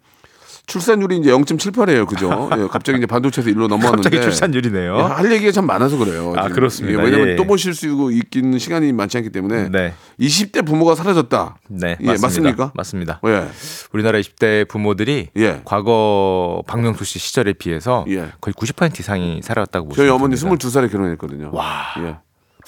출산율이 0.66 1.18
이제 1.18 1.30
0.78이에요, 1.30 2.06
그죠? 2.06 2.50
예, 2.56 2.66
갑자기 2.66 2.98
이제 2.98 3.06
반도체에서 3.06 3.50
일로 3.50 3.68
넘어왔는데 3.68 4.10
갑자기 4.10 4.20
출산율이네요. 4.20 4.96
예, 4.96 5.00
할 5.00 5.32
얘기가 5.32 5.52
참 5.52 5.64
많아서 5.66 5.96
그래요. 5.96 6.32
아, 6.36 6.42
지금. 6.42 6.56
그렇습니다. 6.56 7.00
예, 7.00 7.04
왜냐면 7.04 7.28
예. 7.28 7.36
또 7.36 7.44
보실 7.44 7.72
수 7.72 7.86
있는 8.34 8.58
시간이 8.58 8.92
많지 8.92 9.16
않기 9.18 9.30
때문에 9.30 9.68
네. 9.68 9.94
20대 10.18 10.66
부모가 10.66 10.96
사라졌다. 10.96 11.56
네, 11.68 11.96
예, 12.00 12.06
맞습니다. 12.06 12.26
맞습니까? 12.26 12.72
맞습니다. 12.74 13.20
예. 13.26 13.46
우리나라 13.92 14.18
20대 14.18 14.66
부모들이 14.68 15.28
예. 15.36 15.60
과거 15.64 16.64
박명수 16.66 17.04
씨 17.04 17.20
시절에 17.20 17.52
비해서 17.52 18.04
예. 18.08 18.32
거의 18.40 18.52
90% 18.54 18.98
이상이 18.98 19.40
살아왔다고 19.44 19.90
저희 19.90 20.08
보시면 20.08 20.14
어머니 20.14 20.34
됩니다. 20.36 20.68
22살에 20.68 20.90
결혼했거든요. 20.90 21.50
와. 21.52 21.84
예. 22.00 22.16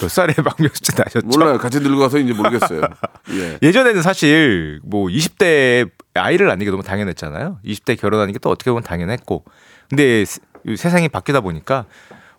몇 0.01 0.09
살에 0.09 0.33
박명수 0.39 0.77
씨 0.85 0.93
나셨죠? 0.97 1.27
몰라요. 1.27 1.59
같이 1.59 1.81
늙어서 1.81 2.19
이제 2.19 2.33
모르겠어요. 2.33 2.83
예. 3.35 3.59
예전에는 3.61 4.03
사실 4.03 4.79
뭐 4.85 5.09
20대 5.09 5.91
아이를 6.19 6.47
낳는 6.49 6.65
게 6.65 6.71
너무 6.71 6.83
당연했잖아요. 6.83 7.59
20대 7.65 7.99
결혼하는 8.01 8.33
게 8.33 8.39
또 8.39 8.51
어떻게 8.51 8.71
보면 8.71 8.83
당연했고. 8.83 9.45
근데 9.89 10.25
세- 10.25 10.41
세상이 10.77 11.09
바뀌다 11.09 11.41
보니까 11.41 11.87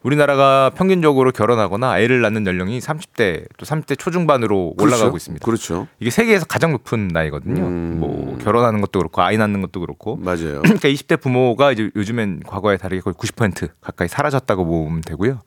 우리나라가 0.01 0.69
평균적으로 0.75 1.31
결혼하거나 1.31 1.99
애를 1.99 2.21
낳는 2.21 2.47
연령이 2.47 2.79
30대 2.79 3.45
또 3.57 3.65
30대 3.65 3.99
초중반으로 3.99 4.75
올라가고 4.79 5.11
그렇죠. 5.11 5.17
있습니다. 5.17 5.43
그렇죠. 5.45 5.87
이게 5.99 6.09
세계에서 6.09 6.45
가장 6.45 6.71
높은 6.71 7.09
나이거든요. 7.09 7.63
음. 7.63 7.97
뭐 7.99 8.37
결혼하는 8.37 8.79
것도 8.79 8.99
그렇고 8.99 9.21
아이 9.21 9.35
낳는 9.37 9.61
것도 9.61 9.81
그렇고. 9.81 10.15
맞아요. 10.15 10.61
그러니까 10.61 10.87
20대 10.87 11.19
부모가 11.19 11.73
이제 11.73 11.89
요즘엔 11.97 12.43
과거에 12.47 12.77
다르게 12.77 13.01
거의 13.01 13.13
90% 13.13 13.69
가까이 13.81 14.07
사라졌다고 14.07 14.63
보면 14.65 15.01
되고요. 15.01 15.41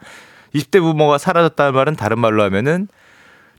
20대 0.54 0.80
부모가 0.80 1.16
사라졌다는 1.16 1.72
말은 1.74 1.96
다른 1.96 2.18
말로 2.18 2.42
하면은 2.42 2.88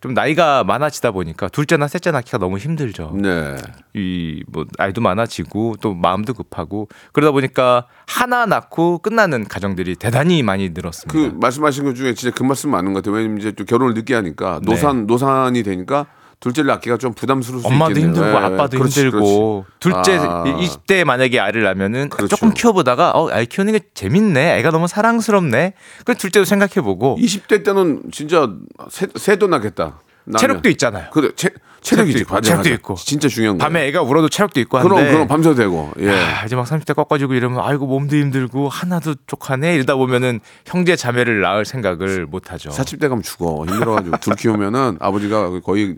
좀 0.03 0.13
나이가 0.13 0.65
많아지다 0.65 1.11
보니까 1.11 1.47
둘째나 1.47 1.87
셋째 1.87 2.11
낳기가 2.11 2.37
너무 2.37 2.57
힘들죠. 2.57 3.15
네. 3.15 3.55
이뭐 3.93 4.65
나이도 4.77 4.99
많아지고 4.99 5.77
또 5.79 5.93
마음도 5.93 6.33
급하고 6.33 6.89
그러다 7.13 7.31
보니까 7.31 7.87
하나 8.05 8.45
낳고 8.45 8.97
끝나는 8.97 9.45
가정들이 9.45 9.95
대단히 9.95 10.43
많이 10.43 10.71
늘었습니다. 10.71 11.13
그 11.13 11.33
말씀하신 11.39 11.85
것 11.85 11.95
중에 11.95 12.15
진짜 12.15 12.35
그 12.35 12.43
말씀 12.43 12.71
맞는 12.71 12.91
것 12.91 13.01
같아요. 13.01 13.15
왜냐면 13.15 13.37
이제 13.37 13.53
또 13.53 13.63
결혼을 13.63 13.93
늦게 13.93 14.13
하니까 14.13 14.59
네. 14.61 14.69
노산 14.69 15.07
노산이 15.07 15.63
되니까 15.63 16.07
둘째를 16.43 16.67
낳기가 16.67 16.97
좀 16.97 17.13
부담스러울 17.13 17.61
수 17.61 17.67
엄마도 17.67 17.91
있겠네요. 17.91 18.15
힘들고 18.15 18.37
예, 18.37 18.43
아빠도 18.43 18.77
그렇지, 18.77 18.99
힘들고 19.05 19.65
둘째 19.79 20.17
아. 20.17 20.43
20대에 20.43 21.05
만약에 21.05 21.39
아이를 21.39 21.63
낳으면은 21.63 22.09
그렇죠. 22.09 22.35
조금 22.35 22.53
키워보다가 22.53 23.11
어 23.11 23.29
아이 23.29 23.45
키우는 23.45 23.71
게 23.71 23.79
재밌네 23.93 24.57
애가 24.59 24.71
너무 24.71 24.89
사랑스럽네 24.89 25.73
그 26.03 26.15
둘째도 26.15 26.43
생각해보고 26.43 27.15
그렇지. 27.15 27.39
20대 27.47 27.63
때는 27.63 28.01
진짜 28.11 28.49
새, 28.89 29.07
새도 29.15 29.47
낳겠다. 29.47 30.01
낳으면. 30.25 30.37
체력도 30.39 30.69
있잖아요 30.69 31.07
그래 31.11 31.29
체, 31.35 31.49
체력이지. 31.81 32.19
있고, 32.19 32.33
맞아, 32.35 32.47
체력도 32.49 32.69
맞아. 32.69 32.75
있고. 32.75 32.95
진짜 32.95 33.27
중요한 33.27 33.57
거. 33.57 33.63
밤에 33.65 33.87
애가 33.87 34.01
울어도 34.01 34.29
체력도 34.29 34.59
있고 34.61 34.77
한데 34.79 34.89
그럼 34.89 35.11
그럼 35.11 35.27
밤새도 35.27 35.55
되고. 35.55 35.91
예. 35.99 36.09
아, 36.11 36.45
이제 36.45 36.55
막 36.55 36.65
30대 36.65 36.95
꺾어지고 36.95 37.33
이러면 37.33 37.59
아이고 37.61 37.85
몸도 37.85 38.15
힘들고 38.15 38.69
하나도 38.69 39.15
족하네 39.27 39.75
이러다 39.75 39.95
보면은 39.95 40.39
형제 40.65 40.95
자매를 40.95 41.41
낳을 41.41 41.65
생각을 41.65 42.25
못 42.25 42.51
하죠. 42.53 42.69
40대 42.69 43.09
가면 43.09 43.21
죽어. 43.21 43.65
힘들어 43.65 43.95
가지고 43.95 44.17
둘 44.17 44.35
키우면은 44.35 44.97
아버지가 45.01 45.59
거의 45.61 45.95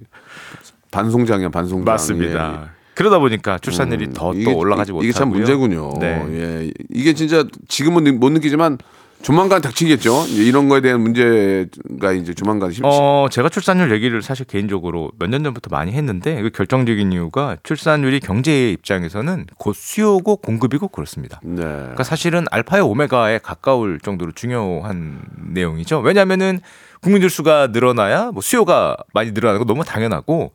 반송장이야 0.95 1.49
반송장. 1.49 1.85
맞습니다. 1.85 2.61
예. 2.63 2.69
그러다 2.93 3.19
보니까 3.19 3.57
출산율이 3.59 4.05
음, 4.05 4.13
더또 4.13 4.33
이게- 4.39 4.53
올라가지 4.53 4.93
못하고 4.93 5.03
이게 5.03 5.11
참 5.11 5.29
문제군요. 5.29 5.93
네. 5.99 6.25
예. 6.31 6.71
이게 6.93 7.13
진짜 7.13 7.43
지금은 7.67 8.05
느- 8.05 8.09
못 8.11 8.29
느끼지만 8.31 8.77
조만간 9.21 9.59
닥치겠죠. 9.61 10.25
이제 10.27 10.43
이런 10.43 10.69
거에 10.69 10.81
대한 10.81 11.01
문제가 11.01 12.13
이제 12.13 12.33
조만간 12.35 12.71
심, 12.71 12.83
어, 12.85 13.27
제가 13.31 13.49
출산율 13.49 13.91
얘기를 13.91 14.21
사실 14.21 14.45
개인적으로 14.45 15.11
몇 15.19 15.29
년 15.29 15.43
전부터 15.43 15.69
많이 15.71 15.91
했는데 15.93 16.41
그 16.43 16.51
결정적인 16.51 17.11
이유가 17.11 17.57
출산율이 17.63 18.19
경제 18.19 18.71
입장에서는 18.71 19.47
곧 19.57 19.75
수요고 19.75 20.37
공급이고 20.37 20.89
그렇습니다. 20.89 21.39
네. 21.43 21.63
그러니까 21.63 22.03
사실은 22.03 22.45
알파의 22.51 22.83
오메가에 22.83 23.39
가까울 23.39 23.99
정도로 23.99 24.31
중요한 24.33 25.21
내용이죠. 25.53 25.99
왜냐하면은 25.99 26.59
국민들 27.01 27.29
수가 27.29 27.67
늘어나야 27.67 28.31
뭐 28.31 28.41
수요가 28.41 28.95
많이 29.13 29.31
늘어나는 29.31 29.59
거 29.59 29.65
너무 29.65 29.83
당연하고 29.83 30.51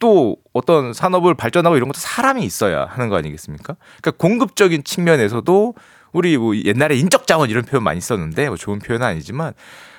또 0.00 0.36
어떤 0.52 0.92
산업을 0.92 1.34
발전하고 1.34 1.76
이런 1.76 1.88
것도 1.88 1.98
사람이 2.00 2.44
있어야 2.44 2.86
하는 2.86 3.08
거 3.08 3.16
아니겠습니까? 3.16 3.76
그러니까 4.00 4.10
공급적인 4.18 4.84
측면에서도 4.84 5.74
우리 6.12 6.36
뭐 6.38 6.56
옛날에 6.56 6.96
인적 6.96 7.26
자원 7.26 7.50
이런 7.50 7.64
표현 7.64 7.82
많이 7.82 8.00
썼는데 8.00 8.48
뭐 8.48 8.56
좋은 8.56 8.78
표현은 8.78 9.06
아니지만 9.06 9.52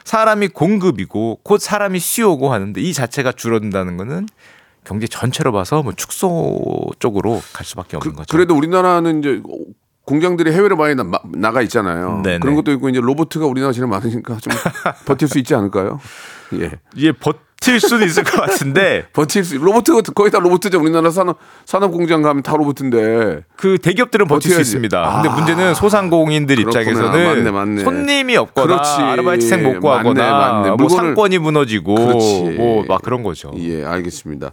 사람이 0.05 0.49
공급이고 0.49 1.41
곧 1.43 1.59
사람이 1.59 1.99
수요고 1.99 2.53
하는데 2.53 2.79
이 2.79 2.93
자체가 2.93 3.33
줄어든다는 3.33 3.97
거는 3.97 4.27
경제 4.85 5.07
전체로 5.07 5.51
봐서 5.51 5.83
뭐 5.83 5.93
축소 5.93 6.91
쪽으로 6.99 7.41
갈 7.53 7.65
수밖에 7.65 7.97
없는 7.97 8.15
거죠. 8.15 8.31
그, 8.31 8.39
래도 8.39 8.55
우리나라는 8.55 9.19
이제 9.19 9.41
공장들이 10.05 10.51
해외로 10.51 10.77
많이 10.77 10.95
나, 10.95 11.03
나가 11.33 11.61
있잖아요. 11.63 12.21
네네. 12.23 12.39
그런 12.39 12.55
것도 12.55 12.71
있고 12.73 12.89
이제 12.89 12.99
로보트가 13.01 13.47
우리나라 13.47 13.73
제일 13.73 13.87
많으니까 13.87 14.37
좀 14.37 14.53
버틸 15.05 15.27
수 15.27 15.39
있지 15.39 15.55
않을까요? 15.55 15.99
예. 16.53 16.71
이게 16.95 17.11
버틸 17.65 17.79
수는 17.79 18.05
있을 18.05 18.23
것 18.23 18.39
같은데 18.41 19.05
버틸 19.13 19.43
수 19.43 19.57
로보트가 19.57 20.01
거의 20.13 20.29
다 20.29 20.37
로보트죠. 20.39 20.79
우리나라 20.79 21.09
산업 21.09 21.37
산업 21.65 21.91
공장 21.91 22.21
가면 22.21 22.43
다 22.43 22.55
로보트인데. 22.55 23.41
그 23.55 23.77
대기업들은 23.81 24.27
버틸 24.27 24.41
수 24.43 24.49
버텨야지. 24.49 24.69
있습니다. 24.69 24.97
아. 24.99 25.21
근데 25.21 25.35
문제는 25.35 25.73
소상공인들 25.73 26.55
그렇구나. 26.57 26.81
입장에서는 26.81 27.25
맞네, 27.25 27.51
맞네. 27.51 27.83
손님이 27.83 28.37
없거나 28.37 28.67
그렇지. 28.67 29.01
아르바이트생 29.01 29.63
못 29.63 29.79
구하거나 29.79 30.31
맞네, 30.31 30.31
맞네. 30.31 30.69
뭐 30.69 30.77
물건을- 30.87 30.95
상권이 30.95 31.37
무너지고. 31.39 31.95
뭐 31.95 32.85
막 32.87 33.01
그런 33.01 33.23
거죠. 33.23 33.51
예, 33.57 33.83
알겠습니다. 33.83 34.51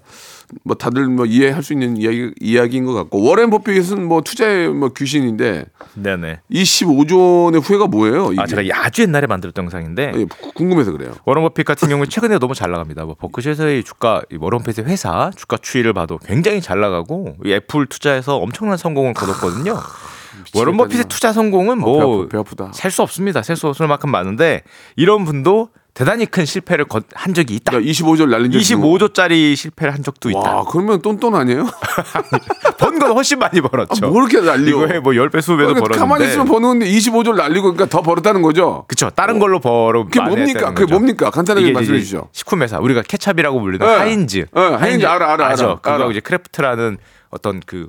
뭐 0.64 0.76
다들 0.76 1.06
뭐 1.06 1.26
이해할 1.26 1.62
수 1.62 1.72
있는 1.72 1.96
이야기 1.96 2.32
이야기인 2.40 2.84
것 2.84 2.92
같고 2.94 3.22
워렌 3.22 3.50
버핏은 3.50 4.04
뭐 4.06 4.20
투자의 4.20 4.68
뭐 4.68 4.90
귀신인데 4.90 5.66
네네. 5.94 6.40
이 6.48 6.62
15조 6.62 7.44
원의 7.44 7.60
후회가 7.60 7.86
뭐예요? 7.86 8.32
이게? 8.32 8.42
아 8.42 8.46
제가 8.46 8.62
아주 8.72 9.02
옛날에 9.02 9.26
만들었던 9.26 9.64
영상인데 9.64 10.12
예, 10.14 10.26
궁금해서 10.54 10.92
그래요. 10.92 11.12
워런 11.24 11.44
버핏 11.44 11.64
같은 11.64 11.88
경우는 11.88 12.08
최근에 12.08 12.38
너무 12.38 12.54
잘 12.54 12.70
나갑니다. 12.70 13.04
뭐 13.04 13.14
버크셔의 13.14 13.84
주가 13.84 14.22
이 14.30 14.36
워런 14.38 14.62
버핏의 14.62 14.86
회사 14.88 15.30
주가 15.36 15.56
추이를 15.56 15.92
봐도 15.92 16.18
굉장히 16.18 16.60
잘 16.60 16.80
나가고 16.80 17.36
이 17.44 17.52
애플 17.52 17.86
투자해서 17.86 18.36
엄청난 18.36 18.76
성공을 18.76 19.14
거뒀거든요. 19.14 19.78
워런 20.54 20.76
버핏의 20.76 21.04
투자 21.08 21.32
성공은 21.32 21.80
아, 21.82 21.84
어, 21.84 22.28
배, 22.28 22.36
뭐. 22.36 22.44
셀수 22.72 23.02
없습니다. 23.02 23.42
셀수 23.42 23.68
없을 23.68 23.86
만큼 23.86 24.10
많은데 24.10 24.62
이런 24.96 25.24
분도 25.24 25.68
대단히 25.94 26.24
큰 26.24 26.46
실패를 26.46 26.86
거- 26.86 27.02
한 27.14 27.34
적이 27.34 27.56
있다. 27.56 27.70
그러니까 27.72 27.92
25조를 27.92 28.30
날린 28.30 28.50
적이 28.50 28.64
25조짜리 28.64 29.54
실패를 29.56 29.92
한 29.92 30.02
적도 30.02 30.30
있다. 30.30 30.38
와, 30.38 30.64
그러면 30.64 31.02
똔똔 31.02 31.34
아니에요? 31.34 31.66
번 32.78 32.98
건 32.98 33.12
훨씬 33.12 33.38
많이 33.38 33.60
벌었죠. 33.60 34.06
아, 34.06 34.08
뭐 34.08 34.22
이렇게? 34.26 34.38
이거에 34.70 35.00
뭐 35.00 35.12
10배, 35.12 35.30
20배도 35.36 35.56
그러니까 35.56 35.80
벌었는데. 35.80 35.98
가만히 35.98 36.24
있으면 36.26 36.46
버는데 36.46 36.86
25조를 36.86 37.36
날리고 37.36 37.72
그러니까 37.74 37.86
더 37.86 38.00
벌었다는 38.02 38.40
거죠. 38.42 38.84
그쵸. 38.88 39.10
다른 39.10 39.38
걸로 39.38 39.60
벌어. 39.60 40.04
그게 40.04 40.20
뭡니까? 40.20 40.72
그게 40.72 40.90
뭡니까? 40.92 41.30
간단하게 41.30 41.72
말씀해 41.72 41.98
주시죠. 41.98 42.28
식품 42.32 42.62
회사. 42.62 42.78
우리가 42.78 43.02
케찹이라고 43.02 43.60
불리는 43.60 43.86
네. 43.86 43.92
하인즈. 43.94 44.46
네, 44.52 44.60
하인즈 44.74 45.04
알아, 45.06 45.32
알아, 45.34 45.46
아죠. 45.48 45.64
알아. 45.64 45.74
그거 45.76 45.90
알아. 45.90 46.10
이제 46.10 46.20
크래프트라는 46.20 46.96
어떤 47.30 47.60
그 47.66 47.88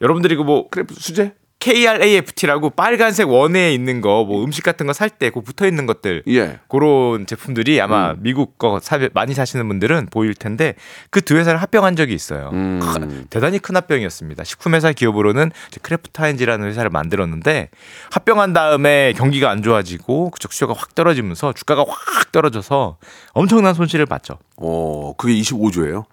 여러분들이 0.00 0.34
그뭐 0.36 0.68
그래 0.70 0.84
수제? 0.92 1.34
KRAFT라고 1.64 2.70
빨간색 2.70 3.28
원에 3.28 3.72
있는 3.72 4.00
거 4.00 4.24
뭐 4.24 4.44
음식 4.44 4.62
같은 4.64 4.86
거 4.86 4.92
살 4.92 5.08
때 5.10 5.30
그 5.30 5.40
붙어 5.40 5.66
있는 5.66 5.86
것들 5.86 6.22
예. 6.28 6.58
그런 6.68 7.26
제품들이 7.26 7.80
아마 7.80 8.12
음. 8.12 8.16
미국 8.20 8.58
거 8.58 8.80
사, 8.80 8.98
많이 9.12 9.32
사시는 9.34 9.66
분들은 9.68 10.08
보일 10.10 10.34
텐데 10.34 10.74
그 11.10 11.20
두 11.20 11.36
회사를 11.36 11.60
합병한 11.62 11.96
적이 11.96 12.14
있어요. 12.14 12.50
음. 12.52 12.80
크- 12.80 13.24
대단히 13.30 13.58
큰 13.58 13.76
합병이었습니다. 13.76 14.44
식품회사 14.44 14.92
기업으로는 14.92 15.50
이제 15.68 15.80
크래프트하인즈라는 15.82 16.66
회사를 16.68 16.90
만들었는데 16.90 17.70
합병한 18.10 18.52
다음에 18.52 19.12
경기가 19.16 19.50
안 19.50 19.62
좋아지고 19.62 20.30
그쪽 20.30 20.52
수요가 20.52 20.74
확 20.74 20.94
떨어지면서 20.94 21.52
주가가 21.54 21.84
확 21.88 22.30
떨어져서 22.32 22.98
엄청난 23.32 23.72
손실을 23.74 24.04
봤죠. 24.06 24.38
어, 24.56 25.14
그게 25.16 25.32
25조예요. 25.34 26.04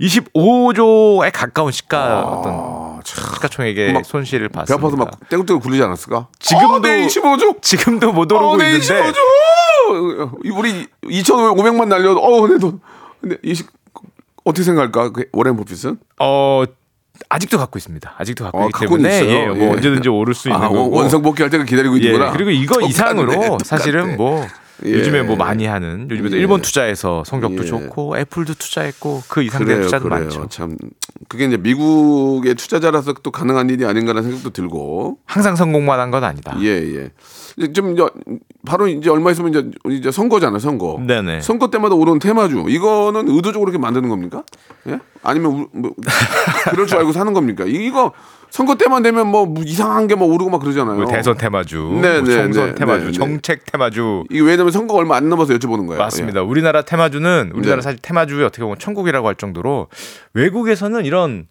25조에 0.00 1.30
가까운 1.32 1.70
시가 1.70 2.22
어떤 2.24 2.81
시가총액의 3.46 3.90
아, 3.90 3.92
막 3.94 4.04
손실을 4.04 4.48
배 4.48 4.54
봤습니다. 4.60 4.74
아파서 4.86 4.96
막 4.96 5.28
떼굴떼굴 5.28 5.60
굴리지 5.60 5.82
않았을까? 5.82 6.28
지금도 6.38 6.74
어, 6.74 6.78
내 6.80 7.06
25조. 7.06 7.60
지금도 7.62 8.12
못 8.12 8.30
오르고 8.30 8.50
어, 8.50 8.56
내 8.56 8.66
있는데 8.72 9.12
25조. 9.12 10.56
우리 10.56 10.86
2,500만 11.04 11.88
날려도 11.88 12.20
어, 12.20 12.40
근데 12.42 12.58
돈 12.58 12.80
근데 13.20 13.36
이 13.42 13.54
시- 13.54 13.64
어떻게 14.44 14.64
생각할까? 14.64 15.10
그 15.10 15.24
워렌 15.32 15.56
버핏은? 15.56 15.98
어 16.20 16.64
아직도 17.28 17.58
갖고 17.58 17.78
있습니다. 17.78 18.14
아직도 18.18 18.44
갖고 18.44 18.58
어, 18.62 18.66
있기 18.66 18.80
때문에. 18.80 19.24
예, 19.26 19.46
뭐 19.46 19.56
예. 19.58 19.68
언제든지 19.70 20.08
오를 20.08 20.34
수 20.34 20.48
있는 20.48 20.60
아, 20.60 20.68
거고. 20.68 20.90
원성 20.90 21.22
복귀할 21.22 21.50
때가 21.50 21.64
기다리고 21.64 21.94
예, 21.96 22.06
있는구나. 22.06 22.32
그리고 22.32 22.50
이거 22.50 22.74
똑같네, 22.80 22.88
이상으로 22.90 23.32
똑같네. 23.32 23.58
사실은 23.64 24.16
뭐 24.16 24.44
예. 24.84 24.92
요즘에 24.92 25.22
뭐 25.22 25.36
많이 25.36 25.66
하는 25.66 26.08
요즘에 26.10 26.28
도 26.30 26.36
예. 26.36 26.40
일본 26.40 26.60
투자해서 26.62 27.22
성적도 27.24 27.62
예. 27.62 27.66
좋고 27.66 28.18
애플도 28.18 28.54
투자했고 28.54 29.22
그 29.28 29.42
이상된 29.42 29.82
투자도 29.82 30.04
그래요. 30.08 30.20
많죠. 30.24 30.48
참 30.48 30.76
그게 31.28 31.44
이제 31.46 31.56
미국의 31.56 32.54
투자자라서 32.56 33.14
또 33.22 33.30
가능한 33.30 33.70
일이 33.70 33.84
아닌가라는 33.86 34.22
생각도 34.30 34.50
들고. 34.50 35.18
항상 35.26 35.56
성공만 35.56 35.98
한 36.00 36.10
건 36.10 36.24
아니다. 36.24 36.54
예, 36.60 36.66
예. 37.58 37.68
좀 37.72 37.92
이제 37.92 38.04
바로 38.66 38.86
이제 38.86 39.08
얼마 39.08 39.30
있으면 39.30 39.50
이제 39.50 39.70
이제 39.90 40.10
선거잖아, 40.10 40.58
선거. 40.58 41.00
네네. 41.06 41.40
선거 41.40 41.70
때마다 41.70 41.94
오르는 41.94 42.18
테마주. 42.18 42.64
이거는 42.68 43.28
의도적으로 43.28 43.70
이렇게 43.70 43.80
만드는 43.82 44.08
겁니까? 44.08 44.42
예? 44.88 44.98
아니면 45.22 45.52
우- 45.52 45.68
뭐 45.72 45.92
그럴 46.70 46.86
줄 46.86 46.98
알고 46.98 47.12
사는 47.12 47.32
겁니까? 47.32 47.64
이- 47.64 47.86
이거 47.86 48.12
선거 48.52 48.74
때만 48.74 49.02
되면 49.02 49.28
뭐 49.28 49.50
이상한 49.64 50.06
게뭐 50.06 50.26
오르고 50.26 50.50
막 50.50 50.60
그러잖아요. 50.60 50.96
뭐 50.96 51.06
대선 51.06 51.38
테마주, 51.38 52.00
네, 52.02 52.20
뭐 52.20 52.28
네, 52.28 52.42
총선 52.42 52.66
네, 52.66 52.74
테마주, 52.74 53.04
네, 53.06 53.06
네. 53.06 53.12
정책 53.12 53.64
테마주. 53.64 54.24
이게 54.28 54.42
왜냐면 54.42 54.70
선거가 54.70 55.00
얼마 55.00 55.16
안 55.16 55.30
남아서 55.30 55.54
여쭤보는 55.54 55.86
거예요. 55.86 55.98
맞습니다. 55.98 56.42
우리나라 56.42 56.82
테마주는 56.82 57.52
우리나라 57.54 57.76
네. 57.76 57.82
사실 57.82 57.98
테마주의 58.02 58.44
어떻게 58.44 58.62
보면 58.62 58.78
천국이라고 58.78 59.26
할 59.26 59.36
정도로 59.36 59.88
외국에서는 60.34 61.06
이런 61.06 61.46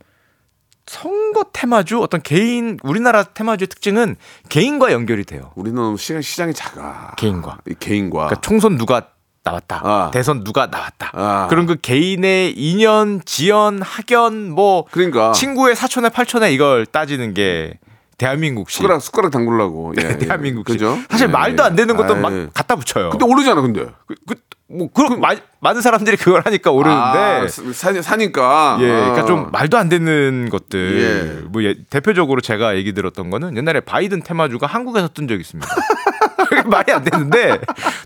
선거 0.85 1.45
테마주 1.51 2.01
어떤 2.01 2.21
개인 2.21 2.77
우리나라 2.83 3.23
테마주의 3.23 3.67
특징은 3.67 4.15
개인과 4.49 4.91
연결이 4.91 5.23
돼요. 5.23 5.53
우리는 5.55 5.97
시장, 5.97 6.21
시장이 6.21 6.53
작아. 6.53 7.15
개인과. 7.17 7.57
이 7.67 7.73
개인과. 7.79 8.25
그러니까 8.25 8.41
총선 8.41 8.77
누가 8.77 9.07
나왔다. 9.43 9.81
아. 9.83 10.11
대선 10.13 10.43
누가 10.43 10.67
나왔다. 10.67 11.11
아. 11.13 11.47
그런 11.49 11.65
그 11.65 11.75
개인의 11.81 12.53
인연, 12.53 13.21
지연, 13.25 13.81
학연, 13.81 14.51
뭐 14.51 14.85
그러니까 14.91 15.31
친구의 15.31 15.75
사촌의 15.75 16.11
팔촌의 16.11 16.53
이걸 16.53 16.85
따지는 16.85 17.33
게 17.33 17.73
대한민국식. 18.17 18.81
숟가락 18.83 19.01
숟가락 19.01 19.31
담글라고. 19.31 19.93
예, 19.99 20.09
예. 20.11 20.17
대한민국식. 20.19 20.73
그죠? 20.79 20.97
사실 21.09 21.27
예, 21.27 21.31
말도 21.31 21.63
예. 21.63 21.67
안 21.67 21.75
되는 21.75 21.95
것도 21.97 22.13
아이. 22.15 22.21
막 22.21 22.31
갖다 22.53 22.75
붙여요. 22.75 23.09
근데 23.09 23.25
오르잖아, 23.25 23.61
근데. 23.61 23.87
그, 24.07 24.15
그, 24.27 24.35
뭐 24.69 24.89
그런 24.93 25.19
마- 25.19 25.35
많은 25.59 25.81
사람들이 25.81 26.15
그걸 26.17 26.43
하니까 26.45 26.71
오르는데 26.71 26.99
아, 27.19 27.47
사, 27.73 27.99
사니까. 28.01 28.77
예, 28.79 28.85
그러니까 28.87 29.21
아. 29.21 29.25
좀 29.25 29.49
말도 29.51 29.75
안 29.77 29.89
되는 29.89 30.49
것들. 30.49 31.01
예. 31.01 31.47
뭐 31.49 31.63
예, 31.63 31.73
대표적으로 31.89 32.41
제가 32.41 32.75
얘기 32.75 32.93
들었던 32.93 33.31
거는 33.31 33.57
옛날에 33.57 33.79
바이든 33.79 34.21
테마주가 34.21 34.67
한국에서 34.67 35.09
뜬 35.09 35.27
적이 35.27 35.41
있습니다. 35.41 35.67
말이 36.65 36.91
안 36.91 37.03
되는데 37.03 37.59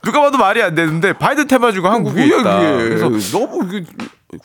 누가 0.03 0.21
봐도 0.21 0.37
말이 0.37 0.61
안 0.61 0.75
되는데 0.75 1.13
바이든 1.13 1.47
테마주가 1.47 1.91
한국에 1.91 2.27
뭐야, 2.27 2.41
있다. 2.41 2.59
그게. 2.59 2.95
그래서 2.95 3.37
너무 3.37 3.67
이게 3.67 3.85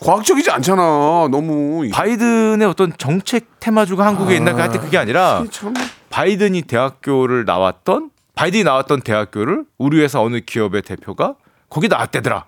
과학적이지 0.01 0.51
않잖아. 0.51 0.83
너무. 1.31 1.89
바이든의 1.93 2.67
어떤 2.67 2.93
정책 2.97 3.61
테마주가 3.61 4.07
한국에 4.07 4.37
있나 4.37 4.55
하여튼 4.57 4.81
그게 4.81 4.99
아니라 4.99 5.45
참. 5.51 5.75
바이든이 6.11 6.63
대학교를 6.63 7.45
나왔던 7.45 8.11
바이든이 8.35 8.65
나왔던 8.65 9.03
대학교를 9.03 9.65
우리 9.79 10.01
회사 10.01 10.21
어느 10.21 10.41
기업의 10.41 10.83
대표가 10.83 11.35
거기 11.69 11.89
나왔대더라. 11.89 12.47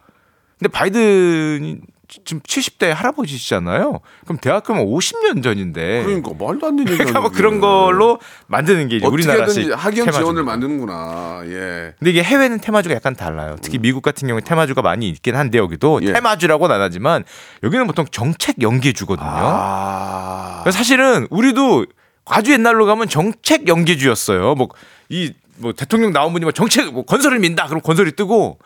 근데 0.59 0.71
바이든이 0.71 1.81
지금 2.25 2.41
70대 2.43 2.89
할아버지시잖아요. 2.89 4.01
그럼 4.25 4.39
대학교면 4.39 4.85
50년 4.87 5.43
전인데. 5.43 6.05
그러니까 6.05 6.31
말도 6.39 6.67
안 6.67 6.77
되는 6.77 6.93
얘기. 6.93 6.99
그러니까 6.99 7.21
뭐 7.21 7.31
그런 7.31 7.61
걸로 7.61 8.19
만드는 8.49 8.89
게 8.89 8.97
이제 8.97 9.07
우리나라식 9.07 9.71
학연 9.71 9.77
테마주입니다. 9.77 10.19
지원을 10.19 10.45
만드는구나. 10.45 11.43
예. 11.47 11.95
근데 11.99 12.11
이게 12.11 12.23
해외는 12.23 12.61
테마주가 12.61 12.95
약간 12.95 13.17
달라요. 13.17 13.57
특히 13.63 13.79
미국 13.79 14.03
같은 14.03 14.29
경우에 14.29 14.43
테마주가 14.43 14.83
많이 14.83 15.09
있긴 15.09 15.37
한데 15.37 15.59
여기도 15.59 16.01
예. 16.03 16.13
테마주라고는 16.13 16.75
안 16.75 16.83
하지만 16.83 17.25
여기는 17.63 17.87
보통 17.87 18.05
정책 18.11 18.61
연계주거든요. 18.61 19.27
아. 19.29 20.65
사실은 20.71 21.27
우리도 21.31 21.87
아주 22.25 22.53
옛날로 22.53 22.87
가면 22.87 23.09
정책 23.09 23.69
연계주였어요. 23.69 24.55
뭐이뭐 24.55 25.73
대통령 25.77 26.13
나온 26.13 26.33
분이 26.33 26.45
뭐 26.45 26.53
정책 26.53 26.93
뭐 26.93 27.05
건설을 27.05 27.39
민다 27.39 27.67
그럼 27.67 27.81
건설이 27.81 28.13
뜨고 28.13 28.59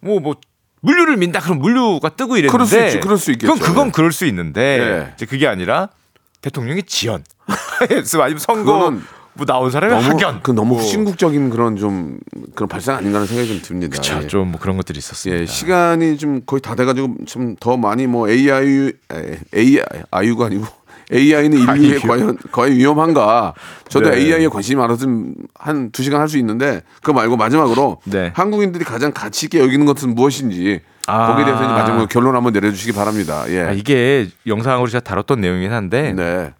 뭐뭐 0.00 0.36
물류를 0.82 1.16
민다 1.16 1.40
그럼 1.40 1.58
물류가 1.60 2.10
뜨고 2.10 2.36
이랬는데 2.36 2.52
그럴 2.52 2.66
수 2.66 2.80
있지, 2.84 3.00
그럴 3.00 3.18
수 3.18 3.30
있겠죠. 3.32 3.54
그건 3.54 3.68
그건 3.68 3.86
예. 3.88 3.90
그럴 3.92 4.12
수 4.12 4.26
있는데 4.26 4.60
예. 4.80 5.12
이제 5.16 5.26
그게 5.26 5.46
아니라 5.46 5.88
대통령이 6.42 6.82
지연 6.84 7.24
아니면 7.80 8.38
선거 8.38 8.92
뭐 9.34 9.46
나온 9.46 9.70
사람이 9.70 9.94
너무 9.94 10.06
학연 10.08 10.42
그 10.42 10.50
너무 10.50 10.74
뭐. 10.74 10.82
후진국적인 10.82 11.48
그런 11.50 11.76
좀 11.76 12.18
그런 12.54 12.68
발상 12.68 12.96
아닌가 12.96 13.16
하는 13.16 13.26
생각이 13.26 13.48
좀 13.48 13.62
듭니다. 13.62 13.96
그쵸, 13.96 14.20
예. 14.22 14.26
좀뭐 14.26 14.58
그런 14.60 14.76
것들이 14.76 14.98
있었습니다. 14.98 15.42
예, 15.42 15.46
시간이 15.46 16.18
좀 16.18 16.42
거의 16.44 16.60
다 16.60 16.74
돼가지고 16.74 17.14
좀 17.26 17.56
더 17.58 17.76
많이 17.76 18.06
뭐 18.06 18.28
AI, 18.28 18.92
AI, 19.54 19.84
아유가 20.10 20.46
아니고 20.46 20.66
AI는 21.12 21.58
인류에. 21.58 21.98
과연 22.00 22.38
거의 22.50 22.76
위험한가? 22.76 23.54
저도 23.88 24.10
네. 24.10 24.18
AI에 24.18 24.48
관심이 24.48 24.80
많아서 24.80 25.06
한두 25.54 26.02
시간 26.02 26.20
할 26.20 26.28
수 26.28 26.38
있는데 26.38 26.82
그거 26.96 27.12
말고 27.12 27.36
마지막으로 27.36 27.98
네. 28.04 28.32
한국인들이 28.34 28.84
가장 28.84 29.12
가치 29.12 29.46
있게 29.46 29.60
여기는 29.60 29.84
것은 29.86 30.14
무엇인지 30.14 30.80
아. 31.06 31.26
거기에 31.28 31.44
대해서 31.44 31.62
이제 31.64 31.72
마지막으로 31.72 32.06
결론 32.06 32.34
한번 32.36 32.52
내려주시기 32.52 32.92
바랍니다. 32.92 33.44
예. 33.48 33.60
아, 33.62 33.72
이게 33.72 34.28
영상으로 34.46 34.88
제가 34.88 35.02
다뤘던 35.04 35.40
내용이긴 35.40 35.72
한데 35.72 36.12
네. 36.12 36.52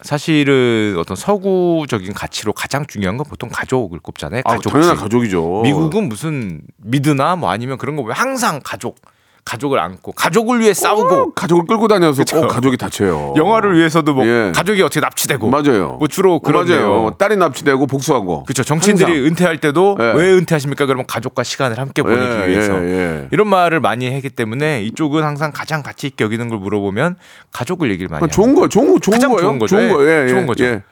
사실은 0.00 0.96
어떤 0.98 1.16
서구적인 1.16 2.12
가치로 2.12 2.52
가장 2.52 2.84
중요한 2.86 3.16
건 3.16 3.24
보통 3.28 3.48
가족을 3.52 4.00
꼽잖아요. 4.00 4.42
아, 4.44 4.56
가족지. 4.56 4.68
당연한 4.70 4.96
가족이죠. 4.96 5.60
미국은 5.62 6.08
무슨 6.08 6.60
미드나 6.78 7.36
뭐 7.36 7.50
아니면 7.50 7.78
그런 7.78 7.94
거 7.94 8.02
보면 8.02 8.16
항상 8.16 8.60
가족, 8.64 8.96
가족을 9.44 9.78
안고 9.80 10.12
가족을 10.12 10.60
위해 10.60 10.72
싸우고 10.72 11.08
꼭 11.08 11.34
가족을 11.34 11.66
끌고 11.66 11.88
다녀서 11.88 12.22
그쵸. 12.22 12.40
꼭 12.40 12.48
가족이 12.48 12.76
다쳐요. 12.76 13.34
영화를 13.36 13.76
위해서도 13.76 14.14
뭐 14.14 14.24
예. 14.26 14.52
가족이 14.54 14.80
어떻게 14.82 15.00
납치되고 15.00 15.50
맞아요. 15.50 15.96
뭐 15.98 16.06
주로 16.06 16.38
그런데요. 16.38 16.88
맞아요. 16.88 17.14
딸이 17.18 17.36
납치되고 17.36 17.86
복수하고. 17.86 18.44
그렇죠. 18.44 18.62
정치인들이 18.62 19.10
항상. 19.10 19.26
은퇴할 19.26 19.58
때도 19.58 19.96
예. 20.00 20.12
왜 20.16 20.32
은퇴하십니까? 20.32 20.86
그러면 20.86 21.06
가족과 21.06 21.42
시간을 21.42 21.78
함께 21.78 22.02
보내기 22.02 22.22
예, 22.24 22.48
위해서 22.48 22.74
예, 22.84 22.88
예. 22.88 23.28
이런 23.32 23.48
말을 23.48 23.80
많이 23.80 24.12
하기 24.14 24.30
때문에 24.30 24.82
이쪽은 24.84 25.24
항상 25.24 25.50
가장 25.52 25.82
가치 25.82 26.06
있게 26.06 26.24
여기는 26.24 26.48
걸 26.48 26.58
물어보면 26.58 27.16
가족을 27.52 27.90
얘기를 27.90 28.08
많이 28.08 28.24
아, 28.24 28.28
좋은. 28.28 28.54
거, 28.54 28.68
좋은 28.68 28.92
거, 28.92 28.98
좋은 29.00 29.18
거예요. 29.18 29.38
좋은 29.40 29.58
거죠. 29.58 29.76
좋은 29.76 29.88
예, 29.88 29.92
거, 29.92 30.04
예, 30.04 30.28
좋은 30.28 30.42
예, 30.42 30.46
거죠. 30.46 30.64
예. 30.64 30.82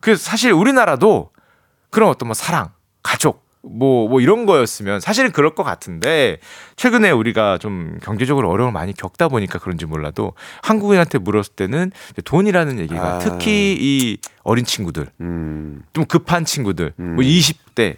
그래서 0.00 0.22
사실 0.22 0.52
우리나라도 0.52 1.30
그런 1.90 2.08
어떤 2.10 2.26
뭐 2.26 2.34
사랑, 2.34 2.70
가족 3.04 3.43
뭐, 3.64 4.08
뭐 4.08 4.20
이런 4.20 4.46
거였으면 4.46 5.00
사실은 5.00 5.32
그럴 5.32 5.54
것 5.54 5.62
같은데 5.62 6.38
최근에 6.76 7.10
우리가 7.10 7.58
좀 7.58 7.98
경제적으로 8.02 8.50
어려움을 8.50 8.72
많이 8.72 8.92
겪다 8.92 9.28
보니까 9.28 9.58
그런지 9.58 9.86
몰라도 9.86 10.32
한국인한테 10.62 11.18
물었을 11.18 11.54
때는 11.54 11.92
돈이라는 12.24 12.78
얘기가 12.80 13.14
아. 13.14 13.18
특히 13.18 13.76
이 13.78 14.18
어린 14.42 14.64
친구들 14.64 15.06
음, 15.20 15.82
좀 15.92 16.04
급한 16.04 16.44
친구들 16.44 16.92
뭐 16.96 17.16
20대 17.16 17.96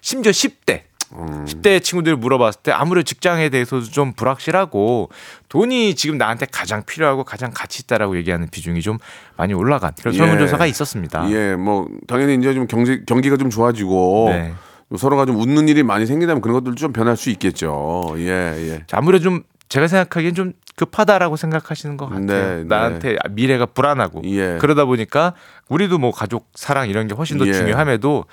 심지어 0.00 0.32
10대 0.32 0.82
음. 1.12 1.44
10대 1.44 1.82
친구들 1.82 2.16
물어봤을 2.16 2.60
때 2.62 2.72
아무래도 2.72 3.04
직장에 3.04 3.48
대해서도 3.48 3.86
좀 3.86 4.12
불확실하고 4.12 5.10
돈이 5.48 5.94
지금 5.94 6.18
나한테 6.18 6.46
가장 6.46 6.84
필요하고 6.84 7.24
가장 7.24 7.50
가치 7.52 7.82
있다라고 7.82 8.16
얘기하는 8.18 8.48
비중이 8.48 8.80
좀 8.80 8.98
많이 9.36 9.52
올라간 9.54 9.92
그런 9.98 10.14
예. 10.14 10.18
설문조사가 10.18 10.66
있었습니다. 10.66 11.30
예, 11.30 11.56
뭐 11.56 11.88
당연히 12.06 12.36
이제 12.36 12.54
좀 12.54 12.66
경제 12.66 13.02
경기가 13.06 13.36
좀 13.36 13.50
좋아지고 13.50 14.28
네. 14.30 14.52
서로가 14.96 15.24
좀 15.26 15.36
웃는 15.40 15.68
일이 15.68 15.82
많이 15.82 16.06
생기다면 16.06 16.40
그런 16.40 16.54
것들 16.54 16.74
좀 16.74 16.92
변할 16.92 17.16
수 17.16 17.30
있겠죠. 17.30 18.14
예, 18.16 18.24
예. 18.28 18.84
자, 18.86 18.98
아무래도 18.98 19.22
좀 19.24 19.42
제가 19.68 19.86
생각하기엔 19.86 20.34
좀 20.34 20.52
급하다라고 20.76 21.36
생각하시는 21.36 21.96
것 21.96 22.06
같아요. 22.08 22.26
네, 22.26 22.64
나한테 22.64 23.16
미래가 23.30 23.66
불안하고 23.66 24.22
예. 24.24 24.56
그러다 24.60 24.84
보니까 24.86 25.34
우리도 25.68 25.98
뭐 25.98 26.10
가족 26.10 26.48
사랑 26.54 26.88
이런 26.88 27.06
게 27.06 27.14
훨씬 27.14 27.38
더 27.38 27.46
예. 27.46 27.52
중요함에도 27.52 28.24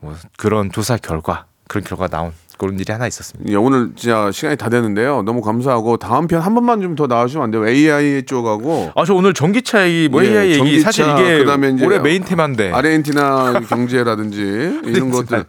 뭐 0.00 0.14
그런 0.38 0.70
조사 0.72 0.96
결과 0.96 1.44
그런 1.66 1.84
결과 1.84 2.06
나온 2.08 2.32
그런 2.56 2.78
일이 2.80 2.90
하나 2.90 3.06
있었습니다. 3.06 3.52
예, 3.52 3.56
오늘 3.56 3.90
진짜 3.94 4.30
시간이 4.32 4.56
다 4.56 4.68
됐는데요. 4.70 5.22
너무 5.22 5.42
감사하고 5.42 5.96
다음 5.98 6.26
편 6.26 6.40
한 6.40 6.54
번만 6.54 6.80
좀 6.80 6.96
더 6.96 7.06
나와주시면 7.06 7.44
안 7.44 7.50
돼요? 7.50 7.68
AI 7.68 8.22
쪽하고 8.24 8.92
아 8.96 9.04
저 9.04 9.12
오늘 9.14 9.34
전기차 9.34 9.86
얘기 9.86 10.08
뭐 10.08 10.24
예, 10.24 10.28
AI 10.30 10.46
얘기 10.48 10.58
전기차, 10.58 10.84
사실 10.84 11.04
이게 11.10 11.38
그다음에 11.38 11.68
이제 11.70 11.84
올해 11.84 11.98
메인 11.98 12.24
테마인데 12.24 12.72
아르헨티나 12.72 13.60
경제라든지 13.68 14.80
이런 14.86 15.10
것들 15.10 15.44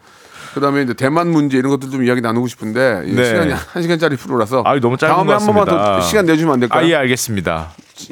그다음에 0.60 0.82
이제 0.84 0.94
대만 0.94 1.30
문제 1.30 1.58
이런 1.58 1.70
것들 1.72 1.90
좀 1.90 2.04
이야기 2.04 2.22
나누고 2.22 2.48
싶은데 2.48 3.04
이 3.06 3.14
네. 3.14 3.26
시간이 3.26 3.52
한 3.54 3.82
시간짜리 3.82 4.16
프로라서 4.16 4.64
아유, 4.66 4.80
너무 4.80 4.98
짧은 4.98 5.14
다음에 5.16 5.34
것한 5.34 5.46
번만 5.48 5.66
더. 5.66 6.02
시간 6.02 6.26
내주면 6.26 6.54
안 6.56 6.60
될까요? 6.60 6.86
아예 6.86 6.96
알겠습니다. 6.96 7.70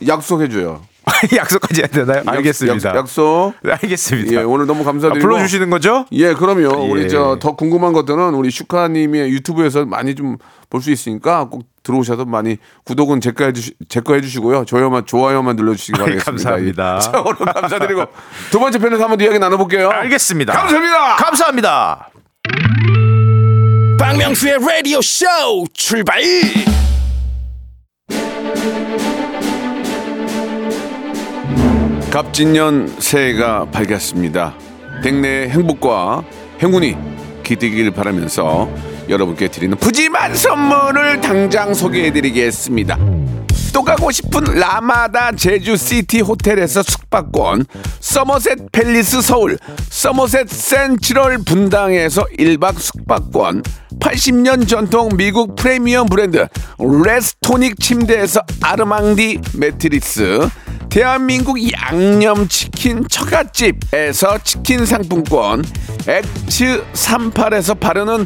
약속해 0.08 0.50
줘요. 0.50 0.82
약속까지 1.38 1.82
해야 1.82 1.88
되나요? 1.88 2.22
알겠습니다. 2.26 2.94
약, 2.96 3.08
속 3.08 3.54
네, 3.64 3.72
알겠습니다. 3.72 4.34
예, 4.34 4.38
오늘 4.44 4.66
너무 4.66 4.82
아, 4.82 4.86
감사드리고 4.86 5.26
불러주시는 5.26 5.70
거죠? 5.70 6.06
예, 6.12 6.34
그럼요. 6.34 6.60
예. 6.86 6.92
우리 6.92 7.08
저 7.10 7.38
더 7.40 7.56
궁금한 7.56 7.94
것들은 7.94 8.34
우리 8.34 8.52
슈카님의 8.52 9.30
유튜브에서 9.32 9.86
많이 9.86 10.16
좀 10.16 10.38
볼 10.70 10.82
수 10.82 10.92
있으니까 10.92 11.46
꼭 11.46 11.64
들어오셔서 11.82 12.26
많이 12.26 12.58
구독은 12.84 13.22
제거 13.22 13.46
해주시 13.46 13.76
제거 13.88 14.16
해주시고요. 14.16 14.66
좋아요만 14.66 15.06
좋아요만 15.06 15.56
눌러주시기 15.56 15.94
바라겠습니다. 15.98 16.32
감사합니다. 16.32 16.96
예. 16.98 17.00
자, 17.10 17.12
오늘 17.22 17.54
감사드리고 17.54 18.04
두 18.52 18.60
번째 18.60 18.78
편에서 18.78 19.04
한번 19.04 19.18
더 19.18 19.24
이야기 19.24 19.40
나눠볼게요. 19.40 19.90
알겠습니다. 19.90 20.52
감사합니다. 20.52 21.16
감사합니다. 21.16 22.10
박명수의 24.00 24.58
라디오 24.60 25.02
쇼 25.02 25.26
출발 25.74 26.22
갑진년 32.12 32.88
새해가 33.00 33.66
밝았습니다. 33.70 34.56
댁내의 35.04 35.50
행복과 35.50 36.24
행운이 36.64 36.96
기대길 37.44 37.92
바라면서 37.92 38.68
여러분께 39.10 39.48
드리는 39.48 39.78
푸짐한 39.78 40.36
선물을 40.36 41.22
당장 41.22 41.74
소개해드리겠습니다. 41.74 42.98
또 43.74 43.84
가고 43.84 44.12
싶은 44.12 44.44
라마다 44.44 45.32
제주시티 45.32 46.22
호텔에서 46.22 46.82
숙박권, 46.82 47.66
서머셋 48.00 48.72
팰리스 48.72 49.22
서울, 49.22 49.58
서머셋 49.90 50.50
센트럴 50.50 51.40
분당에서 51.40 52.26
1박 52.40 52.80
숙박권, 52.80 53.64
80년 54.00 54.68
전통 54.68 55.10
미국 55.16 55.56
프리미엄 55.56 56.08
브랜드 56.08 56.48
레스토닉 56.80 57.80
침대에서 57.80 58.42
아르망디 58.62 59.40
매트리스, 59.54 60.50
대한민국 60.90 61.58
양념치킨 61.72 63.08
처갓집에서 63.08 64.40
치킨 64.44 64.86
상품권, 64.86 65.64
엑츠 66.08 66.84
38에서 66.94 67.80
바르는 67.80 68.26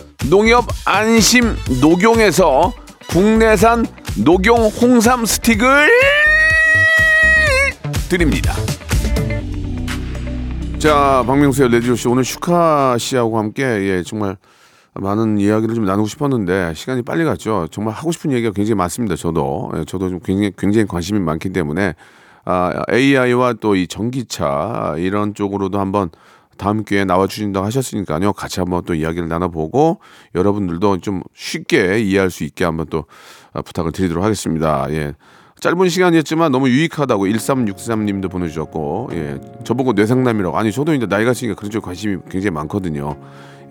농협 0.29 0.65
안심 0.85 1.55
녹용에서 1.81 2.73
국내산 3.09 3.85
녹용 4.23 4.67
홍삼 4.67 5.25
스틱을 5.25 5.89
드립니다. 8.09 8.53
자, 10.77 11.23
박명수의 11.25 11.69
레디오 11.69 11.95
씨 11.95 12.07
오늘 12.07 12.23
슈카 12.23 12.97
씨하고 12.99 13.37
함께 13.37 13.63
예, 13.63 14.03
정말 14.03 14.37
많은 14.93 15.37
이야기를 15.39 15.75
좀 15.75 15.85
나누고 15.85 16.07
싶었는데 16.07 16.73
시간이 16.75 17.01
빨리 17.03 17.23
갔죠. 17.23 17.67
정말 17.71 17.93
하고 17.93 18.11
싶은 18.11 18.31
얘기가 18.31 18.51
굉장히 18.53 18.75
많습니다. 18.75 19.15
저도 19.15 19.71
예, 19.77 19.85
저도 19.85 20.09
좀 20.09 20.19
굉장히 20.19 20.51
굉장히 20.57 20.87
관심이 20.87 21.19
많기 21.19 21.49
때문에 21.49 21.95
아, 22.45 22.83
AI와 22.91 23.53
또 23.53 23.75
이 23.75 23.87
전기차 23.87 24.95
이런 24.97 25.33
쪽으로도 25.33 25.79
한번 25.79 26.09
다음 26.57 26.83
기회에 26.83 27.05
나와 27.05 27.27
주신다고 27.27 27.65
하셨으니까요. 27.65 28.33
같이 28.33 28.59
한번 28.59 28.83
또 28.85 28.93
이야기를 28.93 29.27
나눠보고 29.27 29.99
여러분들도 30.35 30.99
좀 30.99 31.21
쉽게 31.33 31.99
이해할 31.99 32.29
수 32.29 32.43
있게 32.43 32.65
한번 32.65 32.87
또 32.89 33.05
아, 33.53 33.61
부탁을 33.61 33.91
드리도록 33.91 34.23
하겠습니다. 34.23 34.87
예. 34.91 35.13
짧은 35.59 35.89
시간이었지만 35.89 36.51
너무 36.51 36.69
유익하다고 36.69 37.25
1363님도 37.25 38.31
보내주셨고 38.31 39.09
예. 39.13 39.39
저보고 39.63 39.93
뇌상남이라고. 39.93 40.57
아니 40.57 40.71
저도 40.71 40.93
이제 40.93 41.05
나이가 41.05 41.31
있으니까 41.31 41.55
그런 41.55 41.71
쪽 41.71 41.83
관심이 41.83 42.17
굉장히 42.29 42.51
많거든요. 42.51 43.17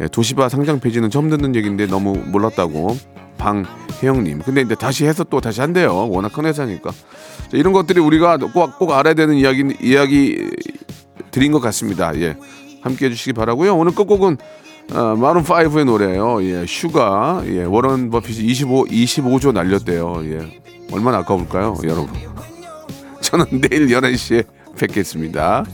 예, 0.00 0.08
도시바 0.08 0.48
상장 0.48 0.80
폐지는 0.80 1.10
처음 1.10 1.28
듣는 1.28 1.54
얘기인데 1.54 1.86
너무 1.86 2.14
몰랐다고 2.14 2.96
방혜영님. 3.38 4.40
근데 4.40 4.62
이제 4.62 4.74
다시 4.74 5.06
해서 5.06 5.24
또 5.24 5.40
다시 5.40 5.60
한대요. 5.60 6.08
워낙 6.10 6.32
큰 6.32 6.46
회사니까. 6.46 6.90
자, 6.90 7.56
이런 7.56 7.72
것들이 7.72 8.00
우리가 8.00 8.38
꼭, 8.38 8.78
꼭 8.78 8.92
알아야 8.92 9.14
되는 9.14 9.34
이야기 9.34 9.76
이야기 9.82 10.50
드린 11.30 11.52
것 11.52 11.60
같습니다. 11.60 12.14
예 12.16 12.36
함께 12.80 13.06
해주시기 13.06 13.32
바라고요 13.32 13.76
오늘 13.76 13.94
끝곡은 13.94 14.36
어, 14.92 15.16
마룬 15.16 15.44
5의 15.44 15.84
노래예요 15.84 16.42
예 16.44 16.66
슈가 16.66 17.42
예 17.46 17.64
워런 17.64 18.10
버핏이 18.10 18.44
25 18.46 18.86
25조 18.86 19.52
날렸대요 19.52 20.22
예 20.24 20.60
얼마나 20.92 21.18
아까울까요, 21.18 21.76
여러분? 21.84 22.08
저는 23.20 23.60
내일 23.60 23.86
11시에 23.88 24.44
뵙겠습니다. 24.76 25.64